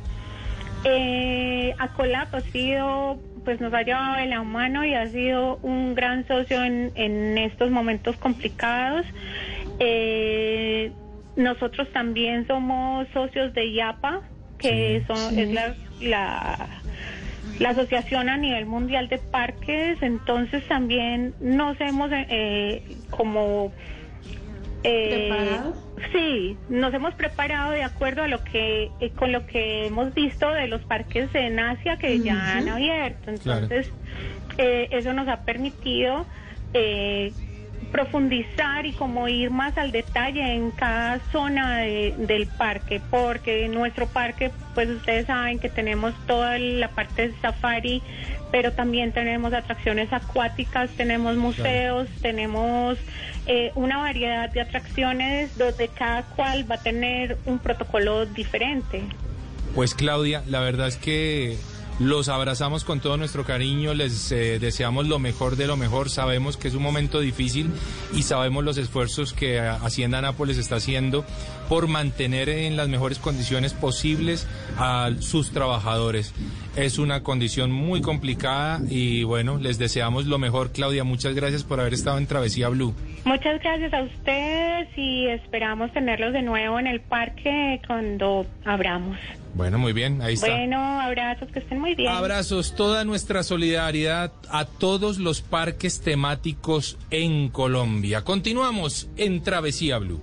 Eh, 0.85 1.75
Acolap 1.79 2.35
ha 2.35 2.41
sido, 2.41 3.21
pues 3.51 3.61
nos 3.61 3.75
ha 3.75 3.83
llevado 3.83 4.15
de 4.19 4.27
la 4.27 4.45
mano 4.45 4.85
y 4.85 4.95
ha 4.95 5.09
sido 5.09 5.57
un 5.63 5.97
gran 5.97 6.25
socio 6.29 6.63
en, 6.63 6.93
en 6.95 7.37
estos 7.37 7.69
momentos 7.69 8.17
complicados. 8.17 9.05
Eh, 9.81 10.93
nosotros 11.35 11.89
también 11.93 12.47
somos 12.47 13.09
socios 13.13 13.53
de 13.53 13.73
IAPA, 13.73 14.21
que 14.57 15.03
son, 15.09 15.17
sí. 15.17 15.41
es 15.41 15.53
la, 15.53 15.75
la, 16.01 16.69
la 17.59 17.69
asociación 17.71 18.29
a 18.29 18.37
nivel 18.37 18.67
mundial 18.67 19.09
de 19.09 19.19
parques, 19.19 20.01
entonces 20.01 20.63
también 20.69 21.35
nos 21.41 21.81
hemos 21.81 22.09
eh, 22.13 22.85
como... 23.11 23.73
eh, 24.83 25.27
¿Preparado? 25.29 25.75
Sí, 26.13 26.57
nos 26.69 26.95
hemos 26.95 27.15
preparado 27.15 27.73
de 27.73 27.83
acuerdo 27.83 28.23
a 28.23 28.29
lo 28.29 28.43
que 28.45 28.91
eh, 29.01 29.11
con 29.11 29.33
lo 29.33 29.45
que 29.47 29.87
hemos 29.87 30.15
visto 30.15 30.51
de 30.51 30.67
los 30.69 30.81
parques 30.83 31.29
en 31.35 31.59
Asia 31.59 31.99
que 31.99 32.21
ya 32.21 32.57
han 32.57 32.69
abierto. 32.69 33.31
Claro. 33.43 33.63
Entonces, 33.65 33.93
eh, 34.59 34.89
eso 34.93 35.13
nos 35.13 35.29
ha 35.29 35.45
permitido 35.45 36.27
eh, 36.73 37.33
profundizar 37.93 38.87
y 38.87 38.93
como 38.93 39.27
ir 39.29 39.51
más 39.51 39.77
al 39.77 39.91
detalle 39.91 40.55
en 40.55 40.71
cada 40.71 41.21
zona 41.33 41.79
de- 41.81 42.15
del 42.19 42.47
parque, 42.47 43.01
porque 43.11 43.65
en 43.67 43.73
nuestro 43.73 44.07
parque, 44.09 44.53
pues 44.75 44.89
ustedes 44.89 45.27
saben 45.27 45.59
que 45.59 45.69
tenemos 45.71 46.15
toda 46.27 46.59
la 46.59 46.89
parte 46.95 47.29
de 47.29 47.35
safari, 47.41 48.03
pero 48.51 48.73
también 48.73 49.13
tenemos 49.13 49.53
atracciones 49.53 50.13
acuáticas, 50.13 50.91
tenemos 50.91 51.37
museos, 51.37 52.09
tenemos 52.21 52.99
eh, 53.47 53.73
una 53.75 53.99
variedad 53.99 54.51
de 54.51 54.61
atracciones 54.61 55.57
donde 55.57 55.89
cada 55.89 56.23
cual 56.23 56.71
va 56.71 56.77
a 56.77 56.83
tener 56.83 57.39
un 57.47 57.59
protocolo 57.59 58.27
diferente. 58.27 59.03
Pues 59.75 59.95
Claudia, 59.95 60.43
la 60.47 60.61
verdad 60.61 60.89
es 60.89 60.97
que 60.97 61.57
los 62.01 62.31
abrazamos 62.31 62.83
con 62.83 63.01
todo 63.01 63.19
nuestro 63.19 63.45
cariño, 63.45 63.93
les 63.93 64.33
eh, 64.33 64.59
deseamos 64.59 65.07
lo 65.07 65.19
mejor 65.19 65.57
de 65.57 65.67
lo 65.67 65.77
mejor, 65.77 66.09
sabemos 66.09 66.57
que 66.57 66.69
es 66.69 66.75
un 66.75 66.83
momento 66.83 67.21
difícil 67.21 67.71
y 68.15 68.23
sabemos 68.23 68.65
los 68.65 68.79
esfuerzos 68.79 69.35
que 69.35 69.57
eh, 69.57 69.69
Hacienda 69.69 70.23
Nápoles 70.23 70.57
está 70.57 70.77
haciendo 70.77 71.27
por 71.69 71.89
mantener 71.89 72.49
en 72.49 72.77
las 72.77 72.89
mejores 72.89 73.19
condiciones 73.19 73.75
posibles 73.75 74.49
a 74.79 75.11
sus 75.21 75.51
trabajadores. 75.53 76.35
Es 76.75 76.99
una 76.99 77.23
condición 77.23 77.71
muy 77.71 78.01
complicada 78.01 78.81
y 78.89 79.25
bueno, 79.25 79.59
les 79.59 79.79
deseamos 79.79 80.25
lo 80.25 80.39
mejor 80.39 80.73
Claudia, 80.73 81.05
muchas 81.05 81.35
gracias 81.35 81.65
por 81.65 81.81
haber 81.81 81.93
estado 81.93 82.17
en 82.17 82.27
Travesía 82.27 82.71
Blue. 82.71 82.95
Muchas 83.25 83.61
gracias 83.61 83.93
a 83.93 84.03
ustedes 84.03 84.89
y 84.97 85.27
esperamos 85.27 85.93
tenerlos 85.93 86.33
de 86.33 86.41
nuevo 86.41 86.79
en 86.79 86.87
el 86.87 87.01
parque 87.01 87.81
cuando 87.87 88.47
abramos. 88.65 89.19
Bueno, 89.55 89.79
muy 89.79 89.93
bien, 89.93 90.23
ahí 90.23 90.35
está. 90.35 90.49
Bueno, 90.49 90.79
abrazos, 90.79 91.49
que 91.53 91.59
estén 91.59 91.81
muy 91.81 91.95
bien. 91.95 92.11
Abrazos, 92.11 92.75
toda 92.75 93.05
nuestra 93.05 93.43
solidaridad 93.43 94.33
a 94.49 94.65
todos 94.65 95.19
los 95.19 95.43
parques 95.43 96.01
temáticos 96.01 96.99
en 97.11 97.49
Colombia. 97.49 98.23
Continuamos 98.23 99.09
en 99.17 99.43
Travesía 99.43 99.99
Blue. 99.99 100.21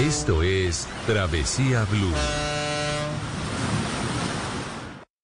Esto 0.00 0.42
es 0.42 0.86
Travesía 1.06 1.84
Blue. 1.90 2.53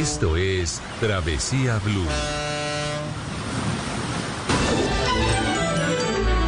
Esto 0.00 0.36
es 0.36 0.80
Travesía 1.00 1.80
Blue. 1.80 2.06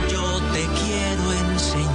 Yo 0.09 0.41
te 0.53 0.69
quiero 0.79 1.33
enseñar 1.33 1.91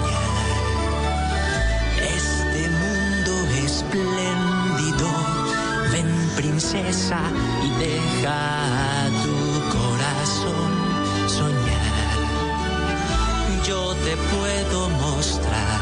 este 2.18 2.62
mundo 2.82 3.32
espléndido. 3.66 5.08
Ven 5.93 6.12
princesa 6.36 7.22
y 7.64 7.70
deja 7.80 9.10
tu 9.24 9.38
corazón 9.78 10.72
soñar. 11.30 12.18
Yo 13.66 13.95
te 14.03 14.14
puedo 14.18 14.89
mostrar 14.89 15.80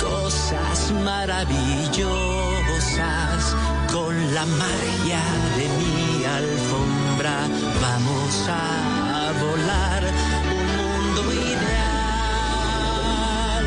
cosas 0.00 0.92
maravillosas 1.04 3.57
con 3.92 4.34
la 4.34 4.44
magia 4.46 5.22
de 5.56 5.68
mi 5.78 6.24
alfombra. 6.24 7.48
Vamos 7.80 8.48
a 8.48 9.32
volar 9.40 10.04
un 10.50 10.66
mundo 10.76 11.32
ideal. 11.32 11.68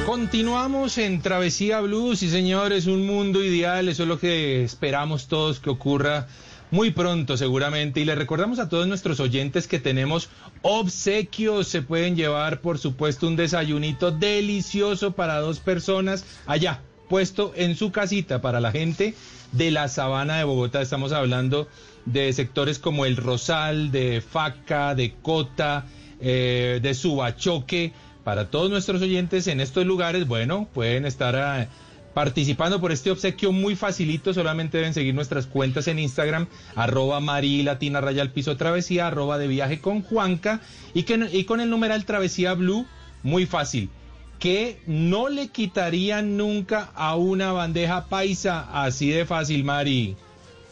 Continuamos 0.05 0.97
en 0.97 1.21
Travesía 1.21 1.81
Blues, 1.81 2.19
sí 2.19 2.29
señores, 2.29 2.87
un 2.87 3.05
mundo 3.05 3.43
ideal, 3.43 3.89
eso 3.89 4.03
es 4.03 4.09
lo 4.09 4.19
que 4.19 4.63
esperamos 4.63 5.27
todos 5.27 5.59
que 5.59 5.69
ocurra 5.69 6.27
muy 6.69 6.91
pronto 6.91 7.37
seguramente. 7.37 7.99
Y 7.99 8.05
le 8.05 8.15
recordamos 8.15 8.59
a 8.59 8.69
todos 8.69 8.87
nuestros 8.87 9.19
oyentes 9.19 9.67
que 9.67 9.79
tenemos 9.79 10.29
obsequios, 10.61 11.67
se 11.67 11.81
pueden 11.81 12.15
llevar 12.15 12.61
por 12.61 12.77
supuesto 12.77 13.27
un 13.27 13.35
desayunito 13.35 14.11
delicioso 14.11 15.11
para 15.11 15.39
dos 15.39 15.59
personas 15.59 16.25
allá, 16.45 16.81
puesto 17.11 17.51
en 17.57 17.75
su 17.75 17.91
casita 17.91 18.41
para 18.41 18.61
la 18.61 18.71
gente 18.71 19.15
de 19.51 19.69
la 19.69 19.89
sabana 19.89 20.37
de 20.37 20.45
Bogotá. 20.45 20.81
Estamos 20.81 21.11
hablando 21.11 21.67
de 22.05 22.31
sectores 22.31 22.79
como 22.79 23.05
el 23.05 23.17
Rosal, 23.17 23.91
de 23.91 24.21
Faca, 24.21 24.95
de 24.95 25.13
Cota, 25.21 25.83
eh, 26.21 26.79
de 26.81 26.93
Subachoque. 26.93 27.91
Para 28.23 28.49
todos 28.49 28.69
nuestros 28.69 29.01
oyentes 29.01 29.47
en 29.47 29.59
estos 29.59 29.85
lugares, 29.85 30.25
bueno, 30.25 30.69
pueden 30.73 31.05
estar 31.05 31.35
eh, 31.35 31.67
participando 32.13 32.79
por 32.79 32.93
este 32.93 33.11
obsequio 33.11 33.51
muy 33.51 33.75
facilito. 33.75 34.33
Solamente 34.33 34.77
deben 34.77 34.93
seguir 34.93 35.13
nuestras 35.13 35.47
cuentas 35.47 35.89
en 35.89 35.99
Instagram, 35.99 36.47
arroba 36.75 37.19
Mari 37.19 37.61
Latina 37.63 37.99
Raya 37.99 38.21
al 38.21 38.31
Piso 38.31 38.55
Travesía, 38.55 39.07
arroba 39.07 39.37
de 39.37 39.49
viaje 39.49 39.81
con 39.81 40.01
Juanca 40.01 40.61
y, 40.93 41.03
que, 41.03 41.27
y 41.33 41.43
con 41.43 41.59
el 41.59 41.69
numeral 41.69 42.05
Travesía 42.05 42.53
Blue, 42.53 42.85
muy 43.21 43.45
fácil 43.47 43.89
que 44.41 44.81
no 44.87 45.29
le 45.29 45.49
quitarían 45.49 46.35
nunca 46.35 46.89
a 46.95 47.15
una 47.15 47.51
bandeja 47.51 48.07
paisa. 48.07 48.67
Así 48.73 49.11
de 49.11 49.23
fácil, 49.23 49.63
Mari. 49.63 50.17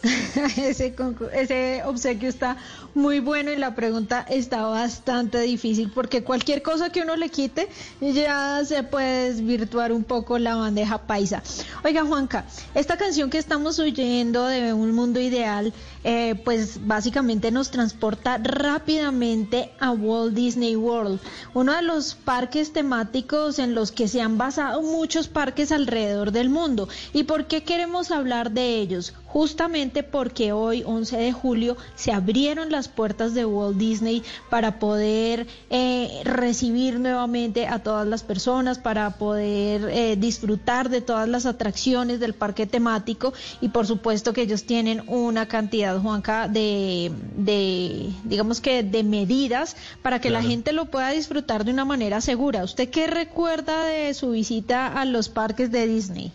ese, 0.57 1.84
obsequio 1.86 2.30
está 2.30 2.57
muy 2.96 3.20
bueno 3.20 3.52
y 3.52 3.56
la 3.56 3.76
pregunta 3.76 4.26
está 4.30 4.64
bastante 4.64 5.40
difícil 5.42 5.92
porque 5.94 6.24
cualquier 6.24 6.62
cosa 6.62 6.90
que 6.90 7.02
uno 7.02 7.16
le 7.16 7.30
quite 7.30 7.70
ya 8.02 8.62
se 8.66 8.84
puede 8.84 9.30
desvirtuar 9.30 9.92
un 9.92 10.04
poco 10.04 10.40
la 10.40 10.56
bandeja 10.56 11.00
paisa. 11.00 11.44
Oiga 11.84 12.04
Juanca, 12.06 12.46
esta 12.74 12.98
canción 12.98 13.30
que 13.30 13.38
estamos 13.38 13.80
oyendo 13.80 14.46
de 14.46 14.74
Un 14.74 14.92
Mundo 14.92 15.20
Ideal, 15.20 15.74
eh, 16.04 16.36
pues 16.46 16.86
básicamente 16.88 17.52
nos 17.52 17.72
transporta 17.72 18.38
rápidamente 18.38 19.72
a 19.80 19.92
Walt 19.92 20.34
Disney 20.34 20.76
World, 20.76 21.20
uno 21.54 21.74
de 21.74 21.82
los 21.82 22.16
parques 22.16 22.72
temáticos 22.72 23.60
en 23.60 23.76
los 23.76 23.92
que 23.92 24.08
se 24.08 24.22
han 24.22 24.38
basado 24.38 24.82
muchos 24.82 25.28
parques 25.28 25.72
alrededor 25.72 26.32
del 26.32 26.50
mundo. 26.50 26.88
¿Y 27.14 27.24
por 27.24 27.48
qué 27.48 27.64
queremos 27.64 28.12
hablar 28.12 28.52
de 28.52 28.78
ellos? 28.78 29.14
Justamente 29.26 30.04
porque 30.04 30.54
hoy, 30.54 30.84
11 30.86 31.18
de 31.18 31.32
julio, 31.34 31.78
se 31.96 32.12
abrieron 32.12 32.72
las 32.72 32.78
puertas 32.88 33.34
de 33.34 33.45
Walt 33.45 33.77
Disney 33.77 34.23
para 34.49 34.80
poder 34.80 35.47
eh, 35.69 36.21
recibir 36.23 36.99
nuevamente 36.99 37.67
a 37.67 37.80
todas 37.80 38.07
las 38.07 38.23
personas, 38.23 38.80
para 38.80 39.11
poder 39.17 39.89
eh, 39.89 40.15
disfrutar 40.17 40.89
de 40.89 41.01
todas 41.01 41.27
las 41.27 41.45
atracciones 41.45 42.19
del 42.19 42.34
parque 42.34 42.65
temático 42.65 43.34
y 43.61 43.69
por 43.69 43.86
supuesto 43.86 44.34
que 44.34 44.41
ellos 44.41 44.65
tienen 44.65 45.03
una 45.07 45.47
cantidad, 45.47 45.99
Juanca, 45.99 46.47
de, 46.47 47.11
de 47.36 48.09
digamos 48.23 48.61
que 48.61 48.84
de 48.84 49.03
medidas 49.03 49.75
para 50.01 50.19
que 50.19 50.30
la 50.30 50.41
gente 50.41 50.73
lo 50.73 50.86
pueda 50.86 51.09
disfrutar 51.09 51.65
de 51.65 51.71
una 51.71 51.86
manera 51.86 52.21
segura. 52.21 52.63
¿Usted 52.63 52.89
qué 52.89 53.07
recuerda 53.07 53.84
de 53.86 54.13
su 54.13 54.32
visita 54.32 54.88
a 54.88 55.05
los 55.05 55.30
parques 55.30 55.71
de 55.71 55.88
Disney? 55.88 56.32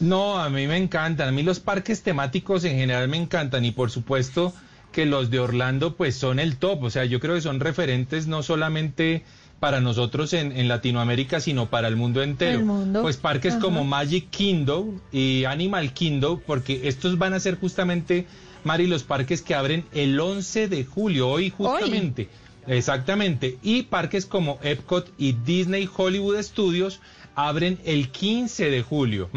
No, 0.00 0.38
a 0.38 0.50
mí 0.50 0.66
me 0.66 0.76
encantan. 0.76 1.28
A 1.28 1.32
mí 1.32 1.42
los 1.42 1.60
parques 1.60 2.02
temáticos 2.02 2.64
en 2.64 2.76
general 2.76 3.08
me 3.08 3.16
encantan 3.16 3.64
y 3.64 3.70
por 3.70 3.90
supuesto 3.90 4.52
que 4.94 5.06
los 5.06 5.28
de 5.28 5.40
Orlando 5.40 5.96
pues 5.96 6.14
son 6.14 6.38
el 6.38 6.56
top. 6.56 6.84
O 6.84 6.90
sea, 6.90 7.04
yo 7.04 7.20
creo 7.20 7.34
que 7.34 7.40
son 7.40 7.60
referentes 7.60 8.28
no 8.28 8.42
solamente 8.42 9.24
para 9.58 9.80
nosotros 9.80 10.32
en, 10.32 10.52
en 10.52 10.68
Latinoamérica, 10.68 11.40
sino 11.40 11.68
para 11.68 11.88
el 11.88 11.96
mundo 11.96 12.22
entero. 12.22 12.60
El 12.60 12.64
mundo. 12.64 13.02
Pues 13.02 13.16
parques 13.16 13.54
Ajá. 13.54 13.60
como 13.62 13.84
Magic 13.84 14.30
Kingdom 14.30 15.00
y 15.10 15.44
Animal 15.44 15.92
Kingdom, 15.92 16.40
porque 16.46 16.82
estos 16.84 17.18
van 17.18 17.34
a 17.34 17.40
ser 17.40 17.58
justamente, 17.58 18.26
Mari, 18.62 18.86
los 18.86 19.02
parques 19.02 19.42
que 19.42 19.54
abren 19.54 19.84
el 19.92 20.18
11 20.18 20.68
de 20.68 20.84
julio, 20.84 21.28
hoy 21.28 21.50
justamente. 21.50 22.28
Exactamente. 22.66 23.58
Y 23.62 23.82
parques 23.82 24.26
como 24.26 24.58
Epcot 24.62 25.12
y 25.18 25.32
Disney 25.32 25.88
Hollywood 25.94 26.40
Studios 26.40 27.00
abren 27.34 27.78
el 27.84 28.10
15 28.10 28.70
de 28.70 28.82
julio. 28.82 29.28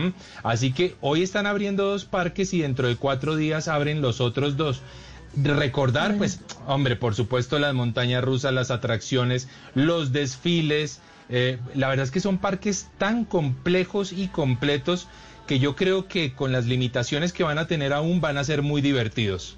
Así 0.44 0.72
que 0.72 0.96
hoy 1.02 1.24
están 1.24 1.48
abriendo 1.48 1.86
dos 1.86 2.06
parques 2.06 2.54
y 2.54 2.62
dentro 2.62 2.88
de 2.88 2.96
cuatro 2.96 3.36
días 3.36 3.68
abren 3.68 4.02
los 4.02 4.22
otros 4.22 4.56
dos. 4.56 4.82
Recordar, 5.44 6.18
pues, 6.18 6.40
hombre, 6.66 6.96
por 6.96 7.14
supuesto, 7.14 7.60
las 7.60 7.74
montañas 7.74 8.24
rusas, 8.24 8.54
las 8.54 8.72
atracciones, 8.72 9.48
los 9.76 10.12
desfiles. 10.12 11.00
eh, 11.30 11.60
la 11.76 11.90
verdad 11.90 12.06
es 12.06 12.12
que 12.12 12.20
son 12.22 12.38
parques 12.38 12.90
tan 12.98 13.26
complejos 13.26 14.14
y 14.14 14.28
completos 14.30 15.08
que 15.46 15.60
yo 15.60 15.76
creo 15.76 16.08
que 16.08 16.34
con 16.34 16.52
las 16.52 16.66
limitaciones 16.66 17.34
que 17.34 17.44
van 17.44 17.58
a 17.58 17.68
tener 17.68 17.94
aún 17.94 18.20
van 18.22 18.38
a 18.38 18.44
ser 18.44 18.62
muy 18.62 18.82
divertidos. 18.82 19.58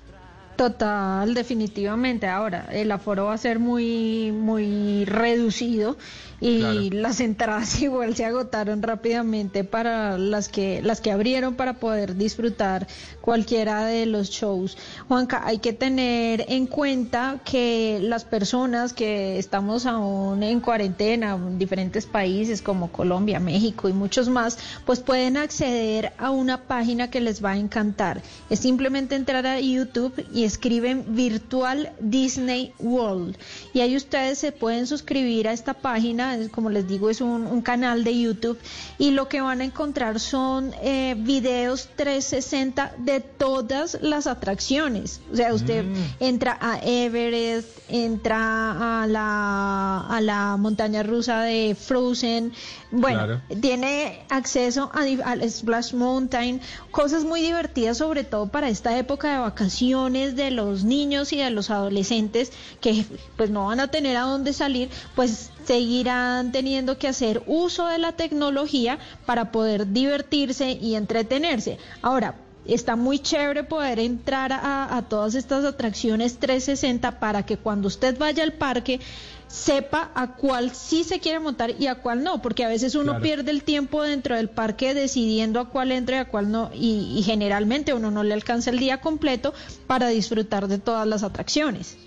Total, 0.56 1.34
definitivamente. 1.34 2.28
Ahora, 2.28 2.68
el 2.72 2.92
aforo 2.92 3.26
va 3.26 3.34
a 3.34 3.38
ser 3.38 3.60
muy, 3.60 4.32
muy 4.34 5.06
reducido 5.06 5.98
y 6.42 6.60
Claro. 6.60 6.82
las 6.92 7.20
entradas 7.20 7.82
igual 7.82 8.16
se 8.16 8.26
agotaron 8.26 8.82
rápidamente 8.82 9.64
para 9.64 10.18
las 10.18 10.50
que, 10.50 10.82
las 10.82 11.02
que 11.02 11.12
abrieron 11.12 11.56
para 11.56 11.74
poder 11.74 12.16
disfrutar 12.16 12.88
cualquiera 13.22 13.86
de 13.86 14.06
los 14.06 14.30
shows. 14.30 14.78
Juanca, 15.08 15.42
hay 15.46 15.60
que 15.60 15.74
tener 15.74 16.46
en 16.48 16.68
cuenta 16.68 17.40
que 17.44 18.00
las 18.02 18.26
personas 18.26 18.94
que 18.94 19.38
estamos 19.38 19.86
aún 19.86 20.44
en 20.44 20.60
cuarentena 20.62 21.36
en 21.36 21.60
diferentes 21.60 22.06
países 22.06 22.62
como 22.62 22.92
Colombia, 22.92 23.40
México 23.40 23.90
y 23.90 23.94
muchos 23.94 24.30
más, 24.30 24.58
pues 24.86 25.00
pueden 25.00 25.38
acceder 25.38 26.14
a 26.18 26.32
una 26.32 26.64
página 26.64 27.10
que 27.10 27.22
les 27.22 27.44
va 27.44 27.52
a 27.52 27.58
encantar. 27.58 28.22
Es 28.50 28.60
simplemente 28.60 29.16
entrar 29.16 29.46
a 29.46 29.60
YouTube 29.60 30.26
y 30.34 30.44
escriben 30.44 31.06
Virtual 31.10 31.92
Disney 32.00 32.74
World. 32.80 33.38
Y 33.74 33.82
ahí 33.82 33.96
ustedes 33.96 34.40
se 34.40 34.52
pueden 34.52 34.88
suscribir 34.88 35.48
a 35.48 35.54
esta 35.54 35.74
página, 35.74 36.29
es- 36.36 36.50
como 36.50 36.70
les 36.70 36.88
digo, 36.88 37.10
es 37.10 37.22
un, 37.22 37.48
un 37.48 37.62
canal 37.62 38.04
de 38.04 38.20
YouTube. 38.20 38.58
Y 38.98 39.12
lo 39.12 39.28
que 39.30 39.42
van 39.42 39.62
a 39.62 39.66
encontrar 39.66 40.20
son 40.20 40.74
eh, 40.82 41.16
videos 41.18 41.90
360 41.96 42.94
de 43.00 43.20
todas 43.20 43.98
las 44.02 44.28
atracciones. 44.28 45.22
O 45.32 45.36
sea, 45.36 45.54
usted 45.54 45.86
entra 46.20 46.58
a 46.62 46.80
Everest, 46.84 47.68
entra 47.90 49.04
a 49.04 49.08
la, 49.08 50.02
a 50.08 50.22
la 50.22 50.58
montaña 50.58 51.04
rusa 51.04 51.42
de 51.42 51.76
Frozen. 51.80 52.52
Bueno, 52.92 53.20
Claro. 53.20 53.42
tiene 53.62 54.24
acceso 54.30 54.92
a, 54.94 55.02
al 55.30 55.50
Splash 55.50 55.94
Mountain, 55.94 56.60
cosas 56.92 57.24
muy 57.24 57.42
divertidas, 57.42 57.98
sobre 57.98 58.24
todo 58.24 58.48
para 58.48 58.70
esta 58.70 58.98
época 58.98 59.32
de 59.34 59.40
vacaciones 59.40 60.36
de 60.36 60.52
los 60.52 60.84
niños 60.84 61.32
y 61.34 61.38
de 61.38 61.50
los 61.52 61.70
adolescentes 61.70 62.52
que 62.82 63.06
pues 63.38 63.50
no 63.50 63.68
van 63.68 63.80
a 63.80 63.90
tener 63.90 64.18
a 64.18 64.22
dónde 64.22 64.54
salir, 64.54 64.90
pues 65.16 65.52
seguirán 65.66 66.52
teniendo 66.52 66.98
que 66.98 67.08
hacer 67.08 67.42
uso 67.48 67.86
de 67.88 67.98
la 68.00 68.14
tecnología 68.14 69.00
para 69.26 69.52
poder 69.52 69.88
divertirse 69.88 70.72
y 70.72 70.96
entretenerse. 70.96 71.78
Ahora, 72.02 72.36
Está 72.66 72.96
muy 72.96 73.18
chévere 73.18 73.64
poder 73.64 73.98
entrar 74.00 74.52
a, 74.52 74.96
a 74.96 75.02
todas 75.04 75.34
estas 75.34 75.66
atracciones 75.66 76.38
360 76.38 77.20
para 77.20 77.44
que 77.44 77.58
cuando 77.58 77.88
usted 77.88 78.16
vaya 78.20 78.44
al 78.44 78.54
parque 78.54 79.00
sepa 79.48 80.12
a 80.14 80.36
cuál 80.36 80.70
sí 80.76 81.04
se 81.04 81.20
quiere 81.20 81.40
montar 81.40 81.72
y 81.80 81.88
a 81.88 81.96
cuál 81.96 82.22
no, 82.22 82.42
porque 82.44 82.64
a 82.66 82.68
veces 82.68 82.94
uno 82.94 83.14
Claro. 83.14 83.24
pierde 83.24 83.52
el 83.52 83.64
tiempo 83.64 84.04
dentro 84.04 84.36
del 84.36 84.50
parque 84.50 84.94
decidiendo 84.94 85.60
a 85.62 85.70
cuál 85.70 85.92
entra 85.92 86.18
y 86.18 86.20
a 86.20 86.26
cuál 86.26 86.52
no, 86.52 86.70
y, 86.76 87.16
y 87.18 87.24
generalmente 87.24 87.94
uno 87.94 88.12
no 88.12 88.24
le 88.24 88.36
alcanza 88.36 88.70
el 88.70 88.78
día 88.78 89.02
completo 89.02 89.54
para 89.88 90.10
disfrutar 90.10 90.68
de 90.68 90.78
todas 90.78 91.08
las 91.08 91.24
atracciones. 91.24 91.98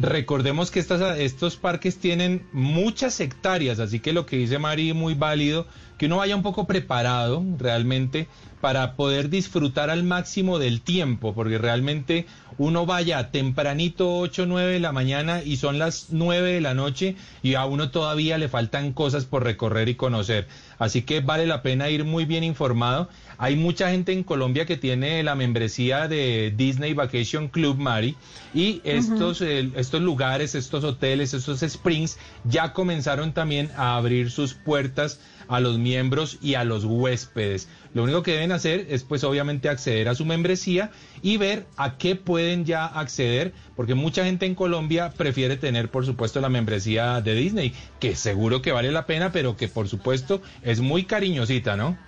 Recordemos 0.00 0.70
que 0.70 0.78
estas, 0.78 1.18
estos 1.18 1.56
parques 1.56 1.98
tienen 1.98 2.46
muchas 2.52 3.18
hectáreas, 3.18 3.80
así 3.80 3.98
que 3.98 4.12
lo 4.12 4.26
que 4.26 4.36
dice 4.36 4.60
Mari 4.60 4.92
muy 4.92 5.14
válido, 5.14 5.66
que 5.98 6.06
uno 6.06 6.18
vaya 6.18 6.36
un 6.36 6.44
poco 6.44 6.68
preparado 6.68 7.42
realmente 7.58 8.28
para 8.60 8.94
poder 8.94 9.28
disfrutar 9.28 9.90
al 9.90 10.04
máximo 10.04 10.60
del 10.60 10.82
tiempo, 10.82 11.34
porque 11.34 11.58
realmente 11.58 12.26
uno 12.58 12.86
vaya 12.86 13.32
tempranito 13.32 14.18
8 14.18 14.46
9 14.46 14.72
de 14.74 14.80
la 14.80 14.92
mañana 14.92 15.42
y 15.42 15.56
son 15.56 15.80
las 15.80 16.06
9 16.10 16.52
de 16.52 16.60
la 16.60 16.74
noche 16.74 17.16
y 17.42 17.54
a 17.54 17.66
uno 17.66 17.90
todavía 17.90 18.38
le 18.38 18.48
faltan 18.48 18.92
cosas 18.92 19.24
por 19.24 19.42
recorrer 19.42 19.88
y 19.88 19.96
conocer. 19.96 20.46
Así 20.78 21.02
que 21.02 21.20
vale 21.20 21.46
la 21.46 21.62
pena 21.62 21.90
ir 21.90 22.04
muy 22.04 22.24
bien 22.24 22.44
informado. 22.44 23.08
Hay 23.40 23.54
mucha 23.54 23.92
gente 23.92 24.12
en 24.12 24.24
Colombia 24.24 24.66
que 24.66 24.76
tiene 24.76 25.22
la 25.22 25.36
membresía 25.36 26.08
de 26.08 26.52
Disney 26.56 26.92
Vacation 26.92 27.46
Club 27.46 27.78
Mari 27.78 28.16
y 28.52 28.80
estos, 28.82 29.40
eh, 29.42 29.70
estos 29.76 30.02
lugares, 30.02 30.56
estos 30.56 30.82
hoteles, 30.82 31.34
estos 31.34 31.62
springs 31.62 32.18
ya 32.42 32.72
comenzaron 32.72 33.32
también 33.32 33.70
a 33.76 33.96
abrir 33.96 34.32
sus 34.32 34.54
puertas 34.54 35.20
a 35.46 35.60
los 35.60 35.78
miembros 35.78 36.38
y 36.42 36.54
a 36.54 36.64
los 36.64 36.84
huéspedes. 36.84 37.68
Lo 37.94 38.02
único 38.02 38.24
que 38.24 38.32
deben 38.32 38.50
hacer 38.50 38.86
es 38.90 39.04
pues 39.04 39.22
obviamente 39.22 39.68
acceder 39.68 40.08
a 40.08 40.16
su 40.16 40.24
membresía 40.24 40.90
y 41.22 41.36
ver 41.36 41.66
a 41.76 41.96
qué 41.96 42.16
pueden 42.16 42.64
ya 42.64 42.86
acceder, 42.86 43.52
porque 43.76 43.94
mucha 43.94 44.24
gente 44.24 44.46
en 44.46 44.56
Colombia 44.56 45.12
prefiere 45.16 45.56
tener 45.56 45.92
por 45.92 46.04
supuesto 46.04 46.40
la 46.40 46.48
membresía 46.48 47.20
de 47.20 47.34
Disney, 47.34 47.72
que 48.00 48.16
seguro 48.16 48.62
que 48.62 48.72
vale 48.72 48.90
la 48.90 49.06
pena, 49.06 49.30
pero 49.30 49.56
que 49.56 49.68
por 49.68 49.88
supuesto 49.88 50.42
es 50.64 50.80
muy 50.80 51.04
cariñosita, 51.04 51.76
¿no? 51.76 52.07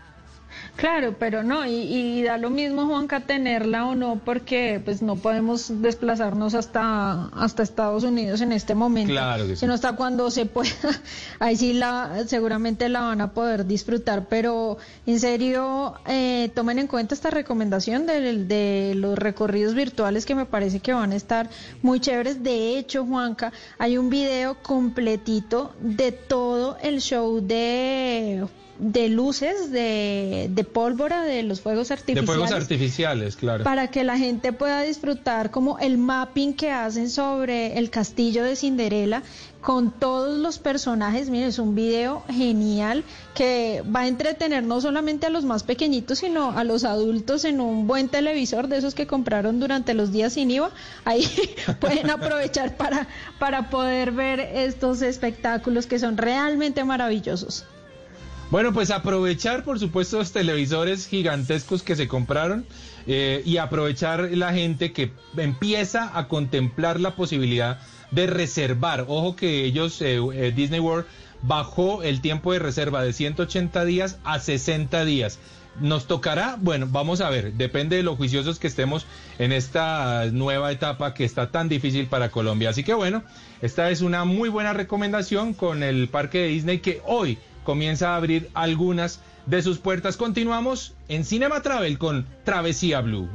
Claro, 0.77 1.17
pero 1.19 1.43
no, 1.43 1.67
y, 1.67 1.75
y 1.75 2.23
da 2.23 2.37
lo 2.39 2.51
mismo, 2.51 2.87
Juanca, 2.87 3.21
tenerla 3.21 3.87
o 3.87 3.95
no, 3.95 4.21
porque 4.25 4.81
pues 4.85 5.03
no 5.03 5.17
podemos 5.17 5.83
desplazarnos 5.83 6.55
hasta, 6.55 7.27
hasta 7.27 7.63
Estados 7.63 8.05
Unidos 8.05 8.41
en 8.41 8.53
este 8.53 8.75
momento. 8.75 9.13
Claro 9.13 9.47
que 9.47 9.51
sí. 9.51 9.61
Sino 9.61 9.75
hasta 9.75 9.95
cuando 9.95 10.31
se 10.31 10.47
pueda. 10.47 10.71
Ahí 11.39 11.57
sí 11.57 11.73
la, 11.73 12.25
seguramente 12.27 12.89
la 12.89 13.01
van 13.01 13.21
a 13.21 13.33
poder 13.33 13.67
disfrutar, 13.67 14.27
pero 14.29 14.79
en 15.07 15.21
serio, 15.21 15.95
eh, 16.07 16.51
tomen 16.55 16.79
en 16.79 16.87
cuenta 16.87 17.15
esta 17.15 17.31
recomendación 17.31 18.07
de, 18.07 18.45
de 18.45 18.95
los 18.97 19.19
recorridos 19.19 19.75
virtuales 19.75 20.27
que 20.27 20.35
me 20.35 20.47
parece 20.47 20.81
que 20.81 20.93
van 20.93 21.13
a 21.13 21.17
estar 21.17 21.49
muy 21.83 22.01
chéveres. 22.01 22.43
De 22.43 22.79
hecho, 22.79 23.05
Juanca, 23.05 23.53
hay 23.79 23.99
un 23.99 24.11
video 24.11 24.57
completito 24.63 25.73
de 25.81 26.13
todo 26.13 26.77
el 26.83 27.01
show 27.01 27.41
de 27.41 28.47
de 28.81 29.09
luces, 29.09 29.71
de, 29.71 30.49
de 30.51 30.65
pólvora, 30.65 31.23
de 31.23 31.43
los 31.43 31.61
fuegos 31.61 31.89
De 31.89 31.95
artificiales. 31.95 32.27
fuegos 32.27 32.53
artificiales, 32.53 33.37
claro. 33.37 33.65
Para 33.65 33.89
que 33.89 34.05
la 34.05 34.17
gente 34.17 34.53
pueda 34.53 34.83
disfrutar 34.83 35.51
como 35.51 35.79
el 35.79 35.99
mapping 35.99 36.55
que 36.55 36.71
hacen 36.71 37.11
sobre 37.11 37.79
el 37.79 37.91
castillo 37.91 38.43
de 38.43 38.57
Cinderela 38.57 39.23
con 39.61 39.91
todos 39.93 40.39
los 40.39 40.59
personajes. 40.59 41.29
Miren, 41.29 41.49
es 41.49 41.59
un 41.59 41.75
video 41.75 42.23
genial 42.31 43.05
que 43.35 43.83
va 43.95 44.01
a 44.01 44.09
entretener 44.09 44.63
no 44.65 44.81
solamente 44.81 45.27
a 45.27 45.31
los 45.31 45.45
más 45.45 45.63
pequeñitos, 45.63 46.21
sino 46.21 46.53
a 46.53 46.65
los 46.65 46.85
adultos 46.85 47.45
en 47.45 47.61
un 47.61 47.87
buen 47.87 48.09
televisor 48.09 48.69
de 48.69 48.79
esos 48.79 48.95
que 48.95 49.07
compraron 49.07 49.61
durante 49.61 49.93
los 49.93 50.13
días 50.13 50.33
sin 50.33 50.51
IVA. 50.51 50.71
Ahí 51.05 51.29
pueden 51.81 52.09
aprovechar 52.09 52.77
para, 52.79 53.07
para 53.39 53.69
poder 53.69 54.13
ver 54.13 54.41
estos 54.41 55.03
espectáculos 55.03 55.87
que 55.87 55.99
son 55.99 56.17
realmente 56.17 56.83
maravillosos. 56.85 57.67
Bueno, 58.51 58.73
pues 58.73 58.91
aprovechar, 58.91 59.63
por 59.63 59.79
supuesto, 59.79 60.19
los 60.19 60.33
televisores 60.33 61.07
gigantescos 61.07 61.85
que 61.85 61.95
se 61.95 62.09
compraron 62.09 62.67
eh, 63.07 63.43
y 63.45 63.59
aprovechar 63.59 64.29
la 64.33 64.53
gente 64.53 64.93
que 64.93 65.13
empieza 65.37 66.19
a 66.19 66.27
contemplar 66.27 66.99
la 66.99 67.15
posibilidad 67.15 67.79
de 68.11 68.27
reservar. 68.27 69.05
Ojo 69.07 69.37
que 69.37 69.65
ellos, 69.65 70.03
eh, 70.03 70.19
eh, 70.35 70.53
Disney 70.55 70.81
World, 70.81 71.07
bajó 71.43 72.03
el 72.03 72.21
tiempo 72.21 72.53
de 72.53 72.59
reserva 72.59 73.05
de 73.05 73.13
180 73.13 73.85
días 73.85 74.19
a 74.25 74.41
60 74.41 75.05
días. 75.05 75.39
Nos 75.81 76.09
tocará, 76.09 76.57
bueno, 76.61 76.89
vamos 76.91 77.21
a 77.21 77.31
ver, 77.31 77.53
depende 77.53 77.95
de 77.95 78.03
lo 78.03 78.17
juiciosos 78.17 78.59
que 78.59 78.67
estemos 78.67 79.07
en 79.39 79.53
esta 79.53 80.27
nueva 80.33 80.73
etapa 80.73 81.15
que 81.15 81.25
está 81.25 81.53
tan 81.53 81.69
difícil 81.69 82.09
para 82.09 82.33
Colombia. 82.33 82.71
Así 82.71 82.83
que 82.83 82.95
bueno, 82.95 83.23
esta 83.63 83.91
es 83.91 84.01
una 84.01 84.25
muy 84.25 84.49
buena 84.49 84.73
recomendación 84.73 85.55
con 85.55 85.85
el 85.85 86.09
parque 86.09 86.39
de 86.39 86.49
Disney 86.49 86.81
que 86.81 87.01
hoy 87.07 87.39
comienza 87.71 88.15
a 88.15 88.17
abrir 88.17 88.51
algunas 88.55 89.21
de 89.47 89.63
sus 89.63 89.79
puertas. 89.79 90.17
Continuamos 90.17 90.93
en 91.07 91.25
Cinema 91.25 91.63
Travel 91.63 91.99
con 91.99 92.27
Travesía 92.43 93.01
Blue. 93.01 93.29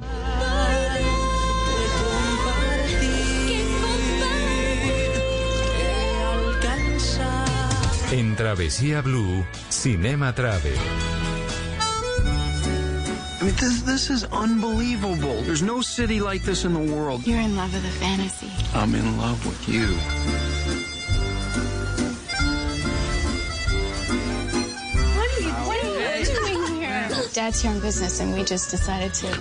En 8.12 8.36
Travesía 8.36 9.02
Blue, 9.02 9.46
Cinema 9.70 10.36
Travel. 10.36 10.74
I 13.40 13.44
mean, 13.46 13.56
this, 13.56 13.84
this 13.84 14.10
is 14.10 14.26
unbelievable. 14.34 15.44
There's 15.44 15.64
no 15.64 15.82
city 15.82 16.20
like 16.20 16.44
this 16.44 16.66
in 16.66 16.74
the 16.74 16.94
world. 16.94 17.26
You're 17.26 17.40
in 17.40 17.56
love 17.56 17.74
with 17.74 17.86
a 17.86 18.00
fantasy. 18.00 18.52
I'm 18.74 18.94
in 18.96 19.18
love 19.18 19.46
with 19.46 19.70
you. 19.70 20.55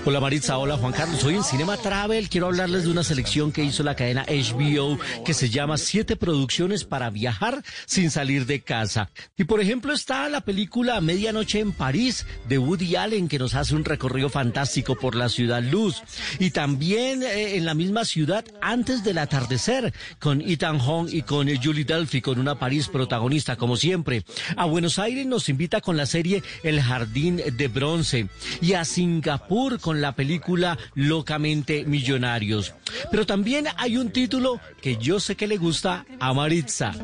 Hola 0.04 0.18
Maritza, 0.18 0.58
hola 0.58 0.76
Juan 0.76 0.92
Carlos. 0.92 1.22
Hoy 1.22 1.36
en 1.36 1.44
Cinema 1.44 1.76
Travel 1.76 2.28
quiero 2.28 2.48
hablarles 2.48 2.82
de 2.82 2.90
una 2.90 3.04
selección 3.04 3.52
que 3.52 3.62
hizo 3.62 3.84
la 3.84 3.94
cadena 3.94 4.26
HBO 4.26 4.98
que 5.24 5.32
se 5.32 5.48
llama 5.48 5.78
Siete 5.78 6.16
producciones 6.16 6.82
para 6.82 7.10
viajar 7.10 7.62
sin 7.86 8.10
salir 8.10 8.46
de 8.46 8.62
casa. 8.62 9.10
Y 9.36 9.44
por 9.44 9.60
ejemplo 9.60 9.92
está 9.92 10.28
la 10.28 10.40
película 10.40 11.00
Medianoche 11.00 11.60
en 11.60 11.70
París 11.70 12.26
de 12.48 12.58
Woody 12.58 12.96
Allen 12.96 13.28
que 13.28 13.38
nos 13.38 13.54
hace 13.54 13.76
un 13.76 13.84
recorrido 13.84 14.28
fantástico 14.28 14.96
por 14.96 15.14
la 15.14 15.28
ciudad 15.28 15.62
luz. 15.62 16.02
Y 16.40 16.50
también 16.50 17.22
eh, 17.22 17.56
en 17.56 17.64
la 17.64 17.74
misma 17.74 18.04
ciudad 18.04 18.44
antes 18.60 19.04
del 19.04 19.18
atardecer 19.18 19.94
con 20.18 20.40
Ethan 20.40 20.80
Hawke 20.80 21.12
y 21.12 21.22
con 21.22 21.46
Julie 21.62 21.84
Delphi 21.84 22.20
con 22.20 22.40
una 22.40 22.58
París 22.58 22.88
protagonista 22.88 23.54
como 23.54 23.76
siempre. 23.76 24.24
A 24.56 24.64
Buenos 24.64 24.98
Aires 24.98 25.26
nos 25.26 25.48
invita 25.48 25.80
con 25.80 25.96
la 25.96 26.06
serie 26.06 26.42
El 26.64 26.82
Jardín 26.82 27.36
de 27.36 27.68
Y 28.60 28.72
a 28.72 28.84
Singapur 28.84 29.80
con 29.80 30.00
la 30.00 30.12
película 30.12 30.78
Locamente 30.94 31.84
Millonarios. 31.84 32.74
Pero 33.10 33.26
también 33.26 33.66
hay 33.76 33.96
un 33.96 34.10
título 34.10 34.60
que 34.80 34.96
yo 34.96 35.20
sé 35.20 35.36
que 35.36 35.46
le 35.46 35.56
gusta 35.56 36.06
a 36.20 36.32
Maritza. 36.32 36.94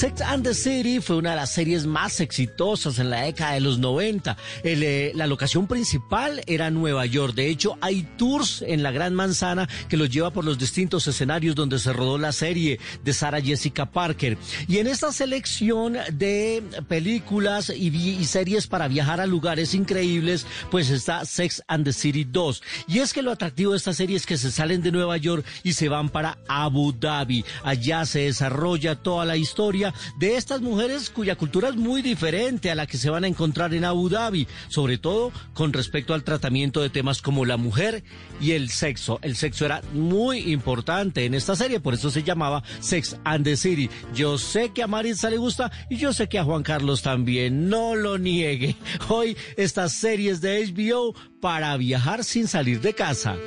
Sex 0.00 0.22
and 0.22 0.42
the 0.44 0.54
City 0.54 0.98
fue 0.98 1.16
una 1.16 1.32
de 1.32 1.36
las 1.36 1.52
series 1.52 1.84
más 1.84 2.20
exitosas 2.20 2.98
en 2.98 3.10
la 3.10 3.20
década 3.20 3.52
de 3.52 3.60
los 3.60 3.78
90. 3.78 4.34
El, 4.62 4.82
eh, 4.82 5.12
la 5.14 5.26
locación 5.26 5.66
principal 5.66 6.40
era 6.46 6.70
Nueva 6.70 7.04
York. 7.04 7.34
De 7.34 7.50
hecho, 7.50 7.76
hay 7.82 8.04
tours 8.16 8.64
en 8.66 8.82
la 8.82 8.92
Gran 8.92 9.12
Manzana 9.12 9.68
que 9.90 9.98
los 9.98 10.08
lleva 10.08 10.30
por 10.30 10.46
los 10.46 10.56
distintos 10.56 11.06
escenarios 11.06 11.54
donde 11.54 11.78
se 11.78 11.92
rodó 11.92 12.16
la 12.16 12.32
serie 12.32 12.80
de 13.04 13.12
Sarah 13.12 13.42
Jessica 13.42 13.90
Parker. 13.90 14.38
Y 14.68 14.78
en 14.78 14.86
esta 14.86 15.12
selección 15.12 15.98
de 16.14 16.62
películas 16.88 17.68
y, 17.68 17.88
y 17.88 18.24
series 18.24 18.68
para 18.68 18.88
viajar 18.88 19.20
a 19.20 19.26
lugares 19.26 19.74
increíbles, 19.74 20.46
pues 20.70 20.88
está 20.88 21.26
Sex 21.26 21.62
and 21.68 21.84
the 21.84 21.92
City 21.92 22.24
2. 22.24 22.62
Y 22.88 23.00
es 23.00 23.12
que 23.12 23.20
lo 23.20 23.32
atractivo 23.32 23.72
de 23.72 23.76
esta 23.76 23.92
serie 23.92 24.16
es 24.16 24.24
que 24.24 24.38
se 24.38 24.50
salen 24.50 24.80
de 24.80 24.92
Nueva 24.92 25.18
York 25.18 25.44
y 25.62 25.74
se 25.74 25.90
van 25.90 26.08
para 26.08 26.38
Abu 26.48 26.90
Dhabi. 26.94 27.44
Allá 27.64 28.06
se 28.06 28.20
desarrolla 28.20 28.94
toda 28.94 29.26
la 29.26 29.36
historia 29.36 29.89
de 30.18 30.36
estas 30.36 30.60
mujeres 30.60 31.10
cuya 31.10 31.36
cultura 31.36 31.68
es 31.68 31.76
muy 31.76 32.02
diferente 32.02 32.70
a 32.70 32.74
la 32.74 32.86
que 32.86 32.98
se 32.98 33.10
van 33.10 33.24
a 33.24 33.28
encontrar 33.28 33.74
en 33.74 33.84
Abu 33.84 34.08
Dhabi, 34.08 34.46
sobre 34.68 34.98
todo 34.98 35.32
con 35.54 35.72
respecto 35.72 36.14
al 36.14 36.24
tratamiento 36.24 36.80
de 36.80 36.90
temas 36.90 37.22
como 37.22 37.44
la 37.44 37.56
mujer 37.56 38.04
y 38.40 38.52
el 38.52 38.70
sexo. 38.70 39.18
El 39.22 39.36
sexo 39.36 39.66
era 39.66 39.82
muy 39.92 40.52
importante 40.52 41.24
en 41.24 41.34
esta 41.34 41.56
serie, 41.56 41.80
por 41.80 41.94
eso 41.94 42.10
se 42.10 42.22
llamaba 42.22 42.62
Sex 42.80 43.16
and 43.24 43.44
the 43.44 43.56
City. 43.56 43.90
Yo 44.14 44.38
sé 44.38 44.72
que 44.72 44.82
a 44.82 44.86
Maritza 44.86 45.30
le 45.30 45.38
gusta 45.38 45.70
y 45.88 45.96
yo 45.96 46.12
sé 46.12 46.28
que 46.28 46.38
a 46.38 46.44
Juan 46.44 46.62
Carlos 46.62 47.02
también, 47.02 47.68
no 47.68 47.94
lo 47.94 48.18
niegue. 48.18 48.76
Hoy 49.08 49.36
estas 49.56 49.92
series 49.92 50.40
de 50.40 50.64
HBO 50.66 51.14
para 51.40 51.76
viajar 51.76 52.24
sin 52.24 52.48
salir 52.48 52.80
de 52.80 52.94
casa. 52.94 53.36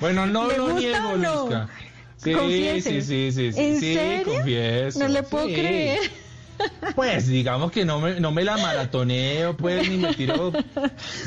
Bueno, 0.00 0.26
no 0.26 0.48
¿Le 0.48 0.58
lo 0.58 0.72
niego, 0.72 1.16
no? 1.16 1.68
Sí, 2.24 2.32
Confiese. 2.32 3.02
sí, 3.02 3.02
sí, 3.02 3.32
sí, 3.32 3.52
sí, 3.52 3.60
¿En 3.60 3.80
sí, 3.80 3.94
serio? 3.94 4.24
confieso. 4.34 4.98
No 4.98 5.08
le 5.08 5.22
puedo 5.22 5.46
sí. 5.46 5.54
creer. 5.54 6.00
Pues 6.94 7.26
digamos 7.26 7.72
que 7.72 7.84
no 7.84 8.00
me, 8.00 8.20
no 8.20 8.30
me 8.30 8.44
la 8.44 8.56
maratoneo, 8.56 9.56
pues, 9.56 9.88
ni 9.88 9.96
me 9.96 10.14
tiro 10.14 10.52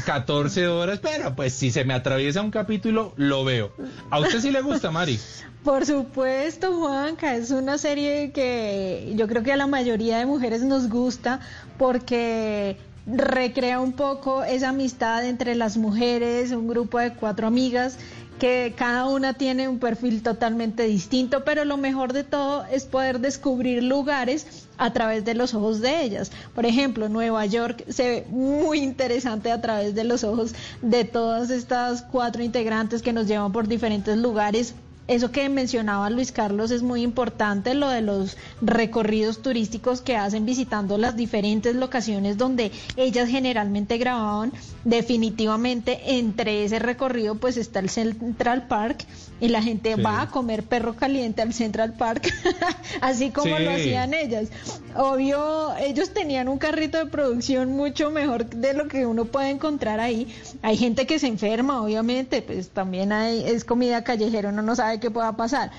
14 0.06 0.68
horas, 0.68 1.00
pero 1.02 1.36
pues 1.36 1.54
si 1.54 1.70
se 1.72 1.84
me 1.84 1.93
atraviesa 1.93 2.41
un 2.41 2.50
capítulo, 2.52 3.14
lo 3.18 3.43
veo. 3.43 3.72
¿A 4.10 4.20
usted 4.20 4.39
sí 4.39 4.52
le 4.52 4.62
gusta, 4.62 4.89
Mari? 4.91 5.20
Por 5.64 5.86
supuesto, 5.86 6.74
Juanca, 6.80 7.36
es 7.36 7.52
una 7.52 7.78
serie 7.78 8.32
que 8.32 9.12
yo 9.16 9.28
creo 9.28 9.43
que 9.43 9.52
a 9.52 9.58
la 9.58 9.68
mayoría 9.68 10.18
de 10.18 10.26
mujeres 10.26 10.62
nos 10.64 10.88
gusta 10.89 11.41
porque 11.78 12.78
recrea 13.06 13.80
un 13.80 13.93
poco 13.93 14.43
esa 14.43 14.70
amistad 14.70 15.26
entre 15.26 15.56
las 15.56 15.78
mujeres, 15.78 16.52
un 16.52 16.68
grupo 16.68 17.00
de 17.00 17.14
cuatro 17.14 17.48
amigas 17.48 17.98
que 18.40 18.74
cada 18.76 19.06
una 19.06 19.34
tiene 19.34 19.68
un 19.68 19.80
perfil 19.80 20.22
totalmente 20.22 20.84
distinto, 20.84 21.44
pero 21.44 21.66
lo 21.66 21.78
mejor 21.78 22.14
de 22.14 22.24
todo 22.24 22.66
es 22.66 22.86
poder 22.86 23.20
descubrir 23.20 23.84
lugares 23.84 24.68
a 24.78 24.94
través 24.94 25.26
de 25.26 25.34
los 25.34 25.54
ojos 25.54 25.82
de 25.82 26.04
ellas. 26.04 26.32
Por 26.54 26.66
ejemplo, 26.66 27.10
Nueva 27.10 27.46
York 27.46 27.84
se 27.90 28.10
ve 28.10 28.28
muy 28.30 28.80
interesante 28.80 29.52
a 29.52 29.62
través 29.62 29.96
de 29.96 30.04
los 30.04 30.24
ojos 30.24 30.54
de 30.82 31.04
todas 31.04 31.50
estas 31.50 32.04
cuatro 32.04 32.44
integrantes 32.44 33.02
que 33.02 33.14
nos 33.14 33.28
llevan 33.28 33.52
por 33.52 33.68
diferentes 33.68 34.18
lugares 34.18 34.76
eso 35.08 35.32
que 35.32 35.47
mencionaba 35.49 36.10
Luis 36.10 36.32
Carlos 36.32 36.72
es 36.72 36.82
muy 36.84 37.01
importante, 37.01 37.74
lo 37.74 37.89
de 37.89 38.01
los 38.01 38.38
recorridos 38.62 39.41
turísticos 39.41 40.01
que 40.01 40.18
hacen 40.18 40.45
visitando 40.45 40.97
las 40.97 41.16
diferentes 41.16 41.76
locaciones 41.76 42.38
donde 42.38 42.72
ellas 42.95 43.30
generalmente 43.30 43.97
grababan. 43.97 44.51
Definitivamente 44.84 46.18
entre 46.18 46.64
ese 46.66 46.80
recorrido 46.80 47.36
pues 47.36 47.58
está 47.58 47.80
el 47.80 47.89
Central 47.89 48.68
Park 48.68 49.05
y 49.39 49.49
la 49.49 49.62
gente 49.62 49.95
Sí. 49.95 50.01
va 50.01 50.22
a 50.24 50.28
comer 50.30 50.64
perro 50.64 50.95
caliente 50.95 51.41
al 51.41 51.53
Central 51.53 51.93
Park, 51.93 52.34
así 53.01 53.30
como 53.30 53.55
Sí. 53.58 53.64
lo 53.64 53.72
hacían 53.72 54.14
ellas. 54.14 54.49
Obvio, 54.95 55.76
ellos 55.78 56.10
tenían 56.14 56.47
un 56.47 56.58
carrito 56.58 56.97
de 56.97 57.05
producción 57.05 57.72
mucho 57.76 58.10
mejor 58.12 58.47
de 58.49 58.74
lo 58.74 58.88
que 58.88 59.05
uno 59.05 59.26
puede 59.26 59.49
encontrar 59.51 59.99
ahí. 59.99 60.28
Hay 60.64 60.76
gente 60.78 61.05
que 61.05 61.20
se 61.20 61.28
enferma, 61.28 61.82
obviamente, 61.82 62.41
pues 62.41 62.70
también 62.70 63.12
hay, 63.12 63.43
es 63.45 63.64
comida 63.64 64.03
callejera, 64.03 64.49
uno 64.49 64.62
no 64.62 64.76
sabe 64.76 64.97
qué 65.00 65.12
pueda 65.12 65.34
pasar. 65.34 65.72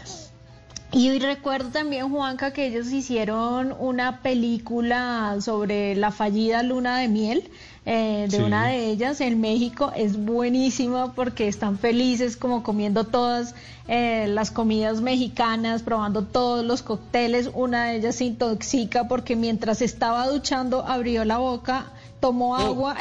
Y 0.91 1.19
recuerdo 1.19 1.69
también, 1.69 2.09
Juanca, 2.09 2.53
que 2.55 2.66
ellos 2.66 2.91
hicieron 2.91 3.75
una 3.79 4.23
película 4.23 5.37
sobre 5.41 5.95
la 5.95 6.11
fallida 6.11 6.62
luna 6.62 6.97
de 6.99 7.09
miel 7.09 7.51
eh, 7.85 8.27
de 8.31 8.37
Sí. 8.39 8.43
una 8.43 8.69
de 8.69 8.87
ellas 8.87 9.21
en 9.21 9.39
México. 9.41 9.93
Es 9.95 10.16
buenísima 10.25 11.12
porque 11.14 11.47
están 11.47 11.79
felices 11.79 12.39
como 12.39 12.62
comiendo 12.62 13.05
todas 13.05 13.55
eh, 13.87 14.27
las 14.29 14.51
comidas 14.51 15.03
mexicanas, 15.03 15.83
probando 15.83 16.23
todos 16.25 16.64
los 16.64 16.83
cócteles. 16.83 17.51
Una 17.53 17.87
de 17.87 17.97
ellas 17.97 18.16
se 18.16 18.25
intoxica 18.25 19.09
porque 19.09 19.37
mientras 19.37 19.83
estaba 19.83 20.27
duchando 20.27 20.87
abrió 20.87 21.25
la 21.27 21.37
boca 21.37 21.93
tomó 22.21 22.57
agua 22.57 22.97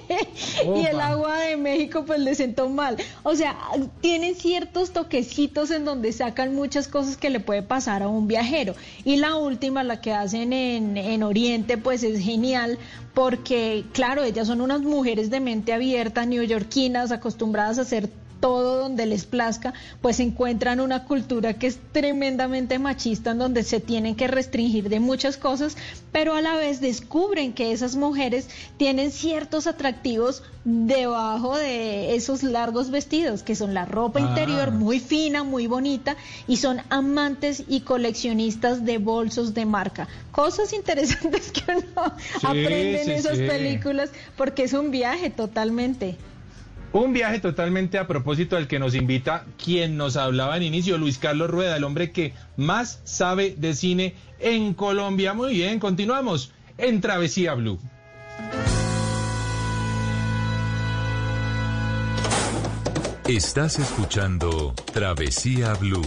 y 0.64 0.86
el 0.86 0.96
Opa. 0.96 1.06
agua 1.08 1.38
de 1.38 1.56
México 1.56 2.04
pues 2.06 2.20
le 2.20 2.34
sentó 2.34 2.68
mal. 2.68 2.96
O 3.22 3.34
sea, 3.34 3.56
tienen 4.00 4.34
ciertos 4.34 4.92
toquecitos 4.92 5.70
en 5.70 5.84
donde 5.84 6.12
sacan 6.12 6.54
muchas 6.54 6.88
cosas 6.88 7.16
que 7.16 7.30
le 7.30 7.40
puede 7.40 7.62
pasar 7.62 8.02
a 8.02 8.08
un 8.08 8.28
viajero. 8.28 8.74
Y 9.04 9.16
la 9.16 9.36
última, 9.36 9.82
la 9.82 10.00
que 10.00 10.12
hacen 10.12 10.52
en, 10.52 10.96
en 10.96 11.22
Oriente, 11.22 11.78
pues 11.78 12.02
es 12.02 12.20
genial 12.22 12.78
porque, 13.14 13.84
claro, 13.92 14.24
ellas 14.24 14.48
son 14.48 14.60
unas 14.60 14.82
mujeres 14.82 15.30
de 15.30 15.40
mente 15.40 15.72
abierta, 15.72 16.26
neoyorquinas, 16.26 17.12
acostumbradas 17.12 17.78
a 17.78 17.82
hacer 17.82 18.08
todo 18.40 18.78
donde 18.78 19.06
les 19.06 19.24
plazca, 19.24 19.72
pues 20.02 20.20
encuentran 20.20 20.80
una 20.80 21.04
cultura 21.04 21.54
que 21.54 21.66
es 21.66 21.78
tremendamente 21.92 22.78
machista, 22.78 23.30
en 23.30 23.38
donde 23.38 23.62
se 23.62 23.80
tienen 23.80 24.14
que 24.16 24.26
restringir 24.28 24.88
de 24.88 25.00
muchas 25.00 25.36
cosas, 25.36 25.76
pero 26.12 26.34
a 26.34 26.42
la 26.42 26.54
vez 26.56 26.80
descubren 26.80 27.52
que 27.54 27.72
esas 27.72 27.96
mujeres 27.96 28.48
tienen 28.76 29.10
ciertos 29.10 29.66
atractivos 29.66 30.42
debajo 30.64 31.56
de 31.56 32.14
esos 32.14 32.42
largos 32.42 32.90
vestidos, 32.90 33.42
que 33.42 33.54
son 33.56 33.74
la 33.74 33.84
ropa 33.84 34.18
Ah. 34.20 34.22
interior 34.22 34.70
muy 34.70 35.00
fina, 35.00 35.42
muy 35.42 35.66
bonita, 35.66 36.16
y 36.46 36.56
son 36.58 36.80
amantes 36.90 37.62
y 37.68 37.80
coleccionistas 37.80 38.84
de 38.84 38.98
bolsos 38.98 39.54
de 39.54 39.66
marca. 39.66 40.08
Cosas 40.32 40.72
interesantes 40.72 41.50
que 41.52 41.62
uno 41.70 42.12
Sí, 42.40 42.46
aprende 42.46 42.98
en 43.00 43.04
sí, 43.06 43.10
esas 43.12 43.38
sí. 43.38 43.44
películas, 43.44 44.10
porque 44.36 44.64
es 44.64 44.72
un 44.72 44.90
viaje 44.90 45.30
totalmente. 45.30 46.16
Un 46.94 47.12
viaje 47.12 47.40
totalmente 47.40 47.98
a 47.98 48.06
propósito 48.06 48.54
del 48.54 48.68
que 48.68 48.78
nos 48.78 48.94
invita 48.94 49.46
quien 49.62 49.96
nos 49.96 50.16
hablaba 50.16 50.56
en 50.56 50.62
inicio, 50.62 50.96
Luis 50.96 51.18
Carlos 51.18 51.50
Rueda, 51.50 51.76
el 51.76 51.82
hombre 51.82 52.12
que 52.12 52.34
más 52.56 53.00
sabe 53.02 53.56
de 53.58 53.74
cine 53.74 54.14
en 54.38 54.74
Colombia. 54.74 55.34
Muy 55.34 55.54
bien, 55.54 55.80
continuamos 55.80 56.52
en 56.78 57.00
Travesía 57.00 57.54
Blue. 57.54 57.80
Estás 63.26 63.80
escuchando 63.80 64.72
Travesía 64.92 65.74
Blue. 65.74 66.06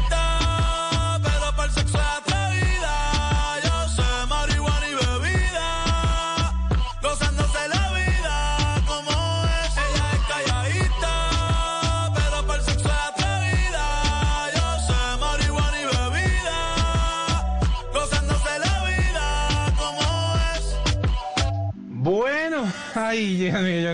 ay, 23.11 23.37
yo 23.83 23.93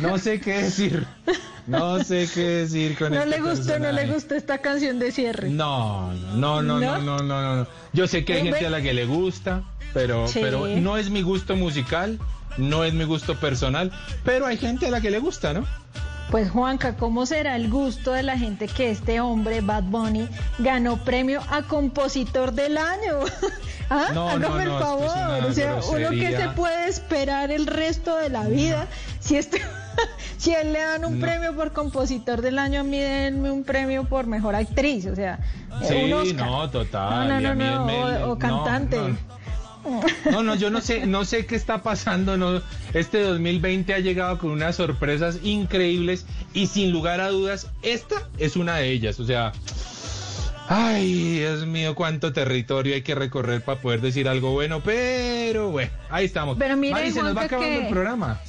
no, 0.00 0.10
no 0.10 0.18
sé 0.18 0.40
qué 0.40 0.62
decir. 0.62 1.06
No 1.66 2.02
sé 2.02 2.28
qué 2.34 2.40
decir 2.40 2.96
con 2.98 3.12
No 3.12 3.18
este 3.22 3.30
le 3.30 3.40
gustó, 3.42 3.78
no 3.78 3.92
le 3.92 4.06
gustó 4.06 4.34
esta 4.34 4.58
canción 4.58 4.98
de 4.98 5.12
cierre. 5.12 5.50
No, 5.50 6.12
no, 6.34 6.62
no, 6.62 6.78
no, 6.80 6.98
¿No? 6.98 6.98
no, 6.98 7.18
no, 7.22 7.56
no. 7.56 7.66
Yo 7.92 8.06
sé 8.06 8.24
que 8.24 8.34
hay 8.34 8.42
gente 8.42 8.66
a 8.66 8.70
la 8.70 8.80
que 8.82 8.92
le 8.94 9.04
gusta, 9.06 9.62
pero, 9.94 10.26
Sí. 10.26 10.40
pero 10.42 10.66
no 10.66 10.96
es 10.96 11.10
mi 11.10 11.22
gusto 11.22 11.56
musical, 11.56 12.18
no 12.56 12.84
es 12.84 12.92
mi 12.94 13.04
gusto 13.04 13.36
personal, 13.36 13.92
pero 14.24 14.46
hay 14.46 14.56
gente 14.56 14.86
a 14.86 14.90
la 14.90 15.00
que 15.00 15.10
le 15.10 15.18
gusta, 15.20 15.52
¿no? 15.52 15.66
Pues 16.30 16.48
Juanca, 16.50 16.94
¿cómo 16.96 17.26
será 17.26 17.56
el 17.56 17.68
gusto 17.68 18.12
de 18.12 18.22
la 18.22 18.38
gente 18.38 18.68
que 18.68 18.90
este 18.90 19.20
hombre, 19.20 19.62
Bad 19.62 19.82
Bunny, 19.84 20.28
ganó 20.58 20.96
premio 20.98 21.40
a 21.50 21.62
compositor 21.62 22.52
del 22.52 22.78
año? 22.78 23.18
¿Ah? 23.90 24.10
No, 24.14 24.28
Hágame 24.28 24.64
no, 24.66 24.76
el 24.76 24.82
favor. 24.82 25.44
o 25.48 25.52
sea, 25.52 25.80
uno 25.90 26.10
que 26.10 26.36
se 26.36 26.48
puede 26.50 26.88
esperar 26.88 27.50
el 27.50 27.66
resto 27.66 28.16
de 28.16 28.28
la 28.28 28.44
vida 28.44 28.86
si 29.18 29.36
este 29.36 29.60
si 30.38 30.54
él 30.54 30.72
le 30.72 30.78
dan 30.80 31.04
un 31.04 31.18
No. 31.18 31.26
premio 31.26 31.56
por 31.56 31.72
compositor 31.72 32.40
del 32.42 32.60
año, 32.60 32.80
a 32.80 32.84
mí 32.84 32.98
denme 33.00 33.50
un 33.50 33.64
premio 33.64 34.04
por 34.04 34.26
mejor 34.28 34.54
actriz, 34.54 35.06
o 35.06 35.16
sea, 35.16 35.40
Sí, 35.88 35.94
un 36.04 36.12
Oscar. 36.12 36.46
no, 36.46 36.70
total. 36.70 37.28
No, 37.42 37.54
no, 37.54 37.84
no, 37.84 38.30
o- 38.32 38.38
cantante. 38.38 38.98
No. 40.30 40.42
No, 40.42 40.54
yo 40.54 40.70
no 40.70 40.80
sé, 40.80 41.06
no 41.06 41.24
sé 41.24 41.46
qué 41.46 41.56
está 41.56 41.82
pasando. 41.82 42.36
No, 42.36 42.60
este 42.94 43.20
2020 43.22 43.94
ha 43.94 43.98
llegado 43.98 44.38
con 44.38 44.50
unas 44.50 44.76
sorpresas 44.76 45.38
increíbles 45.42 46.26
y 46.54 46.66
sin 46.66 46.92
lugar 46.92 47.20
a 47.20 47.28
dudas, 47.28 47.68
esta 47.82 48.28
es 48.38 48.56
una 48.56 48.76
de 48.76 48.90
ellas. 48.90 49.18
O 49.20 49.26
sea, 49.26 49.52
ay, 50.68 51.38
Dios 51.38 51.66
mío, 51.66 51.94
cuánto 51.94 52.32
territorio 52.32 52.94
hay 52.94 53.02
que 53.02 53.14
recorrer 53.14 53.62
para 53.62 53.80
poder 53.80 54.00
decir 54.00 54.28
algo 54.28 54.52
bueno, 54.52 54.80
pero 54.84 55.70
bueno, 55.70 55.90
ahí 56.10 56.26
estamos. 56.26 56.56
Pero 56.58 56.76
mire, 56.76 56.92
Mari, 56.92 57.10
se 57.12 57.22
nos 57.22 57.36
va 57.36 57.42
acabando 57.42 57.78
que- 57.78 57.86
el 57.86 57.92
programa. 57.92 58.40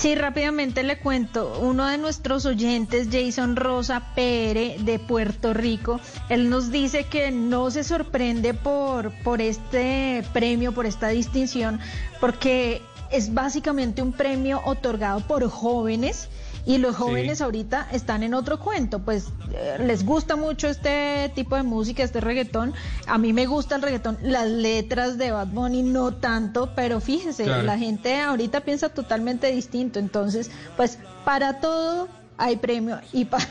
Sí, 0.00 0.14
rápidamente 0.14 0.82
le 0.82 0.96
cuento. 0.96 1.58
Uno 1.60 1.86
de 1.86 1.98
nuestros 1.98 2.46
oyentes, 2.46 3.08
Jason 3.12 3.54
Rosa 3.54 4.14
Pere, 4.14 4.76
de 4.78 4.98
Puerto 4.98 5.52
Rico, 5.52 6.00
él 6.30 6.48
nos 6.48 6.70
dice 6.70 7.04
que 7.04 7.30
no 7.30 7.70
se 7.70 7.84
sorprende 7.84 8.54
por, 8.54 9.12
por 9.22 9.42
este 9.42 10.24
premio, 10.32 10.72
por 10.72 10.86
esta 10.86 11.08
distinción, 11.08 11.80
porque 12.18 12.80
es 13.10 13.34
básicamente 13.34 14.00
un 14.00 14.14
premio 14.14 14.62
otorgado 14.64 15.20
por 15.20 15.46
jóvenes. 15.50 16.30
Y 16.66 16.78
los 16.78 16.96
jóvenes 16.96 17.40
ahorita 17.40 17.88
están 17.92 18.22
en 18.22 18.34
otro 18.34 18.60
cuento, 18.60 18.98
pues 19.00 19.28
eh, 19.52 19.78
les 19.80 20.04
gusta 20.04 20.36
mucho 20.36 20.68
este 20.68 21.30
tipo 21.34 21.56
de 21.56 21.62
música, 21.62 22.02
este 22.02 22.20
reggaetón. 22.20 22.74
A 23.06 23.18
mí 23.18 23.32
me 23.32 23.46
gusta 23.46 23.76
el 23.76 23.82
reggaetón, 23.82 24.18
las 24.22 24.48
letras 24.48 25.16
de 25.18 25.30
Bad 25.32 25.48
Bunny 25.48 25.82
no 25.82 26.12
tanto, 26.14 26.72
pero 26.74 27.00
Claro. 27.00 27.62
la 27.62 27.78
gente 27.78 28.20
ahorita 28.20 28.60
piensa 28.60 28.90
totalmente 28.90 29.50
distinto. 29.50 29.98
Entonces, 29.98 30.50
pues 30.76 30.98
para 31.24 31.60
todo 31.60 32.08
hay 32.36 32.56
premio 32.56 33.00
y 33.12 33.24
para 33.26 33.46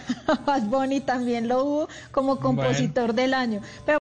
Bad 0.45 0.63
Bunny 0.63 0.99
también 1.01 1.47
lo 1.47 1.63
hubo 1.63 1.89
como 2.11 2.39
compositor 2.39 3.13
del 3.13 3.33
año. 3.33 3.61
Pero 3.85 3.97